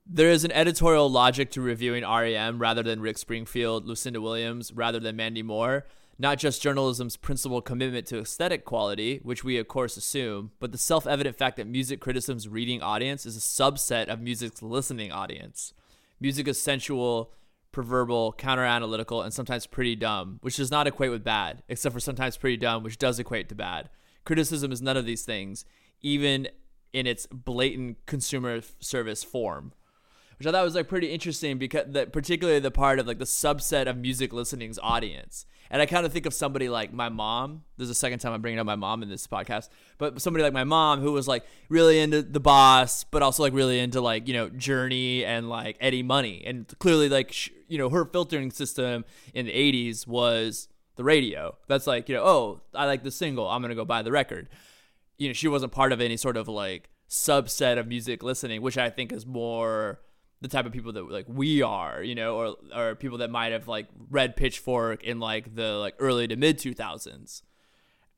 There 0.07 0.31
is 0.31 0.45
an 0.45 0.53
editorial 0.53 1.11
logic 1.11 1.51
to 1.53 1.62
reviewing 1.62 2.05
REM 2.05 2.59
rather 2.59 2.83
than 2.83 3.01
Rick 3.01 3.17
Springfield, 3.17 3.87
Lucinda 3.87 4.21
Williams, 4.21 4.71
rather 4.71 5.01
than 5.01 5.17
Mandy 5.17 5.43
Moore. 5.43 5.87
Not 6.19 6.39
just 6.39 6.62
journalism's 6.62 7.17
principal 7.17 7.61
commitment 7.61 8.07
to 8.09 8.19
aesthetic 8.19 8.65
quality, 8.65 9.21
which 9.23 9.43
we 9.43 9.57
of 9.59 9.67
course 9.67 9.97
assume, 9.97 10.53
but 10.61 10.73
the 10.73 10.79
self 10.79 11.07
evident 11.07 11.37
fact 11.37 11.57
that 11.57 11.67
music 11.67 12.01
criticism's 12.01 12.47
reading 12.47 12.83
audience 12.83 13.27
is 13.27 13.37
a 13.37 13.41
subset 13.41 14.09
of 14.09 14.21
music's 14.21 14.62
listening 14.62 15.11
audience. 15.11 15.73
Music 16.21 16.47
is 16.47 16.61
sensual, 16.61 17.33
proverbial, 17.73 18.33
counter 18.33 18.65
analytical, 18.65 19.23
and 19.23 19.35
sometimes 19.35 19.67
pretty 19.67 19.97
dumb, 19.97 20.39
which 20.43 20.57
does 20.57 20.71
not 20.71 20.87
equate 20.87 21.11
with 21.11 21.25
bad, 21.25 21.62
except 21.69 21.93
for 21.93 22.01
sometimes 22.01 22.37
pretty 22.37 22.57
dumb, 22.57 22.85
which 22.85 22.99
does 22.99 23.19
equate 23.19 23.49
to 23.49 23.55
bad. 23.55 23.91
Criticism 24.25 24.72
is 24.72 24.83
none 24.83 24.97
of 24.97 25.07
these 25.07 25.22
things, 25.22 25.64
even 26.01 26.49
in 26.93 27.07
its 27.07 27.27
blatant 27.27 27.99
consumer 28.07 28.61
service 28.81 29.25
form 29.25 29.72
which 30.39 30.47
I 30.47 30.53
thought 30.53 30.64
was 30.64 30.75
like 30.75 30.89
pretty 30.89 31.09
interesting 31.12 31.59
because 31.59 31.93
that 31.93 32.12
particularly 32.12 32.59
the 32.61 32.70
part 32.70 32.99
of 32.99 33.07
like 33.07 33.18
the 33.18 33.25
subset 33.25 33.87
of 33.87 33.97
music 33.97 34.33
listening's 34.33 34.79
audience. 34.83 35.47
And 35.70 35.81
I 35.81 35.87
kind 35.87 36.05
of 36.05 36.12
think 36.12 36.27
of 36.27 36.35
somebody 36.35 36.68
like 36.68 36.93
my 36.93 37.09
mom. 37.09 37.62
This 37.77 37.85
is 37.85 37.91
the 37.91 37.95
second 37.95 38.18
time 38.18 38.33
I'm 38.33 38.43
bringing 38.43 38.61
up 38.61 38.66
my 38.66 38.77
mom 38.77 39.03
in 39.03 39.09
this 39.09 39.27
podcast, 39.27 39.68
but 39.99 40.20
somebody 40.20 40.43
like 40.43 40.53
my 40.53 40.64
mom 40.64 41.01
who 41.01 41.12
was 41.12 41.27
like 41.27 41.45
really 41.68 41.99
into 41.99 42.22
the 42.22 42.41
boss, 42.41 43.05
but 43.05 43.22
also 43.22 43.43
like 43.43 43.55
really 43.55 43.79
into 43.79 44.01
like, 44.01 44.29
you 44.29 44.35
know, 44.35 44.49
Journey 44.51 45.25
and 45.25 45.49
like 45.49 45.77
Eddie 45.81 46.03
Money. 46.03 46.43
And 46.45 46.66
clearly 46.79 47.09
like, 47.09 47.33
sh- 47.33 47.51
you 47.68 47.79
know, 47.79 47.89
her 47.89 48.05
filtering 48.05 48.51
system 48.51 49.05
in 49.33 49.47
the 49.47 49.53
80s 49.53 50.07
was 50.07 50.68
the 50.97 51.05
radio. 51.05 51.57
That's 51.68 51.86
like, 51.86 52.09
you 52.09 52.14
know, 52.14 52.24
oh, 52.24 52.61
I 52.74 52.86
like 52.86 53.03
the 53.03 53.11
single. 53.11 53.49
I'm 53.49 53.62
going 53.62 53.70
to 53.70 53.74
go 53.74 53.84
buy 53.84 54.03
the 54.03 54.12
record. 54.12 54.49
You 55.18 55.28
know, 55.28 55.32
she 55.32 55.49
wasn't 55.49 55.72
part 55.72 55.92
of 55.92 56.01
any 56.01 56.16
sort 56.16 56.36
of 56.36 56.49
like 56.49 56.90
subset 57.09 57.78
of 57.78 57.86
music 57.86 58.22
listening, 58.22 58.62
which 58.62 58.78
I 58.78 58.90
think 58.90 59.12
is 59.12 59.26
more 59.26 60.01
the 60.40 60.49
type 60.49 60.66
of 60.66 60.72
people 60.72 60.92
that 60.92 61.11
like 61.11 61.26
we 61.28 61.62
are, 61.62 62.03
you 62.03 62.14
know, 62.14 62.36
or 62.36 62.57
or 62.74 62.95
people 62.95 63.18
that 63.18 63.30
might 63.30 63.53
have 63.53 63.66
like 63.68 63.86
read 64.11 64.36
Pitchfork 64.36 65.03
in 65.03 65.18
like 65.20 65.55
the 65.55 65.72
like 65.74 65.95
early 65.99 66.28
to 66.28 66.36
mid 66.36 66.59
2000s. 66.59 67.42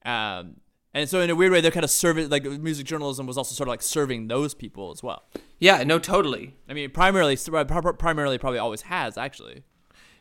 Um 0.04 0.56
and 0.94 1.08
so 1.08 1.20
in 1.20 1.28
a 1.28 1.36
weird 1.36 1.52
way 1.52 1.60
they're 1.60 1.70
kind 1.70 1.84
of 1.84 1.90
serving 1.90 2.30
like 2.30 2.44
music 2.44 2.86
journalism 2.86 3.26
was 3.26 3.36
also 3.36 3.54
sort 3.54 3.68
of 3.68 3.72
like 3.72 3.82
serving 3.82 4.28
those 4.28 4.54
people 4.54 4.90
as 4.90 5.02
well. 5.02 5.24
Yeah, 5.60 5.82
no, 5.84 5.98
totally. 5.98 6.56
I 6.68 6.72
mean, 6.72 6.90
primarily 6.90 7.36
primarily 7.36 8.38
probably 8.38 8.58
always 8.58 8.82
has 8.82 9.16
actually. 9.16 9.62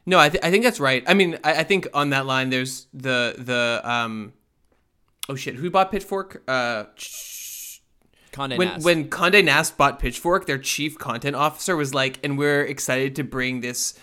No, 0.06 0.20
I, 0.20 0.30
th- 0.30 0.44
I 0.44 0.52
think 0.52 0.64
that's 0.64 0.80
right. 0.80 1.04
I 1.08 1.14
mean, 1.14 1.40
I, 1.44 1.56
I 1.56 1.64
think 1.64 1.88
on 1.94 2.12
that 2.12 2.26
line, 2.26 2.50
there's 2.50 2.88
the 2.94 3.36
the 3.38 3.82
um, 3.84 4.34
oh 5.28 5.36
shit, 5.36 5.56
who 5.56 5.70
bought 5.70 5.92
Pitchfork? 5.92 6.44
Uh, 6.48 6.86
Condé 8.32 8.58
when 8.58 8.68
Nast. 8.68 8.86
when 8.86 9.10
Condé 9.10 9.44
Nast 9.44 9.78
bought 9.78 10.00
Pitchfork, 10.00 10.46
their 10.46 10.58
chief 10.58 10.98
content 11.00 11.36
officer 11.36 11.76
was 11.76 11.94
like, 11.94 12.20
"And 12.24 12.38
we're 12.38 12.64
excited 12.64 13.16
to 13.16 13.24
bring 13.24 13.62
this 13.62 13.98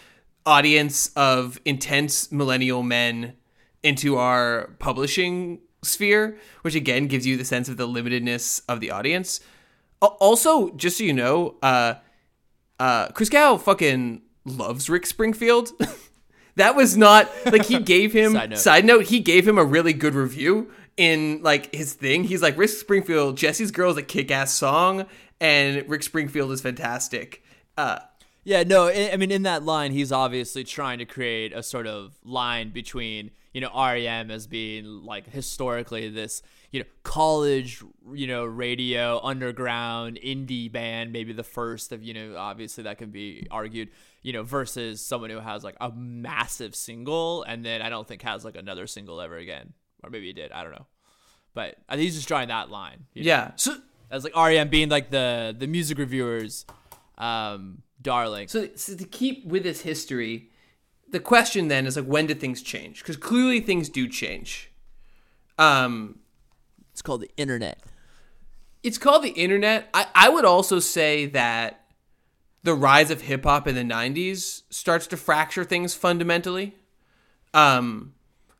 audience 0.44 1.12
of 1.14 1.60
intense 1.64 2.32
millennial 2.32 2.82
men 2.82 3.34
into 3.82 4.16
our 4.16 4.74
publishing 4.80 5.60
sphere," 5.82 6.36
which 6.62 6.74
again 6.74 7.06
gives 7.06 7.26
you 7.26 7.36
the 7.36 7.44
sense 7.44 7.68
of 7.68 7.76
the 7.76 7.86
limitedness 7.86 8.62
of 8.68 8.80
the 8.80 8.90
audience. 8.90 9.40
Also, 10.00 10.70
just 10.70 10.98
so 10.98 11.04
you 11.04 11.12
know, 11.12 11.56
uh, 11.62 11.94
uh, 12.80 13.06
Christgau 13.08 13.60
fucking 13.60 14.22
loves 14.44 14.88
Rick 14.90 15.06
Springfield. 15.06 15.70
that 16.56 16.76
was 16.76 16.96
not 16.96 17.30
like 17.46 17.66
he 17.66 17.78
gave 17.78 18.12
him 18.20 18.32
Side 18.32 18.50
note. 18.50 18.58
side 18.58 18.84
note 18.84 19.04
he 19.06 19.20
gave 19.20 19.46
him 19.48 19.56
a 19.58 19.64
really 19.64 19.92
good 19.92 20.14
review 20.14 20.70
in 20.98 21.40
like 21.42 21.74
his 21.74 21.94
thing 21.94 22.24
he's 22.24 22.42
like 22.42 22.58
rick 22.58 22.68
springfield 22.68 23.34
jessie's 23.38 23.70
girl 23.70 23.90
is 23.90 23.96
a 23.96 24.02
kick-ass 24.02 24.52
song 24.52 25.06
and 25.40 25.88
rick 25.88 26.02
springfield 26.02 26.52
is 26.52 26.60
fantastic 26.60 27.42
uh 27.78 27.98
Yeah, 28.44 28.64
no, 28.64 28.88
I 28.88 29.10
I 29.12 29.16
mean, 29.16 29.30
in 29.30 29.44
that 29.44 29.62
line, 29.62 29.92
he's 29.92 30.10
obviously 30.12 30.64
trying 30.64 30.98
to 30.98 31.04
create 31.06 31.52
a 31.54 31.62
sort 31.62 31.86
of 31.86 32.18
line 32.24 32.70
between, 32.70 33.30
you 33.54 33.60
know 33.60 33.70
REM 33.74 34.30
as 34.30 34.46
being 34.46 34.84
like 35.04 35.28
historically 35.30 36.08
this 36.10 36.42
you 36.72 36.80
know 36.80 36.86
college 37.04 37.82
you 38.12 38.26
know 38.26 38.44
radio 38.44 39.20
underground 39.22 40.18
indie 40.24 40.70
band 40.72 41.12
maybe 41.12 41.32
the 41.32 41.44
first 41.44 41.92
of 41.92 42.02
you 42.02 42.14
know 42.14 42.34
obviously 42.36 42.84
that 42.84 42.96
can 42.98 43.10
be 43.10 43.46
argued 43.50 43.88
you 44.22 44.32
know 44.32 44.42
versus 44.42 45.04
someone 45.04 45.30
who 45.30 45.38
has 45.40 45.64
like 45.64 45.76
a 45.80 45.90
massive 45.92 46.74
single 46.74 47.42
and 47.44 47.64
then 47.64 47.82
I 47.82 47.88
don't 47.88 48.06
think 48.06 48.22
has 48.22 48.44
like 48.44 48.56
another 48.56 48.86
single 48.86 49.20
ever 49.20 49.36
again 49.36 49.72
or 50.02 50.10
maybe 50.10 50.26
he 50.26 50.32
did 50.32 50.52
I 50.52 50.62
don't 50.62 50.72
know 50.72 50.86
but 51.54 51.76
I 51.88 51.94
think 51.94 52.04
he's 52.04 52.14
just 52.14 52.28
drawing 52.28 52.48
that 52.48 52.70
line 52.70 53.06
you 53.14 53.22
know? 53.22 53.28
Yeah. 53.28 53.50
So 53.56 53.76
as 54.10 54.24
like 54.24 54.36
REM 54.36 54.68
being 54.68 54.88
like 54.88 55.10
the 55.10 55.54
the 55.56 55.66
music 55.66 55.98
reviewers 55.98 56.66
um 57.18 57.82
darling 58.00 58.48
So, 58.48 58.68
so 58.74 58.96
to 58.96 59.04
keep 59.04 59.46
with 59.46 59.62
this 59.62 59.82
history, 59.82 60.50
the 61.10 61.20
question 61.20 61.68
then 61.68 61.86
is 61.86 61.96
like, 61.96 62.06
when 62.06 62.26
did 62.26 62.40
things 62.40 62.62
change? 62.62 62.98
Because 62.98 63.16
clearly 63.16 63.60
things 63.60 63.88
do 63.88 64.08
change. 64.08 64.72
Um, 65.56 66.18
it's 66.90 67.02
called 67.02 67.20
the 67.20 67.30
internet 67.36 67.78
it's 68.82 68.98
called 68.98 69.22
the 69.22 69.30
internet. 69.30 69.88
I, 69.94 70.06
I 70.14 70.28
would 70.28 70.44
also 70.44 70.78
say 70.80 71.26
that 71.26 71.81
the 72.62 72.74
rise 72.74 73.10
of 73.10 73.22
hip 73.22 73.44
hop 73.44 73.66
in 73.66 73.74
the 73.74 73.82
'90s 73.82 74.62
starts 74.70 75.06
to 75.08 75.16
fracture 75.16 75.64
things 75.64 75.94
fundamentally. 75.94 76.76
Um, 77.54 78.14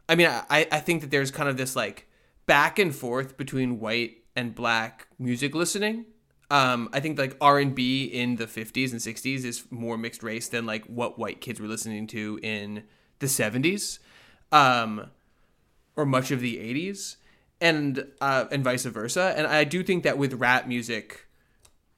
I 0.09 0.15
mean, 0.15 0.29
I, 0.29 0.67
I 0.71 0.81
think 0.81 1.01
that 1.03 1.11
there's 1.11 1.31
kind 1.31 1.49
of 1.49 1.57
this 1.57 1.75
like 1.77 2.09
back 2.47 2.79
and 2.79 2.95
forth 2.95 3.37
between 3.37 3.81
white 3.81 4.19
and 4.37 4.55
black 4.55 5.09
music 5.19 5.55
listening. 5.55 6.07
Um, 6.51 6.91
I 6.93 7.01
think 7.01 7.19
like 7.19 7.37
R 7.41 7.59
and 7.59 7.75
B 7.75 8.05
in 8.05 8.37
the 8.37 8.47
'50s 8.47 8.93
and 8.93 9.01
'60s 9.01 9.45
is 9.45 9.65
more 9.71 9.97
mixed 9.97 10.23
race 10.23 10.49
than 10.49 10.67
like 10.67 10.85
what 10.87 11.19
white 11.19 11.41
kids 11.41 11.61
were 11.61 11.69
listening 11.69 12.07
to 12.09 12.39
in 12.43 12.85
the 13.21 13.27
'70s, 13.27 14.01
um, 14.51 15.07
or 15.97 16.05
much 16.05 16.31
of 16.31 16.41
the 16.41 16.57
'80s, 16.57 17.17
and 17.61 18.07
uh, 18.21 18.45
and 18.51 18.63
vice 18.63 18.85
versa. 18.85 19.33
And 19.35 19.47
I 19.47 19.65
do 19.65 19.83
think 19.83 20.03
that 20.03 20.19
with 20.19 20.35
rap 20.35 20.67
music, 20.67 21.22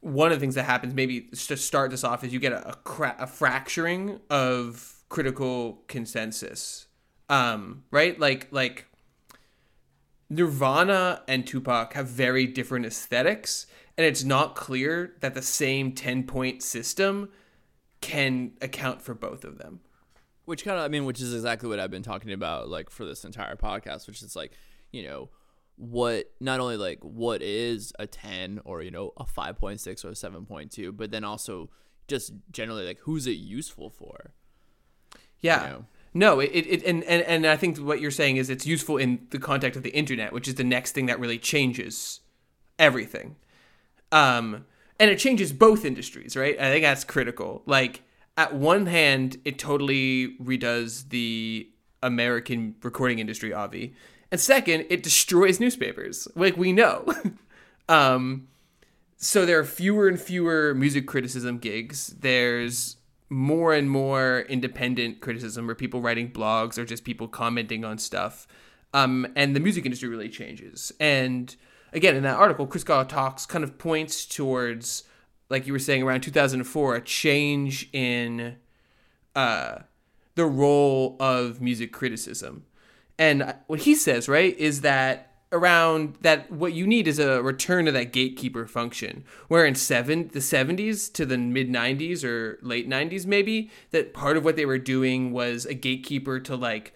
one 0.05 0.31
of 0.31 0.37
the 0.39 0.41
things 0.41 0.55
that 0.55 0.65
happens 0.65 0.93
maybe 0.95 1.23
to 1.23 1.57
start 1.57 1.91
this 1.91 2.05
off 2.05 2.23
is 2.25 2.33
you 2.33 2.39
get 2.39 2.53
a 2.53 2.69
a, 2.69 2.75
cra- 2.75 3.17
a 3.19 3.27
fracturing 3.27 4.21
of 4.31 5.03
critical 5.09 5.83
consensus, 5.89 6.87
um, 7.29 7.85
right? 7.91 8.19
Like 8.21 8.49
like 8.51 8.87
Nirvana 10.31 11.23
and 11.29 11.47
Tupac 11.47 11.95
have 11.95 12.07
very 12.09 12.47
different 12.47 12.87
aesthetics, 12.87 13.67
and 13.97 14.07
it's 14.07 14.25
not 14.25 14.55
clear 14.57 15.15
that 15.21 15.35
the 15.35 15.43
same 15.43 15.93
10 15.93 16.25
point 16.25 16.63
system 16.63 17.31
can 18.01 18.53
account 18.61 19.01
for 19.01 19.15
both 19.15 19.45
of 19.45 19.57
them. 19.59 19.81
which 20.45 20.63
kind 20.65 20.77
of 20.79 20.85
i 20.85 20.89
mean 20.89 21.07
which 21.07 21.23
is 21.23 21.33
exactly 21.33 21.67
what 21.71 21.81
i've 21.81 21.91
been 21.91 22.03
talking 22.03 22.33
about 22.33 22.69
like 22.69 22.91
for 22.91 23.07
this 23.07 23.25
entire 23.25 23.57
podcast 23.57 24.07
which 24.07 24.21
is 24.21 24.37
like 24.37 24.53
you 24.93 25.03
know 25.03 25.31
what 25.77 26.31
not 26.41 26.61
only 26.61 26.77
like 26.77 26.99
what 27.03 27.43
is 27.43 27.93
a 27.99 28.07
10 28.07 28.61
or 28.65 28.83
you 28.83 28.91
know 28.91 29.13
a 29.17 29.25
5.6 29.25 30.05
or 30.05 30.09
a 30.09 30.13
7.2 30.13 30.97
but 30.97 31.11
then 31.11 31.25
also 31.25 31.69
just 32.07 32.33
generally 32.53 32.87
like 32.87 32.99
who's 33.01 33.27
it 33.27 33.33
useful 33.33 33.91
for 33.91 34.33
Yeah. 35.41 35.65
You 35.65 35.71
know? 35.73 35.85
No, 36.17 36.39
it, 36.39 36.47
it, 36.53 36.85
and, 36.85 37.03
and, 37.05 37.23
and 37.23 37.45
I 37.45 37.57
think 37.57 37.77
what 37.79 38.01
you're 38.01 38.13
saying 38.13 38.37
is 38.37 38.49
it's 38.49 38.65
useful 38.65 38.97
in 38.99 39.27
the 39.31 39.39
context 39.41 39.77
of 39.77 39.83
the 39.83 39.91
internet, 39.91 40.33
which 40.33 40.47
is 40.47 40.55
the 40.55 40.63
next 40.63 40.93
thing 40.93 41.07
that 41.07 41.19
really 41.19 41.39
changes 41.39 42.21
everything. 42.79 43.35
Um, 44.13 44.65
and 45.01 45.11
it 45.11 45.19
changes 45.19 45.53
both 45.53 45.85
industries, 45.85 46.37
right? 46.37 46.57
I 46.59 46.71
think 46.71 46.85
that's 46.85 47.03
critical. 47.03 47.63
Like, 47.67 48.03
at 48.37 48.55
one 48.55 48.87
hand, 48.87 49.39
it 49.45 49.59
totally 49.59 50.37
redoes 50.39 51.09
the 51.09 51.69
American 52.01 52.77
recording 52.83 53.19
industry, 53.19 53.53
Avi. 53.53 53.95
And 54.35 54.41
second, 54.41 54.87
it 54.91 55.05
destroys 55.05 55.61
newspapers, 55.61 56.27
like 56.35 56.57
we 56.57 56.73
know. 56.73 57.07
um, 57.89 58.49
so 59.17 59.47
there 59.47 59.61
are 59.61 59.65
fewer 59.65 60.09
and 60.09 60.21
fewer 60.21 60.75
music 60.75 61.07
criticism 61.07 61.59
gigs. 61.59 62.09
There's 62.19 62.97
more 63.31 63.73
and 63.73 63.89
more 63.89 64.41
independent 64.49 65.21
criticism 65.21 65.71
or 65.71 65.77
people 65.77 66.01
writing 66.01 66.33
blogs 66.33 66.79
or 66.79 66.85
just 66.85 67.05
people 67.05 67.29
commenting 67.29 67.85
on 67.85 67.97
stuff. 67.97 68.49
Um, 68.93 69.25
and 69.37 69.55
the 69.55 69.61
music 69.61 69.85
industry 69.85 70.09
really 70.09 70.29
changes. 70.29 70.93
And 70.99 71.55
again, 71.93 72.17
in 72.17 72.25
that 72.25 72.35
article, 72.35 72.67
Christgau 72.67 73.09
talks 73.09 73.47
kind 73.47 73.63
of 73.63 73.79
points 73.79 74.27
towards, 74.27 75.05
like 75.49 75.65
you 75.69 75.73
were 75.73 75.79
saying, 75.79 76.03
around 76.03 76.23
2004, 76.23 76.97
a 76.97 77.01
change 77.01 77.89
in 77.93 78.57
uh, 79.37 79.83
the 80.35 80.47
role 80.47 81.17
of 81.21 81.61
music 81.61 81.93
criticism. 81.93 82.65
And 83.19 83.55
what 83.67 83.81
he 83.81 83.95
says, 83.95 84.29
right, 84.29 84.57
is 84.59 84.81
that 84.81 85.31
around 85.53 86.17
that 86.21 86.51
what 86.51 86.73
you 86.73 86.87
need 86.87 87.07
is 87.07 87.21
a 87.21 87.41
return 87.41 87.85
to 87.85 87.93
that 87.93 88.13
gatekeeper 88.13 88.67
function. 88.67 89.25
Where 89.49 89.65
in 89.65 89.77
seven 89.77 90.29
the 90.29 90.41
70s 90.41 91.13
to 91.15 91.25
the 91.25 91.39
mid 91.39 91.69
90s 91.69 92.25
or 92.25 92.59
late 92.61 92.89
90s 92.89 93.25
maybe, 93.25 93.71
that 93.93 94.13
part 94.13 94.37
of 94.37 94.45
what 94.45 94.57
they 94.57 94.67
were 94.67 94.79
doing 94.79 95.33
was 95.33 95.65
a 95.65 95.75
gatekeeper 95.75 96.41
to 96.41 96.57
like 96.57 96.95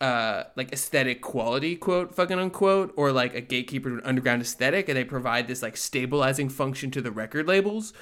uh 0.00 0.42
like 0.56 0.72
aesthetic 0.72 1.22
quality 1.22 1.76
quote 1.76 2.12
fucking 2.12 2.38
unquote 2.38 2.92
or 2.96 3.12
like 3.12 3.32
a 3.32 3.40
gatekeeper 3.40 3.90
to 3.90 3.94
an 3.94 4.02
underground 4.04 4.42
aesthetic 4.42 4.88
and 4.88 4.98
they 4.98 5.04
provide 5.04 5.46
this 5.46 5.62
like 5.62 5.76
stabilizing 5.76 6.48
function 6.48 6.90
to 6.90 7.00
the 7.00 7.12
record 7.12 7.46
labels 7.46 7.92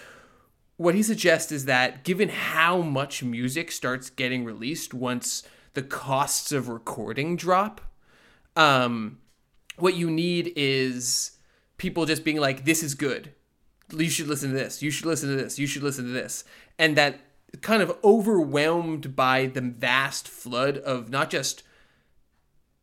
what 0.78 0.94
he 0.94 1.02
suggests 1.02 1.52
is 1.52 1.66
that 1.66 2.02
given 2.02 2.30
how 2.30 2.80
much 2.80 3.22
music 3.22 3.70
starts 3.70 4.08
getting 4.08 4.42
released 4.42 4.94
once 4.94 5.42
the 5.74 5.82
costs 5.82 6.52
of 6.52 6.68
recording 6.68 7.36
drop, 7.36 7.80
um, 8.56 9.18
what 9.76 9.94
you 9.94 10.10
need 10.10 10.52
is 10.56 11.32
people 11.76 12.06
just 12.06 12.24
being 12.24 12.38
like, 12.38 12.64
"This 12.64 12.82
is 12.82 12.94
good. 12.94 13.32
You 13.90 14.10
should 14.10 14.28
listen 14.28 14.50
to 14.50 14.56
this. 14.56 14.82
You 14.82 14.90
should 14.90 15.06
listen 15.06 15.28
to 15.30 15.36
this. 15.36 15.58
You 15.58 15.66
should 15.66 15.82
listen 15.82 16.04
to 16.04 16.12
this," 16.12 16.44
and 16.78 16.96
that 16.96 17.20
kind 17.60 17.82
of 17.82 17.96
overwhelmed 18.02 19.14
by 19.14 19.46
the 19.46 19.60
vast 19.60 20.26
flood 20.26 20.78
of 20.78 21.10
not 21.10 21.30
just 21.30 21.62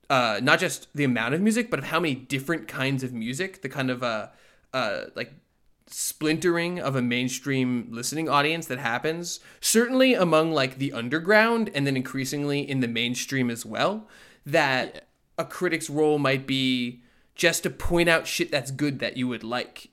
uh, 0.10 0.40
not 0.42 0.60
just 0.60 0.88
the 0.96 1.04
amount 1.04 1.36
of 1.36 1.42
music, 1.42 1.70
but 1.70 1.80
of 1.80 1.86
how 1.86 2.00
many 2.00 2.16
different 2.16 2.68
kinds 2.68 3.04
of 3.04 3.14
music, 3.14 3.62
the 3.62 3.70
kind 3.70 3.92
of 3.92 4.02
uh, 4.02 4.28
uh, 4.74 5.06
like 5.16 5.34
splintering 5.90 6.80
of 6.80 6.96
a 6.96 7.02
mainstream 7.02 7.88
listening 7.92 8.30
audience 8.30 8.68
that 8.68 8.80
happens 8.80 9.40
certainly 9.60 10.14
among 10.14 10.52
like 10.52 10.78
the 10.78 10.94
underground 10.94 11.70
and 11.74 11.86
then 11.86 11.96
increasingly 11.96 12.68
in 12.68 12.80
the 12.80 12.88
mainstream 12.88 13.50
as 13.50 13.66
well 13.66 14.08
that 14.46 14.94
yeah. 14.94 15.02
a 15.40 15.46
critic's 15.46 15.90
role 15.90 16.20
might 16.20 16.46
be 16.46 17.02
just 17.36 17.64
to 17.64 17.70
point 17.70 18.10
out 18.10 18.28
shit 18.28 18.52
that's 18.52 18.72
good 18.72 19.00
that 19.00 19.18
you 19.18 19.28
would 19.28 19.44
like 19.44 19.90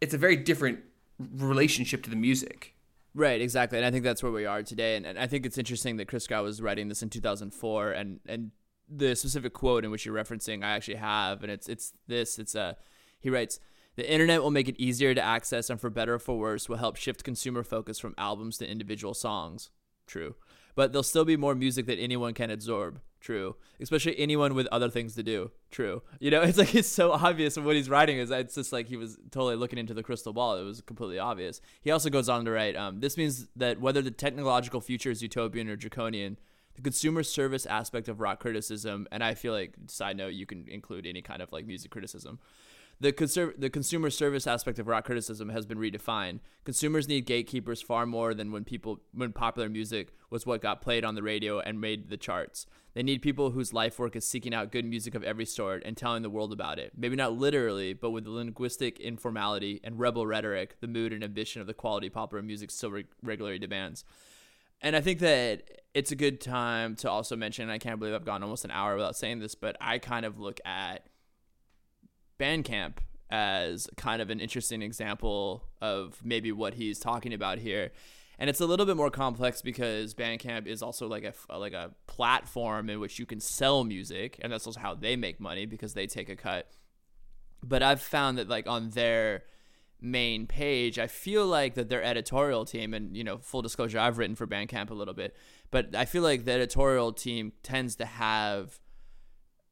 it's 0.00 0.14
a 0.14 0.18
very 0.18 0.36
different 0.36 0.80
relationship 1.18 2.02
to 2.02 2.10
the 2.10 2.16
music 2.16 2.76
Right, 3.16 3.40
exactly, 3.40 3.78
and 3.78 3.86
I 3.86 3.90
think 3.90 4.04
that's 4.04 4.22
where 4.22 4.30
we 4.30 4.44
are 4.44 4.62
today. 4.62 4.94
And, 4.94 5.06
and 5.06 5.18
I 5.18 5.26
think 5.26 5.46
it's 5.46 5.56
interesting 5.56 5.96
that 5.96 6.06
Christgau 6.06 6.42
was 6.42 6.60
writing 6.60 6.88
this 6.88 7.02
in 7.02 7.08
2004, 7.08 7.92
and 7.92 8.20
and 8.26 8.50
the 8.90 9.16
specific 9.16 9.54
quote 9.54 9.86
in 9.86 9.90
which 9.90 10.04
you're 10.04 10.14
referencing, 10.14 10.62
I 10.62 10.72
actually 10.72 10.96
have, 10.96 11.42
and 11.42 11.50
it's 11.50 11.66
it's 11.66 11.94
this. 12.06 12.38
It's 12.38 12.54
a 12.54 12.76
he 13.18 13.30
writes. 13.30 13.58
The 13.96 14.10
internet 14.10 14.42
will 14.42 14.50
make 14.50 14.68
it 14.68 14.78
easier 14.78 15.14
to 15.14 15.22
access 15.22 15.70
and 15.70 15.80
for 15.80 15.90
better 15.90 16.14
or 16.14 16.18
for 16.18 16.38
worse 16.38 16.68
will 16.68 16.76
help 16.76 16.96
shift 16.96 17.24
consumer 17.24 17.62
focus 17.64 17.98
from 17.98 18.14
albums 18.18 18.58
to 18.58 18.70
individual 18.70 19.14
songs. 19.14 19.70
True. 20.06 20.36
But 20.74 20.92
there'll 20.92 21.02
still 21.02 21.24
be 21.24 21.38
more 21.38 21.54
music 21.54 21.86
that 21.86 21.98
anyone 21.98 22.34
can 22.34 22.50
absorb. 22.50 23.00
True. 23.20 23.56
Especially 23.80 24.16
anyone 24.18 24.54
with 24.54 24.68
other 24.70 24.90
things 24.90 25.14
to 25.14 25.22
do. 25.22 25.50
True. 25.70 26.02
You 26.20 26.30
know, 26.30 26.42
it's 26.42 26.58
like 26.58 26.74
it's 26.74 26.88
so 26.88 27.12
obvious 27.12 27.56
what 27.56 27.74
he's 27.74 27.88
writing 27.88 28.18
is 28.18 28.30
it's 28.30 28.54
just 28.54 28.72
like 28.72 28.86
he 28.86 28.98
was 28.98 29.18
totally 29.30 29.56
looking 29.56 29.78
into 29.78 29.94
the 29.94 30.02
crystal 30.02 30.34
ball. 30.34 30.56
It 30.56 30.64
was 30.64 30.82
completely 30.82 31.18
obvious. 31.18 31.62
He 31.80 31.90
also 31.90 32.10
goes 32.10 32.28
on 32.28 32.44
to 32.44 32.50
write, 32.50 32.76
um, 32.76 33.00
this 33.00 33.16
means 33.16 33.48
that 33.56 33.80
whether 33.80 34.02
the 34.02 34.10
technological 34.10 34.82
future 34.82 35.10
is 35.10 35.22
utopian 35.22 35.70
or 35.70 35.76
draconian, 35.76 36.38
the 36.74 36.82
consumer 36.82 37.22
service 37.22 37.64
aspect 37.64 38.06
of 38.06 38.20
rock 38.20 38.40
criticism, 38.40 39.08
and 39.10 39.24
I 39.24 39.34
feel 39.34 39.54
like 39.54 39.74
side 39.86 40.18
note, 40.18 40.34
you 40.34 40.44
can 40.44 40.66
include 40.68 41.06
any 41.06 41.22
kind 41.22 41.40
of 41.40 41.50
like 41.50 41.66
music 41.66 41.90
criticism 41.90 42.38
the, 43.00 43.12
conser- 43.12 43.58
the 43.58 43.70
consumer 43.70 44.10
service 44.10 44.46
aspect 44.46 44.78
of 44.78 44.86
rock 44.86 45.04
criticism 45.04 45.50
has 45.50 45.66
been 45.66 45.78
redefined. 45.78 46.40
Consumers 46.64 47.08
need 47.08 47.26
gatekeepers 47.26 47.82
far 47.82 48.06
more 48.06 48.34
than 48.34 48.52
when 48.52 48.64
people 48.64 49.00
when 49.12 49.32
popular 49.32 49.68
music 49.68 50.12
was 50.30 50.46
what 50.46 50.62
got 50.62 50.80
played 50.80 51.04
on 51.04 51.14
the 51.14 51.22
radio 51.22 51.60
and 51.60 51.80
made 51.80 52.08
the 52.08 52.16
charts. 52.16 52.66
They 52.94 53.02
need 53.02 53.20
people 53.20 53.50
whose 53.50 53.74
life 53.74 53.98
work 53.98 54.16
is 54.16 54.26
seeking 54.26 54.54
out 54.54 54.72
good 54.72 54.86
music 54.86 55.14
of 55.14 55.22
every 55.22 55.44
sort 55.44 55.82
and 55.84 55.96
telling 55.96 56.22
the 56.22 56.30
world 56.30 56.52
about 56.52 56.78
it. 56.78 56.92
Maybe 56.96 57.14
not 57.14 57.34
literally, 57.34 57.92
but 57.92 58.10
with 58.10 58.24
the 58.24 58.30
linguistic 58.30 58.98
informality 58.98 59.80
and 59.84 59.98
rebel 59.98 60.26
rhetoric, 60.26 60.80
the 60.80 60.86
mood 60.86 61.12
and 61.12 61.22
ambition 61.22 61.60
of 61.60 61.66
the 61.66 61.74
quality 61.74 62.08
popular 62.08 62.42
music 62.42 62.70
still 62.70 62.90
re- 62.90 63.04
regularly 63.22 63.58
demands. 63.58 64.04
And 64.80 64.96
I 64.96 65.02
think 65.02 65.20
that 65.20 65.82
it's 65.92 66.10
a 66.10 66.16
good 66.16 66.40
time 66.40 66.96
to 66.96 67.10
also 67.10 67.36
mention, 67.36 67.68
I 67.68 67.78
can't 67.78 67.98
believe 67.98 68.14
I've 68.14 68.24
gone 68.24 68.42
almost 68.42 68.64
an 68.64 68.70
hour 68.70 68.94
without 68.94 69.16
saying 69.16 69.40
this, 69.40 69.54
but 69.54 69.76
I 69.80 69.98
kind 69.98 70.24
of 70.24 70.38
look 70.38 70.60
at 70.64 71.06
Bandcamp 72.38 72.98
as 73.30 73.88
kind 73.96 74.22
of 74.22 74.30
an 74.30 74.38
interesting 74.40 74.82
example 74.82 75.64
of 75.80 76.20
maybe 76.24 76.52
what 76.52 76.74
he's 76.74 76.98
talking 76.98 77.32
about 77.32 77.58
here. 77.58 77.90
and 78.38 78.50
it's 78.50 78.60
a 78.60 78.66
little 78.66 78.86
bit 78.86 78.96
more 78.96 79.10
complex 79.10 79.62
because 79.62 80.14
Bandcamp 80.14 80.66
is 80.66 80.82
also 80.82 81.08
like 81.08 81.24
a 81.24 81.58
like 81.58 81.72
a 81.72 81.92
platform 82.06 82.90
in 82.90 83.00
which 83.00 83.18
you 83.18 83.26
can 83.26 83.40
sell 83.40 83.82
music, 83.84 84.38
and 84.42 84.52
that's 84.52 84.66
also 84.66 84.80
how 84.80 84.94
they 84.94 85.16
make 85.16 85.40
money 85.40 85.66
because 85.66 85.94
they 85.94 86.06
take 86.06 86.28
a 86.28 86.36
cut. 86.36 86.70
But 87.62 87.82
I've 87.82 88.02
found 88.02 88.38
that 88.38 88.48
like 88.48 88.66
on 88.66 88.90
their 88.90 89.44
main 90.00 90.46
page, 90.46 90.98
I 90.98 91.06
feel 91.06 91.46
like 91.46 91.74
that 91.74 91.88
their 91.88 92.02
editorial 92.02 92.66
team, 92.66 92.92
and 92.94 93.16
you 93.16 93.24
know, 93.24 93.38
full 93.38 93.62
disclosure, 93.62 93.98
I've 93.98 94.18
written 94.18 94.36
for 94.36 94.46
Bandcamp 94.46 94.90
a 94.90 94.94
little 94.94 95.14
bit, 95.14 95.34
but 95.70 95.94
I 95.94 96.04
feel 96.04 96.22
like 96.22 96.44
the 96.44 96.52
editorial 96.52 97.12
team 97.12 97.52
tends 97.62 97.96
to 97.96 98.04
have 98.04 98.78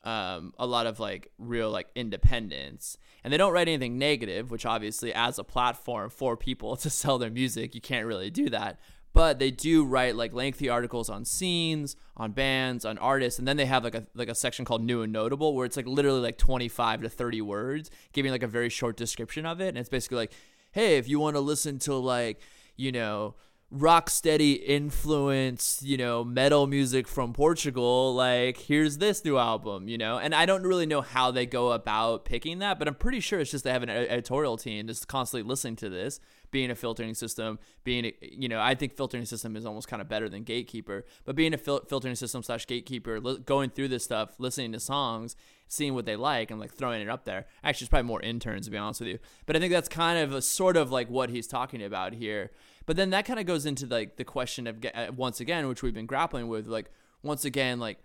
um, 0.05 0.53
a 0.59 0.67
lot 0.67 0.87
of 0.87 1.01
like 1.01 1.31
real 1.39 1.71
like 1.71 1.89
independence. 1.95 2.99
And 3.25 3.33
they 3.33 3.39
don't 3.39 3.53
write 3.53 3.69
anything 3.69 3.99
negative 3.99 4.51
which 4.51 4.67
obviously 4.67 5.13
as 5.13 5.39
a 5.39 5.45
platform 5.45 6.11
for 6.11 6.37
people 6.37 6.77
to 6.85 6.91
sell 6.91 7.19
their 7.19 7.31
music 7.31 7.75
you 7.75 7.81
can't 7.81 8.07
really 8.07 8.31
do 8.31 8.49
that. 8.51 8.79
But 9.13 9.39
they 9.39 9.53
do 9.53 9.85
write 9.85 10.17
like 10.17 10.33
lengthy 10.33 10.69
articles 10.69 11.09
on 11.09 11.25
scenes 11.25 11.97
on 12.17 12.33
bands 12.33 12.85
on 12.85 12.99
artists 12.99 13.39
and 13.39 13.49
then 13.49 13.57
they 13.57 13.67
have 13.67 13.83
like 13.83 13.95
a 13.95 14.07
like 14.15 14.29
a 14.29 14.35
section 14.35 14.65
called 14.65 14.83
new 14.83 15.03
and 15.03 15.13
notable 15.13 15.55
where 15.55 15.67
it's 15.67 15.77
like 15.77 15.87
literally 15.87 16.21
like 16.21 16.37
25 16.37 17.03
to 17.03 17.09
30 17.09 17.41
words 17.41 17.91
giving 18.13 18.31
like 18.31 18.43
a 18.43 18.49
very 18.49 18.69
short 18.69 18.97
description 18.97 19.47
of 19.47 19.61
it. 19.61 19.69
And 19.69 19.79
it's 19.79 19.89
basically 19.89 20.19
like 20.19 20.33
hey 20.73 20.99
if 20.99 21.09
you 21.09 21.19
want 21.19 21.37
to 21.37 21.41
listen 21.41 21.79
to 21.81 21.95
like 21.95 22.41
you 22.77 22.93
know 22.93 23.37
rock 23.71 24.09
steady 24.09 24.53
influence, 24.53 25.81
you 25.83 25.97
know, 25.97 26.23
metal 26.23 26.67
music 26.67 27.09
from 27.09 27.33
Portugal, 27.33 28.15
like 28.15 28.57
here's 28.57 28.99
this 28.99 29.25
new 29.25 29.37
album, 29.37 29.89
you 29.89 29.99
know. 29.99 30.19
And 30.19 30.35
I 30.35 30.47
don't 30.47 30.62
really 30.62 30.87
know 30.87 31.01
how 31.01 31.31
they 31.31 31.47
go 31.47 31.73
about 31.73 32.25
picking 32.25 32.61
that, 32.61 32.79
but 32.79 32.87
I'm 32.87 32.95
pretty 32.95 33.21
sure 33.21 33.41
it's 33.41 33.51
just 33.51 33.65
they 33.65 33.73
have 33.73 33.83
an 33.83 33.91
editorial 33.91 34.57
team 34.57 34.87
just 34.87 35.09
constantly 35.09 35.49
listening 35.49 35.77
to 35.77 35.89
this, 35.89 36.21
being 36.51 36.71
a 36.71 36.75
filtering 36.75 37.15
system, 37.15 37.59
being, 37.83 38.05
a, 38.05 38.15
you 38.23 38.49
know, 38.49 38.61
I 38.61 38.75
think 38.77 38.93
filtering 38.97 39.25
system 39.25 39.57
is 39.57 39.67
almost 39.67 39.89
kind 39.89 40.01
of 40.01 40.09
better 40.09 40.29
than 40.29 40.45
gatekeeper, 40.45 41.05
but 41.25 41.35
being 41.35 41.53
a 41.53 41.59
fil- 41.59 41.85
filtering 41.89 42.15
system 42.15 42.43
slash 42.45 42.67
gatekeeper, 42.67 43.19
li- 43.19 43.39
going 43.45 43.71
through 43.71 43.89
this 43.89 44.05
stuff, 44.05 44.35
listening 44.39 44.71
to 44.73 44.81
songs, 44.81 45.35
seeing 45.67 45.95
what 45.95 46.05
they 46.05 46.15
like 46.15 46.51
and 46.51 46.61
like 46.61 46.73
throwing 46.73 47.03
it 47.03 47.09
up 47.09 47.25
there. 47.25 47.47
Actually, 47.65 47.87
it's 47.87 47.91
probably 47.91 48.07
more 48.07 48.23
interns 48.23 48.67
to 48.67 48.71
be 48.71 48.79
honest 48.79 49.01
with 49.01 49.09
you, 49.09 49.19
but 49.47 49.57
I 49.57 49.59
think 49.59 49.73
that's 49.73 49.89
kind 49.89 50.19
of 50.19 50.33
a 50.33 50.43
sort 50.43 50.77
of 50.77 50.93
like 50.93 51.09
what 51.11 51.31
he's 51.31 51.49
talking 51.49 51.83
about 51.83 52.12
here. 52.12 52.53
But 52.87 52.97
then 52.97 53.11
that 53.11 53.24
kind 53.24 53.41
of 53.41 53.47
goes 53.47 53.66
into 53.66 53.87
like 53.87 54.16
the 54.16 54.24
question 54.24 54.66
of 54.66 54.85
uh, 54.95 55.12
once 55.16 55.41
again, 55.41 55.68
which 55.68 55.82
we've 55.82 55.95
been 55.95 56.07
grappling 56.07 56.49
with, 56.49 56.66
like 56.66 56.91
once 57.22 57.45
again, 57.45 57.80
like 57.80 57.99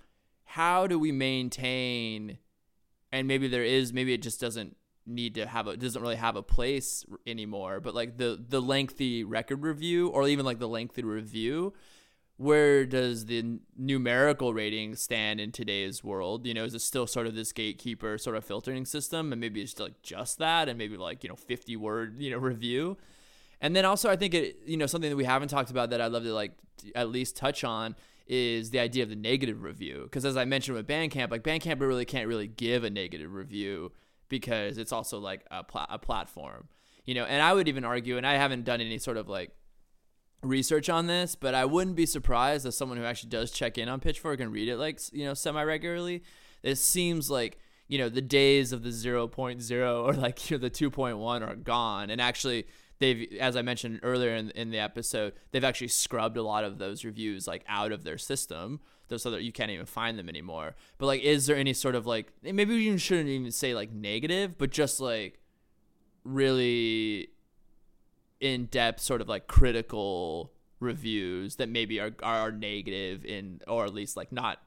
how 0.46 0.88
do 0.88 0.98
we 0.98 1.12
maintain? 1.12 2.38
And 3.12 3.28
maybe 3.28 3.48
there 3.48 3.64
is, 3.64 3.92
maybe 3.92 4.14
it 4.14 4.22
just 4.22 4.40
doesn't 4.40 4.76
need 5.06 5.36
to 5.36 5.48
have 5.48 5.68
a 5.68 5.76
doesn't 5.76 6.02
really 6.02 6.16
have 6.16 6.36
a 6.36 6.44
place 6.44 7.06
anymore. 7.28 7.80
But 7.80 7.96
like 7.96 8.18
the 8.18 8.44
the 8.48 8.62
lengthy 8.62 9.24
record 9.24 9.64
review, 9.64 10.08
or 10.08 10.28
even 10.28 10.46
like 10.46 10.60
the 10.60 10.68
lengthy 10.68 11.04
review, 11.04 11.74
where 12.38 12.86
does 12.86 13.26
the 13.26 13.60
numerical 13.78 14.54
rating 14.54 14.96
stand 14.96 15.42
in 15.42 15.52
today's 15.52 16.04
world? 16.04 16.46
You 16.46 16.54
know, 16.54 16.64
is 16.64 16.74
it 16.74 16.82
still 16.82 17.08
sort 17.08 17.28
of 17.28 17.36
this 17.36 17.52
gatekeeper 17.52 18.18
sort 18.18 18.38
of 18.38 18.46
filtering 18.46 18.86
system, 18.86 19.34
and 19.34 19.42
maybe 19.42 19.62
it's 19.62 19.80
like 19.80 20.02
just 20.02 20.38
that, 20.38 20.70
and 20.70 20.78
maybe 20.78 20.96
like 20.96 21.24
you 21.24 21.30
know 21.30 21.36
fifty 21.36 21.76
word 21.76 22.22
you 22.22 22.32
know 22.32 22.38
review 22.38 22.98
and 23.62 23.76
then 23.76 23.86
also, 23.86 24.10
I 24.10 24.16
think 24.16 24.34
it, 24.34 24.60
you 24.66 24.78
know, 24.78 24.86
something 24.86 25.10
that 25.10 25.16
we 25.16 25.26
haven't 25.26 25.50
talked 25.50 25.70
about 25.70 25.90
that 25.90 26.02
I'd 26.02 26.12
love 26.12 26.24
to 26.24 26.34
like 26.34 26.54
at 26.96 27.10
least 27.10 27.36
touch 27.36 27.64
on 27.64 27.96
is 28.28 28.70
the 28.70 28.80
idea 28.80 29.04
of 29.04 29.10
the 29.10 29.16
negative 29.16 29.64
review. 29.64 30.04
Because 30.04 30.24
as 30.24 30.38
I 30.38 30.46
mentioned 30.46 30.78
with 30.78 30.88
Bandcamp, 30.88 31.32
like 31.32 31.44
Bandcamp 31.44 31.80
really 31.82 32.06
can't 32.06 32.28
really 32.28 32.48
give 32.48 32.84
a 32.84 32.90
negative 32.90 33.34
review 33.34 33.92
because 34.30 34.78
it's 34.78 34.92
also 34.92 35.20
like 35.20 35.46
a, 35.52 35.66
a 35.90 36.00
platform, 36.00 36.70
you 37.06 37.16
know. 37.16 37.26
And 37.26 37.42
I 37.42 37.54
would 37.54 37.68
even 37.68 37.84
argue, 37.84 38.18
and 38.18 38.26
I 38.26 38.36
haven't 38.36 38.64
done 38.64 38.80
any 38.80 39.00
sort 39.00 39.18
of 39.18 39.28
like 39.28 39.52
research 40.42 40.90
on 40.90 41.08
this, 41.08 41.36
but 41.36 41.54
I 41.54 41.66
wouldn't 41.66 41.96
be 41.96 42.06
surprised 42.06 42.66
as 42.66 42.78
someone 42.78 42.98
who 42.98 43.04
actually 43.04 43.32
does 43.32 43.52
check 43.52 43.78
in 43.78 43.90
on 43.90 44.00
Pitchfork 44.00 44.40
and 44.40 44.54
read 44.54 44.70
it 44.70 44.78
like 44.78 45.02
you 45.12 45.26
know 45.26 45.34
semi 45.34 45.64
regularly. 45.64 46.24
It 46.64 46.76
seems 46.76 47.30
like 47.30 47.58
you 47.88 47.98
know 47.98 48.08
the 48.08 48.22
days 48.22 48.72
of 48.72 48.84
the 48.84 48.90
0.0 48.90 50.04
or 50.06 50.14
like 50.14 50.50
you 50.50 50.58
know, 50.58 50.62
the 50.62 50.70
2.1 50.70 51.48
are 51.48 51.56
gone, 51.56 52.10
and 52.10 52.22
actually 52.22 52.68
they've 53.00 53.38
as 53.40 53.56
i 53.56 53.62
mentioned 53.62 54.00
earlier 54.04 54.36
in, 54.36 54.50
in 54.52 54.70
the 54.70 54.80
episode 54.80 55.34
they've 55.52 55.64
actually 55.64 55.88
scrubbed 55.88 56.38
a 56.38 56.44
lot 56.44 56.64
of 56.64 56.78
those 56.78 57.04
reviews 57.04 57.48
like 57.48 57.64
out 57.68 57.92
of 57.92 58.04
their 58.04 58.18
system 58.18 58.80
so 59.18 59.32
that 59.32 59.42
you 59.42 59.52
can't 59.52 59.72
even 59.72 59.88
find 59.88 60.20
them 60.20 60.30
anymore 60.30 60.76
but 61.00 61.08
like 61.08 61.22
is 61.22 61.48
there 61.48 61.56
any 61.56 61.74
sort 61.74 61.96
of 61.96 62.06
like 62.06 62.32
maybe 62.44 62.76
you 62.76 62.98
shouldn't 62.98 63.28
even 63.28 63.52
say 63.52 63.74
like 63.74 63.92
negative 63.92 64.56
but 64.58 64.70
just 64.70 65.00
like 65.00 65.40
really 66.24 67.30
in 68.40 68.66
depth 68.66 69.02
sort 69.02 69.20
of 69.20 69.28
like 69.28 69.48
critical 69.48 70.52
reviews 70.80 71.56
that 71.56 71.68
maybe 71.68 72.00
are 72.00 72.12
are 72.22 72.52
negative 72.52 73.26
in 73.26 73.60
or 73.68 73.86
at 73.86 73.94
least 73.94 74.16
like 74.16 74.32
not 74.32 74.60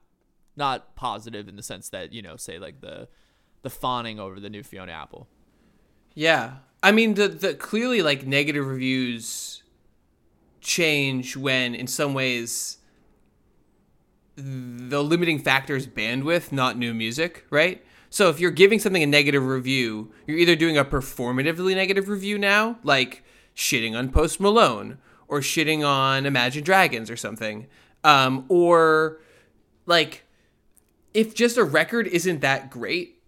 not 0.57 0.95
positive 0.97 1.49
in 1.49 1.57
the 1.57 1.63
sense 1.63 1.89
that 1.89 2.13
you 2.13 2.21
know 2.21 2.37
say 2.37 2.59
like 2.59 2.81
the 2.81 3.09
the 3.63 3.71
fawning 3.71 4.21
over 4.21 4.39
the 4.41 4.51
new 4.51 4.63
Fiona 4.63 4.93
Apple. 4.93 5.29
Yeah, 6.15 6.57
I 6.83 6.93
mean, 6.93 7.15
the 7.15 7.29
the 7.29 7.55
clearly 7.55 8.03
like 8.03 8.27
negative 8.27 8.67
reviews 8.67 9.63
change 10.61 11.37
when, 11.37 11.75
in 11.75 11.87
some 11.87 12.15
ways, 12.15 12.79
the 14.37 15.03
limiting 15.03 15.39
factor 15.39 15.77
is 15.77 15.87
bandwidth, 15.87 16.53
not 16.53 16.77
new 16.77 16.95
music, 16.95 17.47
right? 17.51 17.85
So 18.11 18.29
if 18.29 18.41
you're 18.41 18.51
giving 18.51 18.79
something 18.79 19.03
a 19.03 19.07
negative 19.07 19.47
review, 19.47 20.13
you're 20.27 20.39
either 20.39 20.57
doing 20.57 20.77
a 20.77 20.85
performatively 20.85 21.75
negative 21.75 22.09
review 22.09 22.39
now, 22.39 22.79
like 22.83 23.25
shitting 23.57 23.97
on 23.97 24.11
Post 24.11 24.41
Malone 24.41 24.99
or 25.29 25.41
shitting 25.41 25.87
on 25.87 26.27
Imagine 26.27 26.63
Dragons 26.63 27.11
or 27.11 27.17
something, 27.17 27.69
um, 28.05 28.45
or 28.49 29.21
like 29.87 30.25
if 31.15 31.35
just 31.35 31.57
a 31.57 31.65
record 31.65 32.07
isn't 32.07 32.41
that 32.41 32.71
great, 32.71 33.22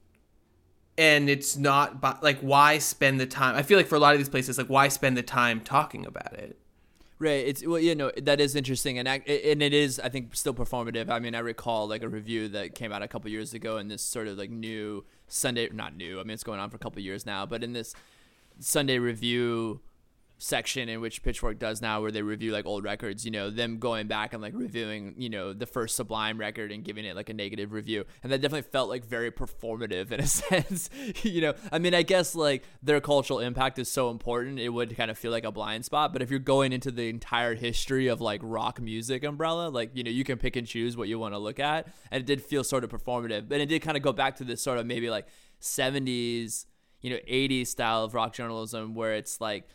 and 0.96 1.28
it's 1.28 1.56
not 1.56 2.02
like 2.22 2.38
why 2.40 2.78
spend 2.78 3.18
the 3.18 3.26
time 3.26 3.56
i 3.56 3.62
feel 3.62 3.76
like 3.76 3.86
for 3.86 3.96
a 3.96 3.98
lot 3.98 4.14
of 4.14 4.18
these 4.18 4.28
places 4.28 4.58
like 4.58 4.68
why 4.68 4.88
spend 4.88 5.16
the 5.16 5.22
time 5.22 5.60
talking 5.60 6.06
about 6.06 6.32
it? 6.34 6.58
Right 7.20 7.46
it's 7.46 7.64
well 7.64 7.78
you 7.78 7.94
know 7.94 8.10
that 8.20 8.40
is 8.40 8.56
interesting 8.56 8.98
and 8.98 9.06
and 9.08 9.62
it 9.62 9.72
is 9.72 10.00
i 10.00 10.08
think 10.08 10.34
still 10.34 10.52
performative. 10.52 11.08
I 11.08 11.20
mean 11.20 11.34
i 11.34 11.38
recall 11.38 11.86
like 11.86 12.02
a 12.02 12.08
review 12.08 12.48
that 12.48 12.74
came 12.74 12.92
out 12.92 13.02
a 13.02 13.08
couple 13.08 13.30
years 13.30 13.54
ago 13.54 13.78
in 13.78 13.86
this 13.88 14.02
sort 14.02 14.26
of 14.26 14.36
like 14.36 14.50
new 14.50 15.04
sunday 15.28 15.68
not 15.72 15.96
new 15.96 16.18
i 16.20 16.24
mean 16.24 16.32
it's 16.32 16.42
going 16.42 16.58
on 16.58 16.70
for 16.70 16.76
a 16.76 16.80
couple 16.80 17.00
years 17.00 17.24
now 17.24 17.46
but 17.46 17.62
in 17.62 17.72
this 17.72 17.94
sunday 18.58 18.98
review 18.98 19.80
section 20.38 20.88
in 20.88 21.00
which 21.00 21.22
Pitchfork 21.22 21.58
does 21.58 21.80
now 21.80 22.00
where 22.00 22.10
they 22.10 22.22
review 22.22 22.52
like 22.52 22.66
old 22.66 22.84
records, 22.84 23.24
you 23.24 23.30
know, 23.30 23.50
them 23.50 23.78
going 23.78 24.08
back 24.08 24.32
and 24.32 24.42
like 24.42 24.52
reviewing, 24.54 25.14
you 25.16 25.30
know, 25.30 25.52
the 25.52 25.66
first 25.66 25.96
Sublime 25.96 26.38
record 26.38 26.72
and 26.72 26.84
giving 26.84 27.04
it 27.04 27.14
like 27.14 27.28
a 27.28 27.34
negative 27.34 27.72
review. 27.72 28.04
And 28.22 28.32
that 28.32 28.40
definitely 28.40 28.68
felt 28.70 28.88
like 28.88 29.04
very 29.04 29.30
performative 29.30 30.10
in 30.10 30.20
a 30.20 30.26
sense. 30.26 30.90
you 31.22 31.40
know, 31.40 31.54
I 31.70 31.78
mean, 31.78 31.94
I 31.94 32.02
guess 32.02 32.34
like 32.34 32.64
their 32.82 33.00
cultural 33.00 33.38
impact 33.38 33.78
is 33.78 33.90
so 33.90 34.10
important, 34.10 34.58
it 34.58 34.70
would 34.70 34.96
kind 34.96 35.10
of 35.10 35.16
feel 35.16 35.30
like 35.30 35.44
a 35.44 35.52
blind 35.52 35.84
spot. 35.84 36.12
But 36.12 36.20
if 36.20 36.30
you're 36.30 36.40
going 36.40 36.72
into 36.72 36.90
the 36.90 37.08
entire 37.08 37.54
history 37.54 38.08
of 38.08 38.20
like 38.20 38.40
rock 38.42 38.80
music 38.80 39.24
umbrella, 39.24 39.68
like, 39.68 39.90
you 39.94 40.02
know, 40.02 40.10
you 40.10 40.24
can 40.24 40.38
pick 40.38 40.56
and 40.56 40.66
choose 40.66 40.96
what 40.96 41.08
you 41.08 41.18
want 41.18 41.34
to 41.34 41.38
look 41.38 41.60
at. 41.60 41.86
And 42.10 42.20
it 42.20 42.26
did 42.26 42.42
feel 42.42 42.64
sort 42.64 42.82
of 42.82 42.90
performative. 42.90 43.48
But 43.48 43.60
it 43.60 43.66
did 43.66 43.82
kind 43.82 43.96
of 43.96 44.02
go 44.02 44.12
back 44.12 44.36
to 44.36 44.44
this 44.44 44.62
sort 44.62 44.78
of 44.78 44.86
maybe 44.86 45.10
like 45.10 45.26
70s, 45.60 46.66
you 47.00 47.10
know, 47.10 47.18
80s 47.30 47.68
style 47.68 48.02
of 48.02 48.14
rock 48.14 48.32
journalism 48.32 48.94
where 48.94 49.14
it's 49.14 49.40
like, 49.40 49.68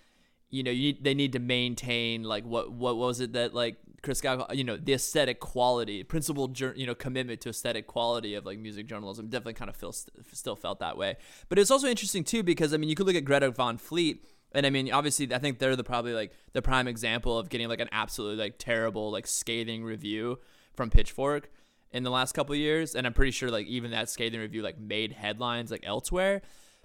you 0.49 0.63
know, 0.63 0.71
you, 0.71 0.95
they 0.99 1.13
need 1.13 1.33
to 1.33 1.39
maintain 1.39 2.23
like 2.23 2.43
what 2.43 2.71
what 2.71 2.97
was 2.97 3.19
it 3.19 3.33
that 3.33 3.53
like 3.53 3.77
Christgau, 4.01 4.53
you 4.55 4.63
know, 4.63 4.77
the 4.77 4.93
aesthetic 4.93 5.39
quality, 5.39 6.03
principal, 6.03 6.51
you 6.75 6.87
know, 6.87 6.95
commitment 6.95 7.41
to 7.41 7.49
aesthetic 7.49 7.87
quality 7.87 8.35
of 8.35 8.45
like 8.45 8.57
music 8.59 8.87
journalism. 8.87 9.27
Definitely 9.27 9.53
kind 9.53 9.69
of 9.69 9.75
feels 9.75 10.09
still 10.33 10.55
felt 10.55 10.79
that 10.79 10.97
way. 10.97 11.17
But 11.49 11.59
it's 11.59 11.71
also 11.71 11.87
interesting 11.87 12.23
too 12.23 12.43
because 12.43 12.73
I 12.73 12.77
mean, 12.77 12.89
you 12.89 12.95
could 12.95 13.05
look 13.05 13.15
at 13.15 13.25
Greta 13.25 13.51
Van 13.51 13.77
Fleet, 13.77 14.25
and 14.51 14.65
I 14.65 14.69
mean, 14.69 14.91
obviously, 14.91 15.31
I 15.33 15.37
think 15.37 15.59
they're 15.59 15.75
the 15.75 15.83
probably 15.83 16.13
like 16.13 16.31
the 16.53 16.61
prime 16.61 16.87
example 16.87 17.37
of 17.37 17.49
getting 17.49 17.67
like 17.67 17.79
an 17.79 17.89
absolutely 17.91 18.43
like 18.43 18.55
terrible, 18.57 19.11
like 19.11 19.27
scathing 19.27 19.83
review 19.83 20.39
from 20.73 20.89
Pitchfork 20.89 21.51
in 21.91 22.03
the 22.03 22.11
last 22.11 22.33
couple 22.33 22.55
years, 22.55 22.95
and 22.95 23.05
I'm 23.05 23.13
pretty 23.13 23.31
sure 23.31 23.51
like 23.51 23.67
even 23.67 23.91
that 23.91 24.09
scathing 24.09 24.39
review 24.39 24.61
like 24.61 24.79
made 24.79 25.13
headlines 25.13 25.71
like 25.71 25.83
elsewhere. 25.85 26.41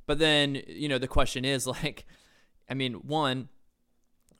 But 0.06 0.18
then 0.18 0.62
you 0.66 0.88
know 0.88 0.98
the 0.98 1.08
question 1.08 1.44
is 1.44 1.66
like, 1.82 2.04
I 2.68 2.74
mean, 2.74 2.94
one 2.94 3.48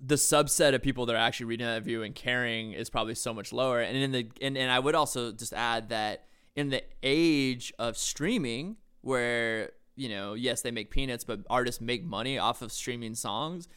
the 0.01 0.16
subset 0.16 0.74
of 0.74 0.82
people 0.82 1.07
that 1.07 1.14
are 1.14 1.18
actually 1.18 1.47
reading 1.47 1.66
that 1.66 1.76
review 1.76 2.03
and 2.03 2.14
caring 2.14 2.72
is 2.72 2.90
probably 2.90 3.14
so 3.14 3.32
much 3.32 3.53
lower. 3.53 3.80
And 3.80 3.97
in 3.97 4.12
the 4.12 4.28
and, 4.40 4.57
and 4.57 4.70
I 4.70 4.78
would 4.78 4.95
also 4.95 5.32
just 5.32 5.53
add 5.53 5.88
that 5.88 6.26
in 6.57 6.70
the 6.70 6.82
age 7.03 7.72
of 7.78 7.97
streaming, 7.97 8.76
where 9.01 9.70
you 9.97 10.09
know, 10.09 10.34
yes, 10.34 10.62
they 10.62 10.70
make 10.70 10.90
peanuts, 10.90 11.24
but 11.24 11.40
artists 11.49 11.80
make 11.80 12.05
money 12.05 12.38
off 12.38 12.62
of 12.62 12.72
streaming 12.72 13.14
songs. 13.14 13.68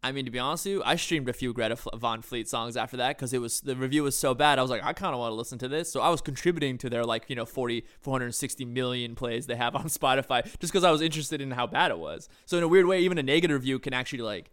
I 0.00 0.12
mean, 0.12 0.26
to 0.26 0.30
be 0.30 0.38
honest 0.38 0.64
with 0.64 0.74
you, 0.74 0.82
I 0.84 0.94
streamed 0.94 1.28
a 1.28 1.32
few 1.32 1.52
Greta 1.52 1.76
Van 1.96 2.22
Fleet 2.22 2.48
songs 2.48 2.76
after 2.76 2.96
that 2.98 3.16
because 3.16 3.32
it 3.32 3.40
was 3.40 3.60
the 3.60 3.74
review 3.74 4.04
was 4.04 4.16
so 4.16 4.32
bad. 4.32 4.60
I 4.60 4.62
was 4.62 4.70
like, 4.70 4.84
I 4.84 4.92
kind 4.92 5.12
of 5.12 5.18
want 5.18 5.32
to 5.32 5.34
listen 5.34 5.58
to 5.58 5.68
this, 5.68 5.90
so 5.90 6.00
I 6.00 6.08
was 6.08 6.20
contributing 6.20 6.78
to 6.78 6.90
their 6.90 7.04
like 7.04 7.24
you 7.28 7.34
know 7.34 7.44
40, 7.44 7.84
460 8.00 8.64
million 8.64 9.16
plays 9.16 9.46
they 9.46 9.56
have 9.56 9.74
on 9.74 9.84
Spotify 9.86 10.44
just 10.44 10.72
because 10.72 10.84
I 10.84 10.92
was 10.92 11.02
interested 11.02 11.40
in 11.40 11.50
how 11.50 11.66
bad 11.66 11.90
it 11.90 11.98
was. 11.98 12.28
So 12.46 12.56
in 12.56 12.62
a 12.62 12.68
weird 12.68 12.86
way, 12.86 13.00
even 13.00 13.18
a 13.18 13.22
negative 13.22 13.56
review 13.56 13.80
can 13.80 13.92
actually 13.92 14.22
like 14.22 14.52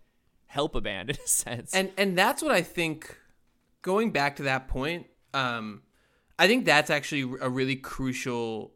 help 0.55 0.73
a 0.73 0.81
band 0.81 1.09
in 1.11 1.17
a 1.23 1.27
sense. 1.27 1.75
And 1.75 1.91
and 1.97 2.17
that's 2.17 2.41
what 2.41 2.51
I 2.51 2.61
think. 2.61 3.17
Going 3.81 4.09
back 4.09 4.37
to 4.37 4.43
that 4.43 4.67
point, 4.67 5.05
um, 5.35 5.83
I 6.39 6.47
think 6.47 6.65
that's 6.65 6.89
actually 6.89 7.21
a 7.39 7.47
really 7.47 7.75
crucial, 7.75 8.71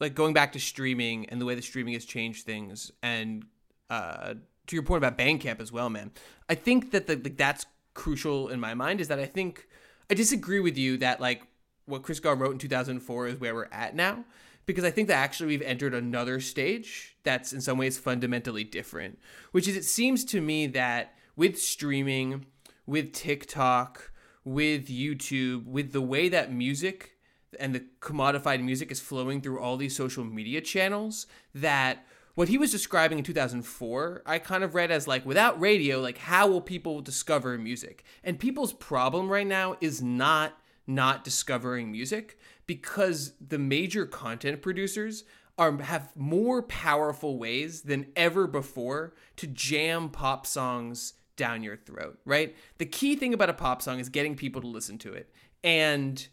like 0.00 0.14
going 0.14 0.32
back 0.32 0.54
to 0.54 0.58
streaming 0.58 1.26
and 1.26 1.38
the 1.38 1.44
way 1.44 1.54
the 1.54 1.60
streaming 1.60 1.92
has 1.92 2.06
changed 2.06 2.46
things, 2.46 2.90
and 3.02 3.44
uh, 3.90 4.34
to 4.66 4.76
your 4.76 4.82
point 4.82 5.04
about 5.04 5.18
Bandcamp 5.18 5.60
as 5.60 5.70
well, 5.70 5.90
man. 5.90 6.12
I 6.48 6.54
think 6.54 6.92
that 6.92 7.06
the, 7.08 7.16
like 7.16 7.36
that's 7.36 7.66
crucial 7.92 8.48
in 8.48 8.58
my 8.58 8.72
mind. 8.72 9.02
Is 9.02 9.08
that 9.08 9.18
I 9.18 9.26
think 9.26 9.68
I 10.08 10.14
disagree 10.14 10.60
with 10.60 10.78
you 10.78 10.96
that 10.96 11.20
like 11.20 11.42
what 11.84 12.02
Christgau 12.02 12.38
wrote 12.38 12.52
in 12.52 12.58
2004 12.58 13.26
is 13.26 13.38
where 13.38 13.54
we're 13.54 13.68
at 13.70 13.94
now 13.94 14.24
because 14.68 14.84
I 14.84 14.90
think 14.90 15.08
that 15.08 15.14
actually 15.14 15.46
we've 15.46 15.62
entered 15.62 15.94
another 15.94 16.40
stage 16.40 17.16
that's 17.24 17.54
in 17.54 17.62
some 17.62 17.78
ways 17.78 17.98
fundamentally 17.98 18.64
different, 18.64 19.18
which 19.50 19.66
is 19.66 19.74
it 19.74 19.84
seems 19.86 20.26
to 20.26 20.42
me 20.42 20.66
that 20.66 21.14
with 21.36 21.58
streaming, 21.58 22.44
with 22.84 23.14
TikTok, 23.14 24.12
with 24.44 24.88
YouTube, 24.88 25.64
with 25.64 25.92
the 25.92 26.02
way 26.02 26.28
that 26.28 26.52
music 26.52 27.12
and 27.58 27.74
the 27.74 27.86
commodified 28.02 28.62
music 28.62 28.92
is 28.92 29.00
flowing 29.00 29.40
through 29.40 29.58
all 29.58 29.78
these 29.78 29.96
social 29.96 30.22
media 30.22 30.60
channels, 30.60 31.26
that 31.54 32.04
what 32.34 32.48
he 32.48 32.58
was 32.58 32.70
describing 32.70 33.16
in 33.16 33.24
2004, 33.24 34.22
I 34.26 34.38
kind 34.38 34.62
of 34.62 34.74
read 34.74 34.90
as 34.90 35.08
like 35.08 35.24
without 35.24 35.58
radio, 35.58 35.98
like 35.98 36.18
how 36.18 36.46
will 36.46 36.60
people 36.60 37.00
discover 37.00 37.56
music? 37.56 38.04
And 38.22 38.38
people's 38.38 38.74
problem 38.74 39.30
right 39.30 39.46
now 39.46 39.78
is 39.80 40.02
not 40.02 40.60
not 40.88 41.22
discovering 41.22 41.92
music 41.92 42.38
because 42.66 43.34
the 43.40 43.58
major 43.58 44.06
content 44.06 44.62
producers 44.62 45.24
are 45.58 45.80
have 45.82 46.16
more 46.16 46.62
powerful 46.62 47.38
ways 47.38 47.82
than 47.82 48.06
ever 48.16 48.46
before 48.46 49.14
to 49.36 49.46
jam 49.46 50.08
pop 50.08 50.46
songs 50.46 51.14
down 51.36 51.62
your 51.62 51.76
throat, 51.76 52.18
right? 52.24 52.56
The 52.78 52.86
key 52.86 53.16
thing 53.16 53.34
about 53.34 53.50
a 53.50 53.54
pop 53.54 53.82
song 53.82 53.98
is 54.00 54.08
getting 54.08 54.36
people 54.36 54.60
to 54.60 54.66
listen 54.66 54.98
to 54.98 55.12
it. 55.14 55.32
And 55.64 56.26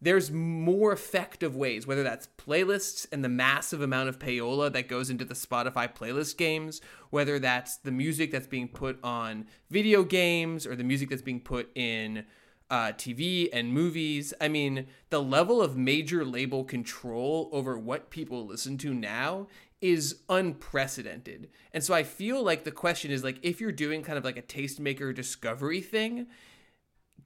there's 0.00 0.30
more 0.30 0.92
effective 0.92 1.56
ways, 1.56 1.86
whether 1.86 2.02
that's 2.02 2.28
playlists 2.38 3.06
and 3.10 3.24
the 3.24 3.28
massive 3.28 3.82
amount 3.82 4.08
of 4.08 4.18
payola 4.18 4.72
that 4.72 4.88
goes 4.88 5.10
into 5.10 5.24
the 5.24 5.34
Spotify 5.34 5.92
playlist 5.92 6.36
games, 6.36 6.80
whether 7.10 7.38
that's 7.38 7.78
the 7.78 7.90
music 7.90 8.30
that's 8.30 8.46
being 8.46 8.68
put 8.68 8.98
on 9.02 9.46
video 9.70 10.04
games 10.04 10.66
or 10.66 10.76
the 10.76 10.84
music 10.84 11.08
that's 11.10 11.22
being 11.22 11.40
put 11.40 11.70
in 11.76 12.24
uh, 12.70 12.92
TV 12.92 13.48
and 13.52 13.72
movies. 13.72 14.34
I 14.40 14.48
mean, 14.48 14.86
the 15.10 15.22
level 15.22 15.62
of 15.62 15.76
major 15.76 16.24
label 16.24 16.64
control 16.64 17.48
over 17.52 17.78
what 17.78 18.10
people 18.10 18.46
listen 18.46 18.78
to 18.78 18.92
now 18.92 19.48
is 19.80 20.22
unprecedented. 20.28 21.48
And 21.72 21.84
so 21.84 21.94
I 21.94 22.02
feel 22.02 22.42
like 22.42 22.64
the 22.64 22.72
question 22.72 23.10
is 23.10 23.22
like 23.22 23.38
if 23.42 23.60
you're 23.60 23.72
doing 23.72 24.02
kind 24.02 24.18
of 24.18 24.24
like 24.24 24.36
a 24.36 24.42
tastemaker 24.42 25.14
discovery 25.14 25.80
thing, 25.80 26.26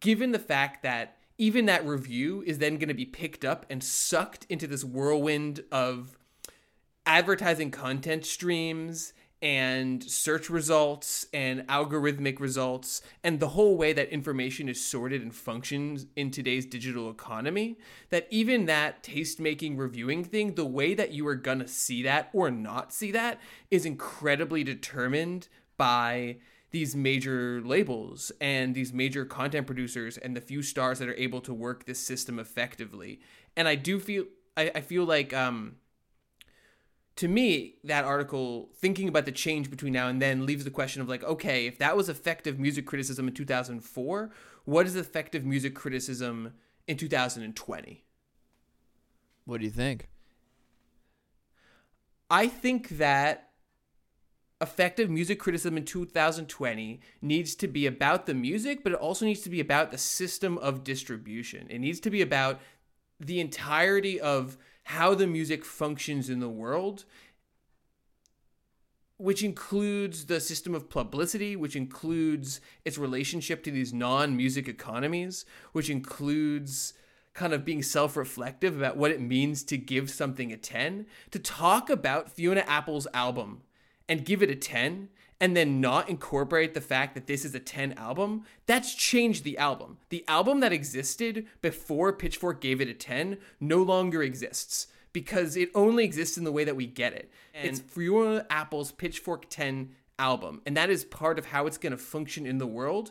given 0.00 0.32
the 0.32 0.38
fact 0.38 0.82
that 0.82 1.16
even 1.38 1.66
that 1.66 1.86
review 1.86 2.42
is 2.46 2.58
then 2.58 2.76
going 2.76 2.88
to 2.88 2.94
be 2.94 3.06
picked 3.06 3.44
up 3.44 3.64
and 3.70 3.82
sucked 3.82 4.46
into 4.48 4.66
this 4.66 4.84
whirlwind 4.84 5.64
of 5.72 6.16
advertising 7.06 7.70
content 7.70 8.24
streams 8.24 9.12
and 9.42 10.04
search 10.04 10.48
results 10.48 11.26
and 11.34 11.66
algorithmic 11.66 12.38
results 12.38 13.02
and 13.24 13.40
the 13.40 13.48
whole 13.48 13.76
way 13.76 13.92
that 13.92 14.08
information 14.10 14.68
is 14.68 14.84
sorted 14.84 15.20
and 15.20 15.34
functions 15.34 16.06
in 16.14 16.30
today's 16.30 16.64
digital 16.64 17.10
economy 17.10 17.76
that 18.10 18.28
even 18.30 18.66
that 18.66 19.02
taste 19.02 19.40
making 19.40 19.76
reviewing 19.76 20.22
thing 20.22 20.54
the 20.54 20.64
way 20.64 20.94
that 20.94 21.10
you 21.10 21.26
are 21.26 21.34
going 21.34 21.58
to 21.58 21.66
see 21.66 22.04
that 22.04 22.30
or 22.32 22.50
not 22.52 22.92
see 22.92 23.10
that 23.10 23.40
is 23.70 23.84
incredibly 23.84 24.62
determined 24.62 25.48
by 25.76 26.36
these 26.70 26.94
major 26.94 27.60
labels 27.64 28.32
and 28.40 28.74
these 28.74 28.92
major 28.92 29.24
content 29.24 29.66
producers 29.66 30.16
and 30.16 30.36
the 30.36 30.40
few 30.40 30.62
stars 30.62 31.00
that 31.00 31.08
are 31.08 31.16
able 31.16 31.40
to 31.40 31.52
work 31.52 31.84
this 31.84 31.98
system 31.98 32.38
effectively. 32.38 33.20
And 33.56 33.68
i 33.68 33.74
do 33.74 34.00
feel 34.00 34.24
i, 34.56 34.70
I 34.74 34.80
feel 34.80 35.04
like 35.04 35.34
um 35.34 35.76
to 37.16 37.28
me, 37.28 37.76
that 37.84 38.04
article, 38.04 38.70
thinking 38.74 39.08
about 39.08 39.26
the 39.26 39.32
change 39.32 39.70
between 39.70 39.92
now 39.92 40.08
and 40.08 40.20
then, 40.20 40.46
leaves 40.46 40.64
the 40.64 40.70
question 40.70 41.02
of 41.02 41.08
like, 41.08 41.22
okay, 41.24 41.66
if 41.66 41.78
that 41.78 41.96
was 41.96 42.08
effective 42.08 42.58
music 42.58 42.86
criticism 42.86 43.28
in 43.28 43.34
2004, 43.34 44.30
what 44.64 44.86
is 44.86 44.96
effective 44.96 45.44
music 45.44 45.74
criticism 45.74 46.54
in 46.86 46.96
2020? 46.96 48.04
What 49.44 49.58
do 49.58 49.64
you 49.64 49.70
think? 49.70 50.08
I 52.30 52.46
think 52.46 52.90
that 52.90 53.50
effective 54.62 55.10
music 55.10 55.40
criticism 55.40 55.76
in 55.76 55.84
2020 55.84 57.00
needs 57.20 57.54
to 57.56 57.68
be 57.68 57.84
about 57.84 58.26
the 58.26 58.34
music, 58.34 58.82
but 58.82 58.92
it 58.92 58.98
also 58.98 59.26
needs 59.26 59.40
to 59.40 59.50
be 59.50 59.60
about 59.60 59.90
the 59.90 59.98
system 59.98 60.56
of 60.58 60.84
distribution. 60.84 61.66
It 61.68 61.80
needs 61.80 62.00
to 62.00 62.10
be 62.10 62.22
about 62.22 62.60
the 63.20 63.40
entirety 63.40 64.20
of 64.20 64.56
how 64.84 65.14
the 65.14 65.26
music 65.26 65.64
functions 65.64 66.28
in 66.28 66.40
the 66.40 66.48
world 66.48 67.04
which 69.22 69.44
includes 69.44 70.26
the 70.26 70.40
system 70.40 70.74
of 70.74 70.90
publicity, 70.90 71.54
which 71.54 71.76
includes 71.76 72.60
its 72.84 72.98
relationship 72.98 73.62
to 73.62 73.70
these 73.70 73.92
non 73.92 74.36
music 74.36 74.66
economies, 74.66 75.44
which 75.70 75.88
includes 75.88 76.92
kind 77.32 77.52
of 77.52 77.64
being 77.64 77.84
self 77.84 78.16
reflective 78.16 78.76
about 78.76 78.96
what 78.96 79.12
it 79.12 79.20
means 79.20 79.62
to 79.62 79.78
give 79.78 80.10
something 80.10 80.52
a 80.52 80.56
10. 80.56 81.06
To 81.30 81.38
talk 81.38 81.88
about 81.88 82.32
Fiona 82.32 82.64
Apple's 82.66 83.06
album 83.14 83.62
and 84.08 84.24
give 84.24 84.42
it 84.42 84.50
a 84.50 84.56
10 84.56 85.08
and 85.42 85.56
then 85.56 85.80
not 85.80 86.08
incorporate 86.08 86.72
the 86.72 86.80
fact 86.80 87.14
that 87.14 87.26
this 87.26 87.44
is 87.44 87.52
a 87.52 87.58
10 87.58 87.94
album, 87.94 88.44
that's 88.66 88.94
changed 88.94 89.42
the 89.42 89.58
album. 89.58 89.98
The 90.08 90.24
album 90.28 90.60
that 90.60 90.72
existed 90.72 91.48
before 91.60 92.12
Pitchfork 92.12 92.60
gave 92.60 92.80
it 92.80 92.86
a 92.86 92.94
10 92.94 93.38
no 93.58 93.82
longer 93.82 94.22
exists 94.22 94.86
because 95.12 95.56
it 95.56 95.70
only 95.74 96.04
exists 96.04 96.38
in 96.38 96.44
the 96.44 96.52
way 96.52 96.62
that 96.62 96.76
we 96.76 96.86
get 96.86 97.12
it. 97.12 97.28
And 97.54 97.66
it's 97.66 97.80
Fiona 97.80 98.46
Apple's 98.50 98.92
Pitchfork 98.92 99.50
10 99.50 99.90
album, 100.16 100.62
and 100.64 100.76
that 100.76 100.90
is 100.90 101.04
part 101.04 101.40
of 101.40 101.46
how 101.46 101.66
it's 101.66 101.76
going 101.76 101.90
to 101.90 101.96
function 101.96 102.46
in 102.46 102.58
the 102.58 102.66
world. 102.66 103.10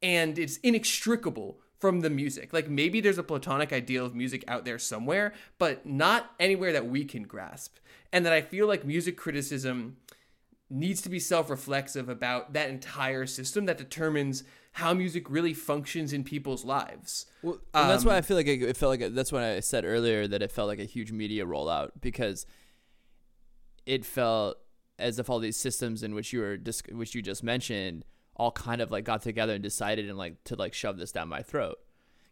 And 0.00 0.38
it's 0.38 0.58
inextricable 0.58 1.58
from 1.80 2.02
the 2.02 2.10
music. 2.10 2.52
Like 2.52 2.70
maybe 2.70 3.00
there's 3.00 3.18
a 3.18 3.24
platonic 3.24 3.72
ideal 3.72 4.06
of 4.06 4.14
music 4.14 4.44
out 4.46 4.64
there 4.64 4.78
somewhere, 4.78 5.34
but 5.58 5.84
not 5.84 6.30
anywhere 6.38 6.72
that 6.72 6.86
we 6.86 7.04
can 7.04 7.24
grasp. 7.24 7.78
And 8.12 8.24
that 8.24 8.32
I 8.32 8.42
feel 8.42 8.68
like 8.68 8.84
music 8.84 9.16
criticism 9.16 9.96
needs 10.70 11.02
to 11.02 11.08
be 11.08 11.18
self-reflexive 11.18 12.08
about 12.08 12.52
that 12.52 12.68
entire 12.68 13.26
system 13.26 13.66
that 13.66 13.78
determines 13.78 14.44
how 14.72 14.92
music 14.92 15.30
really 15.30 15.54
functions 15.54 16.12
in 16.12 16.24
people's 16.24 16.64
lives. 16.64 17.26
Well, 17.42 17.58
um, 17.74 17.88
that's 17.88 18.04
why 18.04 18.16
I 18.16 18.22
feel 18.22 18.36
like 18.36 18.48
it, 18.48 18.60
it 18.62 18.76
felt 18.76 18.90
like 18.90 19.02
a, 19.02 19.10
that's 19.10 19.30
what 19.30 19.42
I 19.42 19.60
said 19.60 19.84
earlier 19.84 20.26
that 20.26 20.42
it 20.42 20.50
felt 20.50 20.66
like 20.66 20.80
a 20.80 20.84
huge 20.84 21.12
media 21.12 21.46
rollout 21.46 21.92
because 22.00 22.44
it 23.86 24.04
felt 24.04 24.56
as 24.98 25.18
if 25.18 25.30
all 25.30 25.38
these 25.38 25.56
systems 25.56 26.02
in 26.02 26.14
which 26.14 26.32
you 26.32 26.40
were 26.40 26.58
which 26.92 27.14
you 27.14 27.22
just 27.22 27.42
mentioned 27.42 28.04
all 28.36 28.50
kind 28.50 28.80
of 28.80 28.90
like 28.90 29.04
got 29.04 29.22
together 29.22 29.54
and 29.54 29.62
decided 29.62 30.08
and 30.08 30.18
like 30.18 30.42
to 30.44 30.56
like 30.56 30.74
shove 30.74 30.96
this 30.96 31.12
down 31.12 31.28
my 31.28 31.42
throat. 31.42 31.78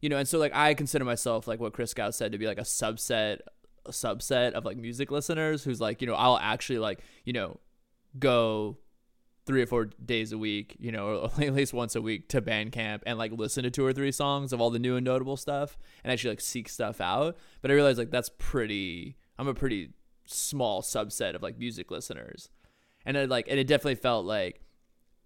You 0.01 0.09
know, 0.09 0.17
and 0.17 0.27
so 0.27 0.39
like 0.39 0.55
I 0.55 0.75
consider 0.75 1.05
myself 1.05 1.47
like 1.47 1.61
what 1.61 1.73
Christgau 1.73 2.13
said 2.13 2.33
to 2.33 2.39
be 2.39 2.47
like 2.47 2.59
a 2.59 2.63
subset 2.63 3.39
a 3.87 3.91
subset 3.91 4.53
of 4.53 4.65
like 4.65 4.77
music 4.77 5.11
listeners 5.11 5.65
who's 5.65 5.81
like, 5.81 6.01
you 6.01 6.07
know, 6.07 6.15
I'll 6.15 6.39
actually 6.39 6.79
like, 6.79 7.01
you 7.25 7.33
know, 7.33 7.61
go 8.19 8.79
three 9.45 9.63
or 9.63 9.67
four 9.67 9.87
days 10.05 10.33
a 10.33 10.39
week, 10.39 10.77
you 10.79 10.93
know, 10.93 11.31
or 11.39 11.43
at 11.43 11.55
least 11.55 11.73
once 11.73 11.97
a 11.97 12.01
week 12.01 12.29
to 12.29 12.41
Bandcamp 12.41 13.01
and 13.07 13.19
like 13.19 13.33
listen 13.33 13.65
to 13.65 13.71
two 13.71 13.85
or 13.85 13.93
three 13.93 14.13
songs 14.13 14.53
of 14.53 14.61
all 14.61 14.71
the 14.71 14.79
new 14.79 14.97
and 14.97 15.05
notable 15.05 15.37
stuff 15.37 15.77
and 16.05 16.13
actually 16.13 16.31
like 16.31 16.41
seek 16.41 16.69
stuff 16.69 17.01
out. 17.01 17.37
But 17.61 17.71
I 17.71 17.75
realized 17.75 17.99
like 17.99 18.11
that's 18.11 18.31
pretty. 18.39 19.17
I'm 19.39 19.49
a 19.49 19.55
pretty 19.55 19.91
small 20.25 20.83
subset 20.83 21.35
of 21.35 21.43
like 21.43 21.59
music 21.59 21.91
listeners, 21.91 22.51
and 23.05 23.17
it 23.17 23.29
like 23.29 23.49
and 23.49 23.59
it 23.59 23.67
definitely 23.67 23.97
felt 23.97 24.25
like 24.25 24.61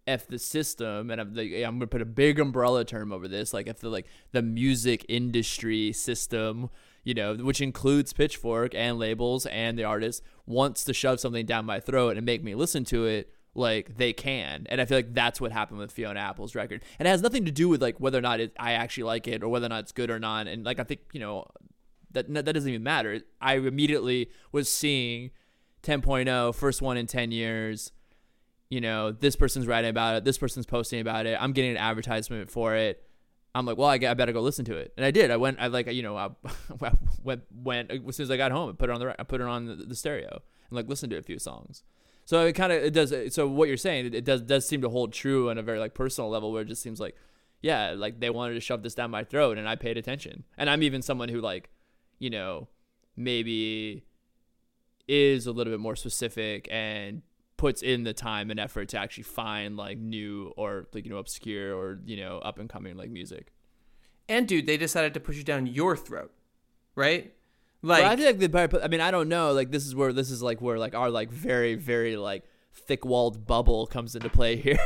if 0.07 0.28
the 0.28 0.39
system 0.39 1.11
and 1.11 1.20
I'm, 1.20 1.34
the, 1.34 1.64
I'm 1.64 1.74
gonna 1.74 1.89
put 1.89 2.01
a 2.01 2.07
big 2.07 2.39
umbrella 2.39 2.84
term 2.84 3.12
over 3.12 3.28
this, 3.28 3.53
like 3.53 3.66
if 3.66 3.80
the 3.80 3.91
like 3.91 4.07
the 4.32 4.43
music 4.43 5.05
industry 5.09 5.93
system 5.93 6.70
you 7.07 7.14
know, 7.14 7.36
which 7.36 7.61
includes 7.61 8.12
Pitchfork 8.12 8.74
and 8.74 8.98
labels 8.98 9.46
and 9.46 9.78
the 9.78 9.84
artist, 9.84 10.24
wants 10.44 10.82
to 10.82 10.92
shove 10.92 11.20
something 11.20 11.46
down 11.46 11.64
my 11.64 11.78
throat 11.78 12.16
and 12.16 12.26
make 12.26 12.42
me 12.42 12.57
listen 12.57 12.84
to 12.86 13.07
it, 13.07 13.32
like 13.54 13.96
they 13.96 14.12
can. 14.12 14.66
And 14.68 14.80
I 14.80 14.86
feel 14.86 14.98
like 14.98 15.14
that's 15.14 15.40
what 15.40 15.52
happened 15.52 15.78
with 15.78 15.92
Fiona 15.92 16.18
Apple's 16.18 16.57
record. 16.57 16.82
And 16.98 17.07
it 17.07 17.11
has 17.12 17.22
nothing 17.22 17.44
to 17.44 17.52
do 17.52 17.68
with 17.68 17.80
like 17.80 18.00
whether 18.00 18.18
or 18.18 18.22
not 18.22 18.40
it, 18.40 18.57
I 18.59 18.72
actually 18.72 19.04
like 19.04 19.28
it 19.28 19.44
or 19.44 19.48
whether 19.48 19.66
or 19.66 19.68
not 19.68 19.84
it's 19.84 19.92
good 19.92 20.11
or 20.11 20.18
not. 20.18 20.48
And 20.48 20.64
like 20.64 20.80
I 20.80 20.82
think 20.82 21.02
you 21.12 21.20
know 21.20 21.46
that 22.11 22.26
that 22.34 22.52
doesn't 22.52 22.68
even 22.68 22.82
matter. 22.82 23.20
I 23.40 23.54
immediately 23.54 24.28
was 24.50 24.68
seeing 24.68 25.30
10.0, 25.84 26.57
first 26.57 26.82
one 26.82 26.96
in 26.96 27.07
10 27.07 27.30
years. 27.30 27.92
You 28.68 28.80
know, 28.80 29.12
this 29.12 29.36
person's 29.36 29.68
writing 29.68 29.90
about 29.90 30.16
it. 30.16 30.24
This 30.24 30.38
person's 30.38 30.66
posting 30.66 31.00
about 31.00 31.26
it. 31.26 31.38
I'm 31.40 31.52
getting 31.52 31.70
an 31.70 31.76
advertisement 31.76 32.50
for 32.50 32.74
it. 32.74 33.05
I'm 33.57 33.64
like, 33.64 33.78
well, 33.78 33.88
I, 33.88 33.94
I 33.94 34.12
better 34.12 34.32
go 34.32 34.42
listen 34.42 34.66
to 34.66 34.76
it, 34.76 34.92
and 34.98 35.07
I 35.07 35.11
did. 35.11 35.30
I 35.30 35.38
went, 35.38 35.59
I 35.59 35.68
like, 35.68 35.90
you 35.90 36.02
know, 36.02 36.14
I 36.14 36.28
went, 37.22 37.42
went 37.50 37.90
as 37.90 38.16
soon 38.16 38.24
as 38.24 38.30
I 38.30 38.36
got 38.36 38.52
home, 38.52 38.68
I 38.68 38.72
put 38.72 38.90
it 38.90 38.92
on 38.92 39.00
the, 39.00 39.18
I 39.18 39.24
put 39.24 39.40
it 39.40 39.46
on 39.46 39.64
the, 39.64 39.74
the 39.76 39.94
stereo, 39.96 40.42
and 40.68 40.76
like 40.76 40.88
listened 40.88 41.11
to 41.11 41.16
a 41.16 41.22
few 41.22 41.38
songs. 41.38 41.82
So 42.26 42.44
it 42.44 42.52
kind 42.52 42.70
of 42.70 42.82
it 42.82 42.92
does. 42.92 43.14
So 43.34 43.48
what 43.48 43.68
you're 43.68 43.78
saying, 43.78 44.07
it, 44.07 44.14
it 44.14 44.24
does 44.24 44.42
does 44.42 44.68
seem 44.68 44.82
to 44.82 44.90
hold 44.90 45.14
true 45.14 45.48
on 45.48 45.57
a 45.57 45.62
very 45.62 45.78
like 45.78 45.94
personal 45.94 46.28
level, 46.28 46.52
where 46.52 46.62
it 46.62 46.68
just 46.68 46.82
seems 46.82 47.00
like, 47.00 47.16
yeah, 47.62 47.94
like 47.96 48.20
they 48.20 48.28
wanted 48.28 48.54
to 48.54 48.61
shove 48.61 48.82
this 48.82 48.94
down 48.94 49.11
my 49.11 49.24
throat, 49.24 49.57
and 49.57 49.66
I 49.66 49.74
paid 49.74 49.96
attention. 49.96 50.44
And 50.59 50.68
I'm 50.68 50.82
even 50.82 51.00
someone 51.00 51.30
who 51.30 51.40
like, 51.40 51.70
you 52.18 52.28
know, 52.28 52.68
maybe 53.16 54.04
is 55.09 55.46
a 55.46 55.52
little 55.52 55.72
bit 55.72 55.80
more 55.80 55.96
specific 55.96 56.68
and 56.70 57.22
puts 57.57 57.82
in 57.82 58.04
the 58.04 58.12
time 58.12 58.50
and 58.50 58.61
effort 58.61 58.88
to 58.90 58.98
actually 58.98 59.24
find 59.24 59.76
like 59.76 59.98
new 59.98 60.52
or 60.57 60.86
like 60.92 61.04
you 61.04 61.11
know 61.11 61.18
obscure 61.18 61.74
or 61.74 61.98
you 62.04 62.16
know 62.16 62.38
up 62.38 62.59
and 62.59 62.68
coming 62.68 62.96
like 62.96 63.11
music. 63.11 63.52
And 64.28 64.48
dude, 64.48 64.66
they 64.66 64.76
decided 64.76 65.14
to 65.14 65.20
push 65.20 65.38
it 65.38 65.46
down 65.46 65.66
your 65.66 65.96
throat, 65.96 66.32
right? 66.94 67.32
Like 67.82 68.02
But 68.02 68.11
I 68.11 68.16
feel 68.16 68.26
like 68.26 68.70
the 68.70 68.84
I 68.84 68.88
mean 68.88 69.00
I 69.00 69.11
don't 69.11 69.28
know 69.28 69.52
like 69.52 69.70
this 69.70 69.86
is 69.86 69.94
where 69.94 70.12
this 70.12 70.30
is 70.30 70.42
like 70.42 70.61
where 70.61 70.78
like 70.78 70.94
our 70.94 71.11
like 71.11 71.30
very 71.30 71.74
very 71.74 72.16
like 72.16 72.44
thick 72.76 73.04
walled 73.04 73.46
bubble 73.46 73.86
comes 73.86 74.14
into 74.14 74.28
play 74.28 74.56
here. 74.56 74.78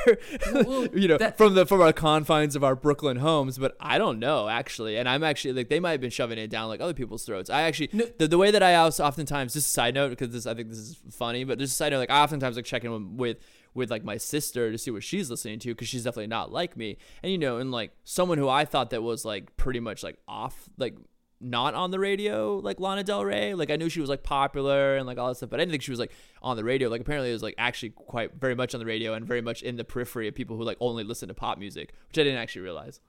Well, 0.53 0.87
you 0.95 1.09
know, 1.09 1.19
that- 1.19 1.37
from 1.37 1.55
the 1.55 1.67
from 1.67 1.81
our 1.81 1.93
confines 1.93 2.57
of 2.57 2.65
our 2.65 2.75
Brooklyn 2.75 3.17
homes, 3.19 3.59
but 3.59 3.77
I 3.81 3.99
don't 3.99 4.19
know 4.19 4.49
actually. 4.49 4.97
And 4.97 5.09
I'm 5.09 5.23
actually 5.25 5.55
like 5.55 5.69
they 5.69 5.81
might 5.81 5.93
have 5.93 6.01
been 6.01 6.11
shoving 6.11 6.39
it 6.39 6.49
down 6.49 6.69
like 6.69 6.81
other 6.81 6.95
people's 6.95 7.25
throats. 7.25 7.51
I 7.51 7.63
actually 7.63 7.91
No- 7.93 8.07
the, 8.19 8.29
the 8.29 8.39
way 8.39 8.51
that 8.51 8.63
I 8.63 8.75
also 8.77 9.05
oftentimes 9.05 9.53
just 9.53 9.67
a 9.69 9.71
side 9.71 9.95
note 9.95 10.11
because 10.11 10.31
this 10.33 10.47
I 10.47 10.55
think 10.55 10.69
this 10.69 10.79
is 10.79 10.97
funny, 11.13 11.45
but 11.45 11.59
just 11.59 11.73
a 11.73 11.77
side 11.77 11.93
note 11.93 11.99
like 11.99 12.11
I 12.11 12.23
oftentimes 12.23 12.57
like 12.57 12.65
check 12.65 12.85
in 12.85 12.93
with 12.93 13.03
with, 13.19 13.37
with 13.75 13.91
like 13.91 14.05
my 14.05 14.17
sister 14.17 14.73
to 14.73 14.79
see 14.79 14.91
what 14.91 15.05
she's 15.05 15.31
listening 15.31 15.59
to 15.61 15.69
because 15.69 15.89
she's 15.89 16.05
definitely 16.05 16.27
not 16.29 16.51
like 16.53 16.77
me. 16.77 16.97
And 17.23 17.31
you 17.31 17.39
know, 17.39 17.59
and 17.59 17.71
like 17.71 17.93
someone 18.05 18.39
who 18.39 18.49
I 18.49 18.65
thought 18.65 18.91
that 18.91 19.03
was 19.03 19.25
like 19.25 19.57
pretty 19.57 19.81
much 19.81 20.03
like 20.03 20.19
off 20.27 20.69
like 20.79 20.97
not 21.41 21.75
on 21.75 21.91
the 21.91 21.99
radio 21.99 22.59
like 22.59 22.79
Lana 22.79 23.03
Del 23.03 23.25
Rey. 23.25 23.55
Like 23.55 23.71
I 23.71 23.77
knew 23.77 23.89
she 23.89 24.01
was 24.01 24.11
like 24.11 24.23
popular 24.23 24.97
and 24.97 25.07
like 25.07 25.19
all 25.19 25.29
that 25.29 25.37
stuff, 25.37 25.51
but 25.51 25.59
I 25.59 25.63
didn't 25.63 25.73
think 25.73 25.83
she 25.83 25.91
was 25.91 26.01
like 26.01 26.13
on 26.43 26.57
the 26.57 26.65
radio. 26.65 26.89
Like 26.89 27.01
apparently 27.01 27.31
it 27.31 27.33
was 27.33 27.43
like 27.43 27.55
actually 27.59 27.91
quite 27.91 28.35
very 28.35 28.55
much 28.55 28.75
on 28.75 28.81
the 28.81 28.87
radio 28.87 29.15
and 29.15 29.27
very 29.27 29.41
much 29.41 29.63
in 29.63 29.77
the 29.77 29.85
periphery 29.85 30.29
of 30.29 30.35
people 30.35 30.57
who 30.57 30.63
like 30.63 30.77
only 30.81 31.05
listen 31.05 31.29
to 31.29 31.35
pop 31.35 31.59
music, 31.59 31.93
which 32.09 32.19
I 32.19 32.25
didn't 32.25 32.39
actually 32.39 32.63
realize. 32.63 33.01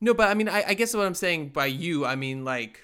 No, 0.00 0.14
but 0.14 0.28
I 0.30 0.34
mean, 0.34 0.48
I, 0.48 0.64
I 0.68 0.74
guess 0.74 0.94
what 0.94 1.06
I'm 1.06 1.14
saying 1.14 1.48
by 1.48 1.66
you, 1.66 2.06
I 2.06 2.16
mean 2.16 2.44
like 2.44 2.80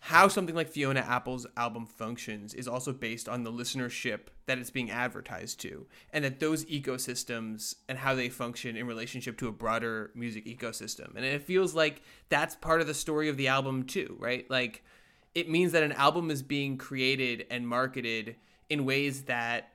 how 0.00 0.28
something 0.28 0.54
like 0.54 0.68
Fiona 0.68 1.00
Apple's 1.00 1.46
album 1.56 1.84
functions 1.84 2.54
is 2.54 2.68
also 2.68 2.92
based 2.92 3.28
on 3.28 3.42
the 3.42 3.52
listenership 3.52 4.20
that 4.46 4.58
it's 4.58 4.70
being 4.70 4.90
advertised 4.90 5.60
to, 5.60 5.86
and 6.12 6.24
that 6.24 6.40
those 6.40 6.64
ecosystems 6.66 7.74
and 7.88 7.98
how 7.98 8.14
they 8.14 8.28
function 8.28 8.76
in 8.76 8.86
relationship 8.86 9.36
to 9.38 9.48
a 9.48 9.52
broader 9.52 10.10
music 10.14 10.46
ecosystem. 10.46 11.14
And 11.16 11.24
it 11.24 11.42
feels 11.42 11.74
like 11.74 12.02
that's 12.28 12.54
part 12.54 12.80
of 12.80 12.86
the 12.86 12.94
story 12.94 13.28
of 13.28 13.36
the 13.36 13.48
album 13.48 13.84
too, 13.84 14.16
right? 14.18 14.48
Like 14.48 14.84
it 15.34 15.50
means 15.50 15.72
that 15.72 15.82
an 15.82 15.92
album 15.92 16.30
is 16.30 16.42
being 16.42 16.78
created 16.78 17.46
and 17.50 17.66
marketed 17.66 18.36
in 18.70 18.84
ways 18.84 19.22
that 19.22 19.72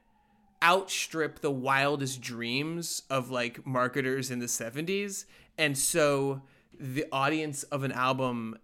outstrip 0.64 1.40
the 1.40 1.52
wildest 1.52 2.22
dreams 2.22 3.04
of 3.10 3.30
like 3.30 3.66
marketers 3.66 4.32
in 4.32 4.40
the 4.40 4.46
70s 4.46 5.26
and 5.58 5.78
so 5.78 6.42
the 6.80 7.06
audience 7.12 7.64
of 7.64 7.84
an 7.84 7.92
album 7.92 8.58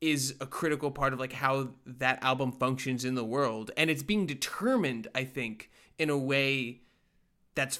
is 0.00 0.34
a 0.40 0.46
critical 0.46 0.90
part 0.90 1.12
of 1.12 1.20
like 1.20 1.32
how 1.34 1.70
that 1.84 2.22
album 2.22 2.52
functions 2.52 3.04
in 3.04 3.14
the 3.14 3.24
world 3.24 3.70
and 3.76 3.90
it's 3.90 4.02
being 4.02 4.26
determined 4.26 5.06
i 5.14 5.24
think 5.24 5.70
in 5.98 6.08
a 6.08 6.18
way 6.18 6.80
that's 7.54 7.78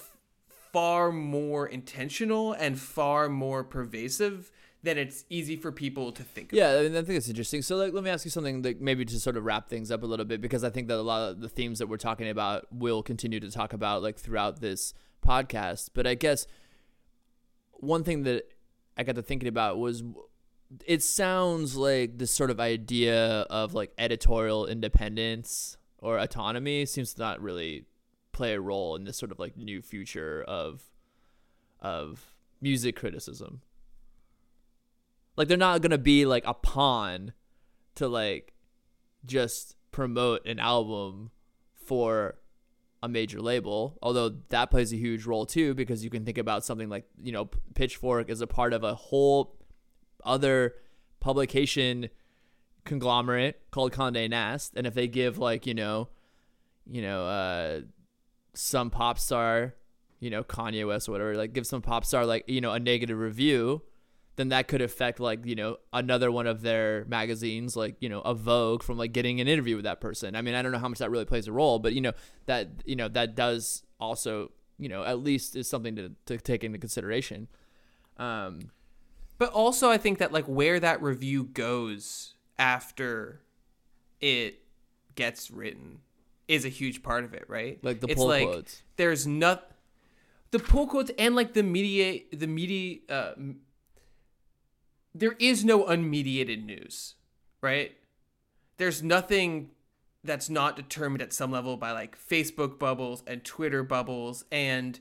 far 0.72 1.10
more 1.10 1.66
intentional 1.66 2.52
and 2.52 2.78
far 2.78 3.28
more 3.28 3.64
pervasive 3.64 4.50
than 4.82 4.96
it's 4.96 5.24
easy 5.28 5.56
for 5.56 5.70
people 5.70 6.10
to 6.12 6.22
think. 6.22 6.50
Yeah, 6.52 6.78
I, 6.78 6.82
mean, 6.82 6.96
I 6.96 7.02
think 7.02 7.18
it's 7.18 7.28
interesting. 7.28 7.60
So, 7.62 7.76
like, 7.76 7.92
let 7.92 8.02
me 8.02 8.10
ask 8.10 8.24
you 8.24 8.30
something, 8.30 8.62
like 8.62 8.80
maybe 8.80 9.04
to 9.04 9.20
sort 9.20 9.36
of 9.36 9.44
wrap 9.44 9.68
things 9.68 9.90
up 9.90 10.02
a 10.02 10.06
little 10.06 10.24
bit, 10.24 10.40
because 10.40 10.64
I 10.64 10.70
think 10.70 10.88
that 10.88 10.96
a 10.96 11.02
lot 11.02 11.30
of 11.30 11.40
the 11.40 11.48
themes 11.48 11.78
that 11.80 11.88
we're 11.88 11.98
talking 11.98 12.28
about 12.28 12.66
will 12.72 13.02
continue 13.02 13.40
to 13.40 13.50
talk 13.50 13.72
about 13.72 14.02
like 14.02 14.18
throughout 14.18 14.60
this 14.60 14.94
podcast. 15.26 15.90
But 15.92 16.06
I 16.06 16.14
guess 16.14 16.46
one 17.72 18.04
thing 18.04 18.22
that 18.22 18.44
I 18.96 19.02
got 19.02 19.16
to 19.16 19.22
thinking 19.22 19.48
about 19.48 19.78
was 19.78 20.02
it 20.86 21.02
sounds 21.02 21.76
like 21.76 22.18
this 22.18 22.30
sort 22.30 22.50
of 22.50 22.60
idea 22.60 23.40
of 23.50 23.74
like 23.74 23.92
editorial 23.98 24.66
independence 24.66 25.76
or 25.98 26.18
autonomy 26.18 26.86
seems 26.86 27.14
to 27.14 27.20
not 27.20 27.40
really 27.40 27.86
play 28.32 28.54
a 28.54 28.60
role 28.60 28.96
in 28.96 29.04
this 29.04 29.16
sort 29.16 29.32
of 29.32 29.38
like 29.38 29.56
new 29.56 29.82
future 29.82 30.44
of 30.46 30.82
of 31.80 32.34
music 32.60 32.96
criticism. 32.96 33.62
Like 35.36 35.48
they're 35.48 35.56
not 35.56 35.82
gonna 35.82 35.98
be 35.98 36.24
like 36.24 36.44
a 36.46 36.54
pawn 36.54 37.32
to 37.96 38.06
like 38.06 38.54
just 39.26 39.76
promote 39.90 40.46
an 40.46 40.58
album 40.58 41.30
for 41.74 42.36
a 43.02 43.08
major 43.08 43.40
label 43.40 43.98
although 44.02 44.28
that 44.50 44.70
plays 44.70 44.92
a 44.92 44.96
huge 44.96 45.24
role 45.24 45.46
too 45.46 45.74
because 45.74 46.04
you 46.04 46.10
can 46.10 46.24
think 46.24 46.36
about 46.36 46.64
something 46.64 46.88
like 46.90 47.04
you 47.20 47.32
know 47.32 47.48
pitchfork 47.74 48.28
is 48.28 48.42
a 48.42 48.46
part 48.46 48.72
of 48.74 48.84
a 48.84 48.94
whole 48.94 49.59
other 50.24 50.74
publication 51.20 52.08
conglomerate 52.84 53.60
called 53.70 53.92
Condé 53.92 54.28
Nast 54.28 54.72
and 54.76 54.86
if 54.86 54.94
they 54.94 55.06
give 55.06 55.38
like 55.38 55.66
you 55.66 55.74
know 55.74 56.08
you 56.90 57.02
know 57.02 57.26
uh 57.26 57.80
some 58.54 58.90
pop 58.90 59.18
star 59.18 59.74
you 60.18 60.30
know 60.30 60.42
Kanye 60.42 60.86
West 60.86 61.08
or 61.08 61.12
whatever 61.12 61.36
like 61.36 61.52
give 61.52 61.66
some 61.66 61.82
pop 61.82 62.04
star 62.04 62.24
like 62.24 62.44
you 62.46 62.60
know 62.60 62.72
a 62.72 62.80
negative 62.80 63.18
review 63.18 63.82
then 64.36 64.48
that 64.48 64.68
could 64.68 64.80
affect 64.80 65.20
like 65.20 65.44
you 65.44 65.54
know 65.54 65.76
another 65.92 66.32
one 66.32 66.46
of 66.46 66.62
their 66.62 67.04
magazines 67.06 67.76
like 67.76 67.96
you 68.00 68.08
know 68.08 68.20
a 68.22 68.32
vogue 68.32 68.82
from 68.82 68.96
like 68.96 69.12
getting 69.12 69.40
an 69.40 69.46
interview 69.48 69.76
with 69.76 69.84
that 69.84 70.00
person. 70.00 70.34
I 70.34 70.40
mean 70.40 70.54
i 70.54 70.62
don't 70.62 70.72
know 70.72 70.78
how 70.78 70.88
much 70.88 70.98
that 71.00 71.10
really 71.10 71.26
plays 71.26 71.46
a 71.46 71.52
role 71.52 71.78
but 71.78 71.92
you 71.92 72.00
know 72.00 72.12
that 72.46 72.68
you 72.86 72.96
know 72.96 73.08
that 73.08 73.34
does 73.34 73.82
also 73.98 74.50
you 74.78 74.88
know 74.88 75.04
at 75.04 75.18
least 75.18 75.56
is 75.56 75.68
something 75.68 75.94
to, 75.96 76.12
to 76.24 76.38
take 76.38 76.64
into 76.64 76.78
consideration. 76.78 77.48
Um 78.16 78.70
But 79.40 79.52
also, 79.52 79.88
I 79.88 79.96
think 79.96 80.18
that 80.18 80.32
like 80.32 80.44
where 80.44 80.78
that 80.78 81.00
review 81.02 81.44
goes 81.44 82.34
after 82.58 83.40
it 84.20 84.60
gets 85.14 85.50
written 85.50 86.00
is 86.46 86.66
a 86.66 86.68
huge 86.68 87.02
part 87.02 87.24
of 87.24 87.32
it, 87.32 87.46
right? 87.48 87.82
like 87.82 88.00
the 88.00 88.08
it's 88.08 88.18
pull 88.18 88.28
like 88.28 88.46
quotes 88.46 88.82
there's 88.96 89.26
not 89.26 89.70
the 90.50 90.58
pull 90.58 90.86
quotes 90.86 91.10
and 91.18 91.34
like 91.34 91.54
the 91.54 91.62
media 91.62 92.20
the 92.34 92.46
media 92.46 92.98
uh, 93.08 93.32
there 95.14 95.36
is 95.38 95.64
no 95.64 95.84
unmediated 95.84 96.62
news, 96.62 97.14
right? 97.62 97.92
There's 98.76 99.02
nothing 99.02 99.70
that's 100.22 100.50
not 100.50 100.76
determined 100.76 101.22
at 101.22 101.32
some 101.32 101.50
level 101.50 101.78
by 101.78 101.92
like 101.92 102.14
Facebook 102.18 102.78
bubbles 102.78 103.22
and 103.26 103.42
Twitter 103.42 103.82
bubbles 103.84 104.44
and 104.52 105.00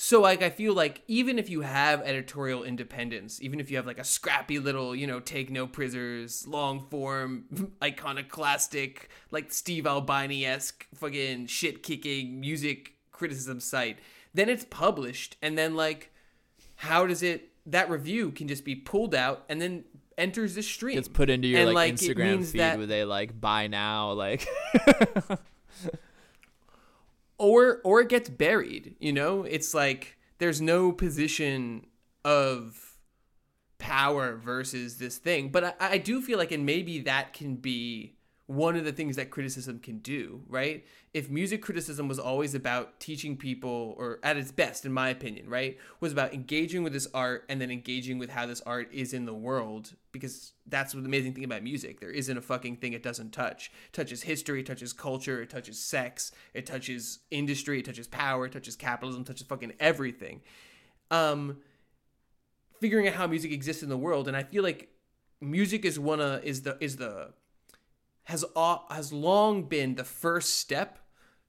so 0.00 0.20
like 0.20 0.42
I 0.42 0.50
feel 0.50 0.74
like 0.74 1.02
even 1.08 1.40
if 1.40 1.50
you 1.50 1.62
have 1.62 2.02
editorial 2.02 2.62
independence, 2.62 3.42
even 3.42 3.58
if 3.58 3.68
you 3.68 3.76
have 3.78 3.86
like 3.86 3.98
a 3.98 4.04
scrappy 4.04 4.60
little, 4.60 4.94
you 4.94 5.08
know, 5.08 5.18
take 5.18 5.50
no 5.50 5.66
prisoners, 5.66 6.46
long 6.46 6.86
form, 6.88 7.72
iconoclastic, 7.82 9.08
like 9.32 9.52
Steve 9.52 9.88
Albini 9.88 10.46
esque 10.46 10.86
fucking 10.94 11.46
shit 11.46 11.82
kicking 11.82 12.38
music 12.38 12.92
criticism 13.10 13.58
site, 13.58 13.98
then 14.32 14.48
it's 14.48 14.64
published 14.70 15.36
and 15.42 15.58
then 15.58 15.74
like 15.74 16.12
how 16.76 17.04
does 17.04 17.24
it 17.24 17.50
that 17.66 17.90
review 17.90 18.30
can 18.30 18.46
just 18.46 18.64
be 18.64 18.76
pulled 18.76 19.16
out 19.16 19.46
and 19.48 19.60
then 19.60 19.82
enters 20.16 20.54
the 20.54 20.62
stream. 20.62 20.96
It's 20.96 21.08
put 21.08 21.28
into 21.28 21.48
your 21.48 21.58
And, 21.58 21.70
like, 21.70 21.74
like, 21.74 21.94
instagram 21.94 22.44
feed 22.46 22.60
that- 22.60 22.78
where 22.78 22.86
they 22.86 23.04
like 23.04 23.40
buy 23.40 23.66
now 23.66 24.12
like 24.12 24.46
or 27.38 27.80
or 27.84 28.00
it 28.00 28.08
gets 28.08 28.28
buried 28.28 28.96
you 28.98 29.12
know? 29.12 29.44
It's 29.44 29.74
like 29.74 30.18
there's 30.38 30.60
no 30.60 30.92
position 30.92 31.86
of 32.24 32.98
power 33.78 34.36
versus 34.36 34.98
this 34.98 35.18
thing. 35.18 35.50
But 35.50 35.64
I, 35.80 35.92
I 35.92 35.98
do 35.98 36.20
feel 36.20 36.38
like 36.38 36.52
and 36.52 36.66
maybe 36.66 37.00
that 37.00 37.32
can 37.32 37.56
be 37.56 38.17
one 38.48 38.76
of 38.76 38.84
the 38.86 38.92
things 38.92 39.16
that 39.16 39.30
criticism 39.30 39.78
can 39.78 39.98
do 39.98 40.40
right? 40.48 40.84
If 41.12 41.28
music 41.28 41.60
criticism 41.62 42.08
was 42.08 42.18
always 42.18 42.54
about 42.54 42.98
teaching 42.98 43.36
people 43.36 43.94
or 43.98 44.18
at 44.22 44.38
its 44.38 44.50
best 44.50 44.86
in 44.86 44.92
my 44.92 45.10
opinion 45.10 45.50
right 45.50 45.76
was 46.00 46.12
about 46.12 46.32
engaging 46.32 46.82
with 46.82 46.94
this 46.94 47.06
art 47.12 47.44
and 47.50 47.60
then 47.60 47.70
engaging 47.70 48.18
with 48.18 48.30
how 48.30 48.46
this 48.46 48.62
art 48.62 48.88
is 48.90 49.12
in 49.12 49.26
the 49.26 49.34
world 49.34 49.94
because 50.12 50.52
that's 50.66 50.94
the 50.94 50.98
amazing 50.98 51.34
thing 51.34 51.44
about 51.44 51.62
music. 51.62 52.00
There 52.00 52.10
isn't 52.10 52.38
a 52.38 52.40
fucking 52.40 52.78
thing 52.78 52.94
it 52.94 53.02
doesn't 53.02 53.32
touch. 53.32 53.70
It 53.88 53.92
touches 53.92 54.22
history 54.22 54.60
it 54.60 54.66
touches 54.66 54.94
culture 54.94 55.42
it 55.42 55.50
touches 55.50 55.78
sex 55.78 56.32
it 56.54 56.64
touches 56.64 57.18
industry 57.30 57.80
it 57.80 57.84
touches 57.84 58.06
power 58.08 58.46
it 58.46 58.52
touches 58.52 58.76
capitalism 58.76 59.22
it 59.22 59.26
touches 59.26 59.46
fucking 59.46 59.74
everything. 59.78 60.40
Um 61.10 61.58
figuring 62.80 63.08
out 63.08 63.14
how 63.14 63.26
music 63.26 63.52
exists 63.52 63.82
in 63.82 63.88
the 63.88 63.98
world 63.98 64.28
and 64.28 64.36
i 64.36 64.42
feel 64.44 64.62
like 64.62 64.88
music 65.40 65.84
is 65.84 65.98
one 65.98 66.20
of 66.20 66.42
is 66.44 66.62
the 66.62 66.76
is 66.80 66.96
the 66.96 67.28
has 68.28 68.44
has 68.90 69.10
long 69.10 69.64
been 69.64 69.94
the 69.94 70.04
first 70.04 70.58
step 70.58 70.98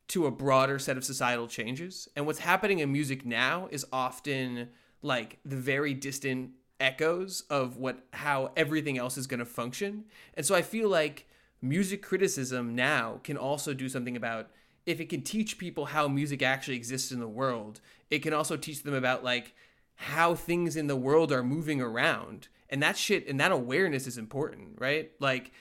to 0.07 0.25
a 0.25 0.31
broader 0.31 0.79
set 0.79 0.95
of 0.95 1.03
societal 1.03 1.47
changes. 1.47 2.07
And 2.15 2.25
what's 2.25 2.39
happening 2.39 2.79
in 2.79 2.91
music 2.91 3.25
now 3.25 3.67
is 3.69 3.85
often 3.91 4.69
like 5.01 5.39
the 5.43 5.57
very 5.57 5.93
distant 5.93 6.51
echoes 6.79 7.43
of 7.49 7.75
what 7.75 8.05
how 8.13 8.51
everything 8.55 8.97
else 8.97 9.17
is 9.17 9.27
going 9.27 9.41
to 9.41 9.45
function. 9.45 10.05
And 10.35 10.45
so 10.45 10.55
I 10.55 10.61
feel 10.61 10.87
like 10.87 11.27
music 11.61 12.01
criticism 12.01 12.75
now 12.75 13.19
can 13.25 13.35
also 13.35 13.73
do 13.73 13.89
something 13.89 14.15
about 14.15 14.49
if 14.85 15.01
it 15.01 15.09
can 15.09 15.21
teach 15.21 15.57
people 15.57 15.87
how 15.87 16.07
music 16.07 16.41
actually 16.41 16.77
exists 16.77 17.11
in 17.11 17.19
the 17.19 17.27
world, 17.27 17.81
it 18.09 18.19
can 18.19 18.33
also 18.33 18.55
teach 18.55 18.83
them 18.83 18.93
about 18.93 19.21
like 19.21 19.53
how 19.95 20.33
things 20.33 20.77
in 20.77 20.87
the 20.87 20.95
world 20.95 21.33
are 21.33 21.43
moving 21.43 21.81
around. 21.81 22.47
And 22.69 22.81
that 22.81 22.95
shit 22.95 23.27
and 23.27 23.37
that 23.41 23.51
awareness 23.51 24.07
is 24.07 24.17
important, 24.17 24.75
right? 24.79 25.11
Like 25.19 25.51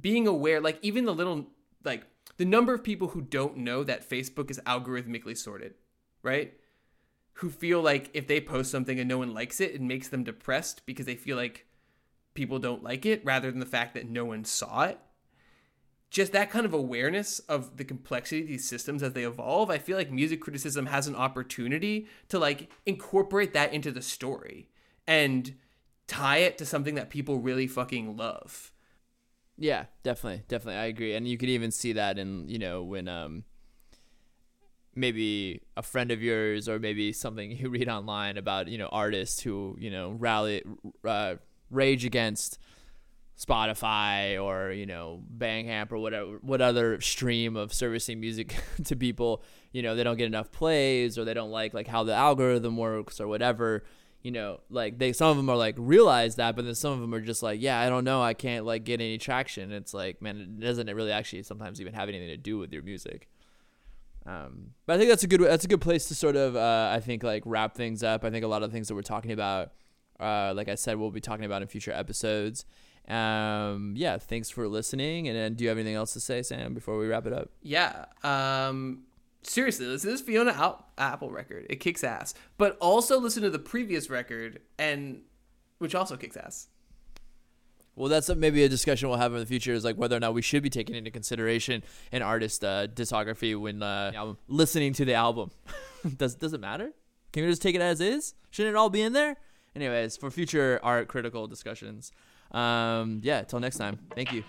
being 0.00 0.26
aware, 0.26 0.60
like 0.60 0.78
even 0.82 1.04
the 1.04 1.14
little 1.14 1.46
like 1.84 2.04
the 2.36 2.44
number 2.44 2.74
of 2.74 2.82
people 2.82 3.08
who 3.08 3.22
don't 3.22 3.58
know 3.58 3.84
that 3.84 4.08
Facebook 4.08 4.50
is 4.50 4.60
algorithmically 4.66 5.36
sorted, 5.36 5.74
right? 6.22 6.54
Who 7.34 7.50
feel 7.50 7.80
like 7.80 8.10
if 8.14 8.26
they 8.26 8.40
post 8.40 8.70
something 8.70 8.98
and 8.98 9.08
no 9.08 9.18
one 9.18 9.34
likes 9.34 9.60
it, 9.60 9.74
it 9.74 9.80
makes 9.80 10.08
them 10.08 10.24
depressed 10.24 10.82
because 10.86 11.06
they 11.06 11.16
feel 11.16 11.36
like 11.36 11.66
people 12.34 12.58
don't 12.58 12.82
like 12.82 13.06
it 13.06 13.24
rather 13.24 13.50
than 13.50 13.60
the 13.60 13.66
fact 13.66 13.94
that 13.94 14.08
no 14.08 14.24
one 14.24 14.44
saw 14.44 14.82
it. 14.82 14.98
Just 16.10 16.32
that 16.32 16.50
kind 16.50 16.64
of 16.64 16.72
awareness 16.72 17.40
of 17.40 17.76
the 17.76 17.84
complexity 17.84 18.42
of 18.42 18.48
these 18.48 18.68
systems 18.68 19.02
as 19.02 19.14
they 19.14 19.24
evolve, 19.24 19.68
I 19.68 19.78
feel 19.78 19.96
like 19.96 20.12
music 20.12 20.40
criticism 20.40 20.86
has 20.86 21.08
an 21.08 21.16
opportunity 21.16 22.06
to 22.28 22.38
like 22.38 22.70
incorporate 22.86 23.52
that 23.54 23.72
into 23.72 23.90
the 23.90 24.02
story 24.02 24.68
and 25.08 25.54
tie 26.06 26.38
it 26.38 26.56
to 26.58 26.66
something 26.66 26.94
that 26.94 27.10
people 27.10 27.38
really 27.38 27.66
fucking 27.66 28.16
love. 28.16 28.72
Yeah, 29.56 29.84
definitely, 30.02 30.42
definitely, 30.48 30.80
I 30.80 30.86
agree. 30.86 31.14
And 31.14 31.28
you 31.28 31.38
could 31.38 31.48
even 31.48 31.70
see 31.70 31.92
that 31.92 32.18
in 32.18 32.48
you 32.48 32.58
know 32.58 32.82
when 32.82 33.08
um 33.08 33.44
maybe 34.94 35.60
a 35.76 35.82
friend 35.82 36.10
of 36.10 36.22
yours 36.22 36.68
or 36.68 36.78
maybe 36.78 37.12
something 37.12 37.50
you 37.50 37.68
read 37.68 37.88
online 37.88 38.36
about 38.36 38.68
you 38.68 38.78
know 38.78 38.88
artists 38.92 39.40
who 39.40 39.76
you 39.78 39.90
know 39.90 40.10
rally 40.10 40.62
uh, 41.04 41.34
rage 41.70 42.04
against 42.04 42.58
Spotify 43.38 44.40
or 44.40 44.70
you 44.70 44.86
know 44.86 45.22
Bandcamp 45.36 45.90
or 45.90 45.98
whatever 45.98 46.38
what 46.42 46.60
other 46.60 47.00
stream 47.00 47.56
of 47.56 47.72
servicing 47.72 48.20
music 48.20 48.54
to 48.84 48.94
people 48.94 49.42
you 49.72 49.82
know 49.82 49.96
they 49.96 50.04
don't 50.04 50.16
get 50.16 50.26
enough 50.26 50.52
plays 50.52 51.18
or 51.18 51.24
they 51.24 51.34
don't 51.34 51.50
like 51.50 51.74
like 51.74 51.88
how 51.88 52.04
the 52.04 52.14
algorithm 52.14 52.76
works 52.76 53.20
or 53.20 53.26
whatever 53.26 53.82
you 54.24 54.30
know, 54.30 54.60
like 54.70 54.98
they 54.98 55.12
some 55.12 55.28
of 55.28 55.36
them 55.36 55.50
are 55.50 55.56
like 55.56 55.74
realize 55.78 56.36
that, 56.36 56.56
but 56.56 56.64
then 56.64 56.74
some 56.74 56.92
of 56.92 57.00
them 57.00 57.14
are 57.14 57.20
just 57.20 57.42
like, 57.42 57.60
yeah, 57.60 57.78
I 57.78 57.90
don't 57.90 58.04
know, 58.04 58.22
I 58.22 58.32
can't 58.32 58.64
like 58.64 58.82
get 58.82 59.00
any 59.00 59.18
traction. 59.18 59.70
It's 59.70 59.92
like, 59.92 60.22
man, 60.22 60.56
doesn't 60.58 60.88
it 60.88 60.96
really 60.96 61.12
actually 61.12 61.42
sometimes 61.42 61.78
even 61.78 61.92
have 61.92 62.08
anything 62.08 62.28
to 62.28 62.38
do 62.38 62.56
with 62.56 62.72
your 62.72 62.82
music. 62.82 63.28
Um, 64.24 64.70
but 64.86 64.94
I 64.94 64.98
think 64.98 65.10
that's 65.10 65.24
a 65.24 65.26
good 65.26 65.42
that's 65.42 65.66
a 65.66 65.68
good 65.68 65.82
place 65.82 66.08
to 66.08 66.14
sort 66.14 66.36
of 66.36 66.56
uh, 66.56 66.90
I 66.90 67.00
think 67.00 67.22
like 67.22 67.42
wrap 67.44 67.74
things 67.74 68.02
up. 68.02 68.24
I 68.24 68.30
think 68.30 68.44
a 68.44 68.48
lot 68.48 68.62
of 68.62 68.72
things 68.72 68.88
that 68.88 68.94
we're 68.94 69.02
talking 69.02 69.32
about, 69.32 69.72
uh, 70.18 70.54
like 70.56 70.70
I 70.70 70.74
said, 70.74 70.96
we'll 70.96 71.10
be 71.10 71.20
talking 71.20 71.44
about 71.44 71.60
in 71.60 71.68
future 71.68 71.92
episodes. 71.92 72.64
Um, 73.06 73.92
yeah, 73.94 74.16
thanks 74.16 74.48
for 74.48 74.66
listening. 74.66 75.28
And 75.28 75.36
then, 75.36 75.52
do 75.52 75.64
you 75.64 75.68
have 75.68 75.76
anything 75.76 75.96
else 75.96 76.14
to 76.14 76.20
say, 76.20 76.40
Sam, 76.42 76.72
before 76.72 76.96
we 76.96 77.06
wrap 77.06 77.26
it 77.26 77.34
up? 77.34 77.50
Yeah. 77.62 78.06
Um, 78.22 79.02
seriously, 79.46 79.86
listen 79.86 80.10
to 80.10 80.16
this 80.16 80.20
Fiona 80.20 80.52
Al- 80.52 80.86
Apple 80.98 81.30
record. 81.30 81.66
It 81.70 81.76
kicks 81.76 82.04
ass. 82.04 82.34
But 82.58 82.76
also 82.78 83.18
listen 83.18 83.42
to 83.42 83.50
the 83.50 83.58
previous 83.58 84.10
record, 84.10 84.60
and 84.78 85.22
which 85.78 85.94
also 85.94 86.16
kicks 86.16 86.36
ass. 86.36 86.68
Well, 87.96 88.08
that's 88.08 88.28
a, 88.28 88.34
maybe 88.34 88.64
a 88.64 88.68
discussion 88.68 89.08
we'll 89.08 89.18
have 89.18 89.32
in 89.34 89.38
the 89.38 89.46
future 89.46 89.72
is 89.72 89.84
like 89.84 89.96
whether 89.96 90.16
or 90.16 90.20
not 90.20 90.34
we 90.34 90.42
should 90.42 90.62
be 90.62 90.70
taking 90.70 90.96
into 90.96 91.10
consideration 91.10 91.84
an 92.10 92.22
artist 92.22 92.64
uh, 92.64 92.88
discography 92.88 93.58
when 93.58 93.82
uh, 93.82 94.34
listening 94.48 94.92
to 94.94 95.04
the 95.04 95.14
album. 95.14 95.50
does 96.16 96.34
does 96.34 96.52
it 96.52 96.60
matter? 96.60 96.92
Can 97.32 97.44
we 97.44 97.50
just 97.50 97.62
take 97.62 97.74
it 97.74 97.80
as 97.80 98.00
is? 98.00 98.34
Shouldn't 98.50 98.74
it 98.74 98.78
all 98.78 98.90
be 98.90 99.00
in 99.00 99.12
there? 99.12 99.36
Anyways, 99.76 100.16
for 100.16 100.30
future 100.30 100.80
art 100.82 101.08
critical 101.08 101.46
discussions. 101.46 102.12
Um, 102.50 103.20
yeah, 103.22 103.42
till 103.42 103.60
next 103.60 103.78
time. 103.78 103.98
Thank 104.14 104.32
you. 104.32 104.44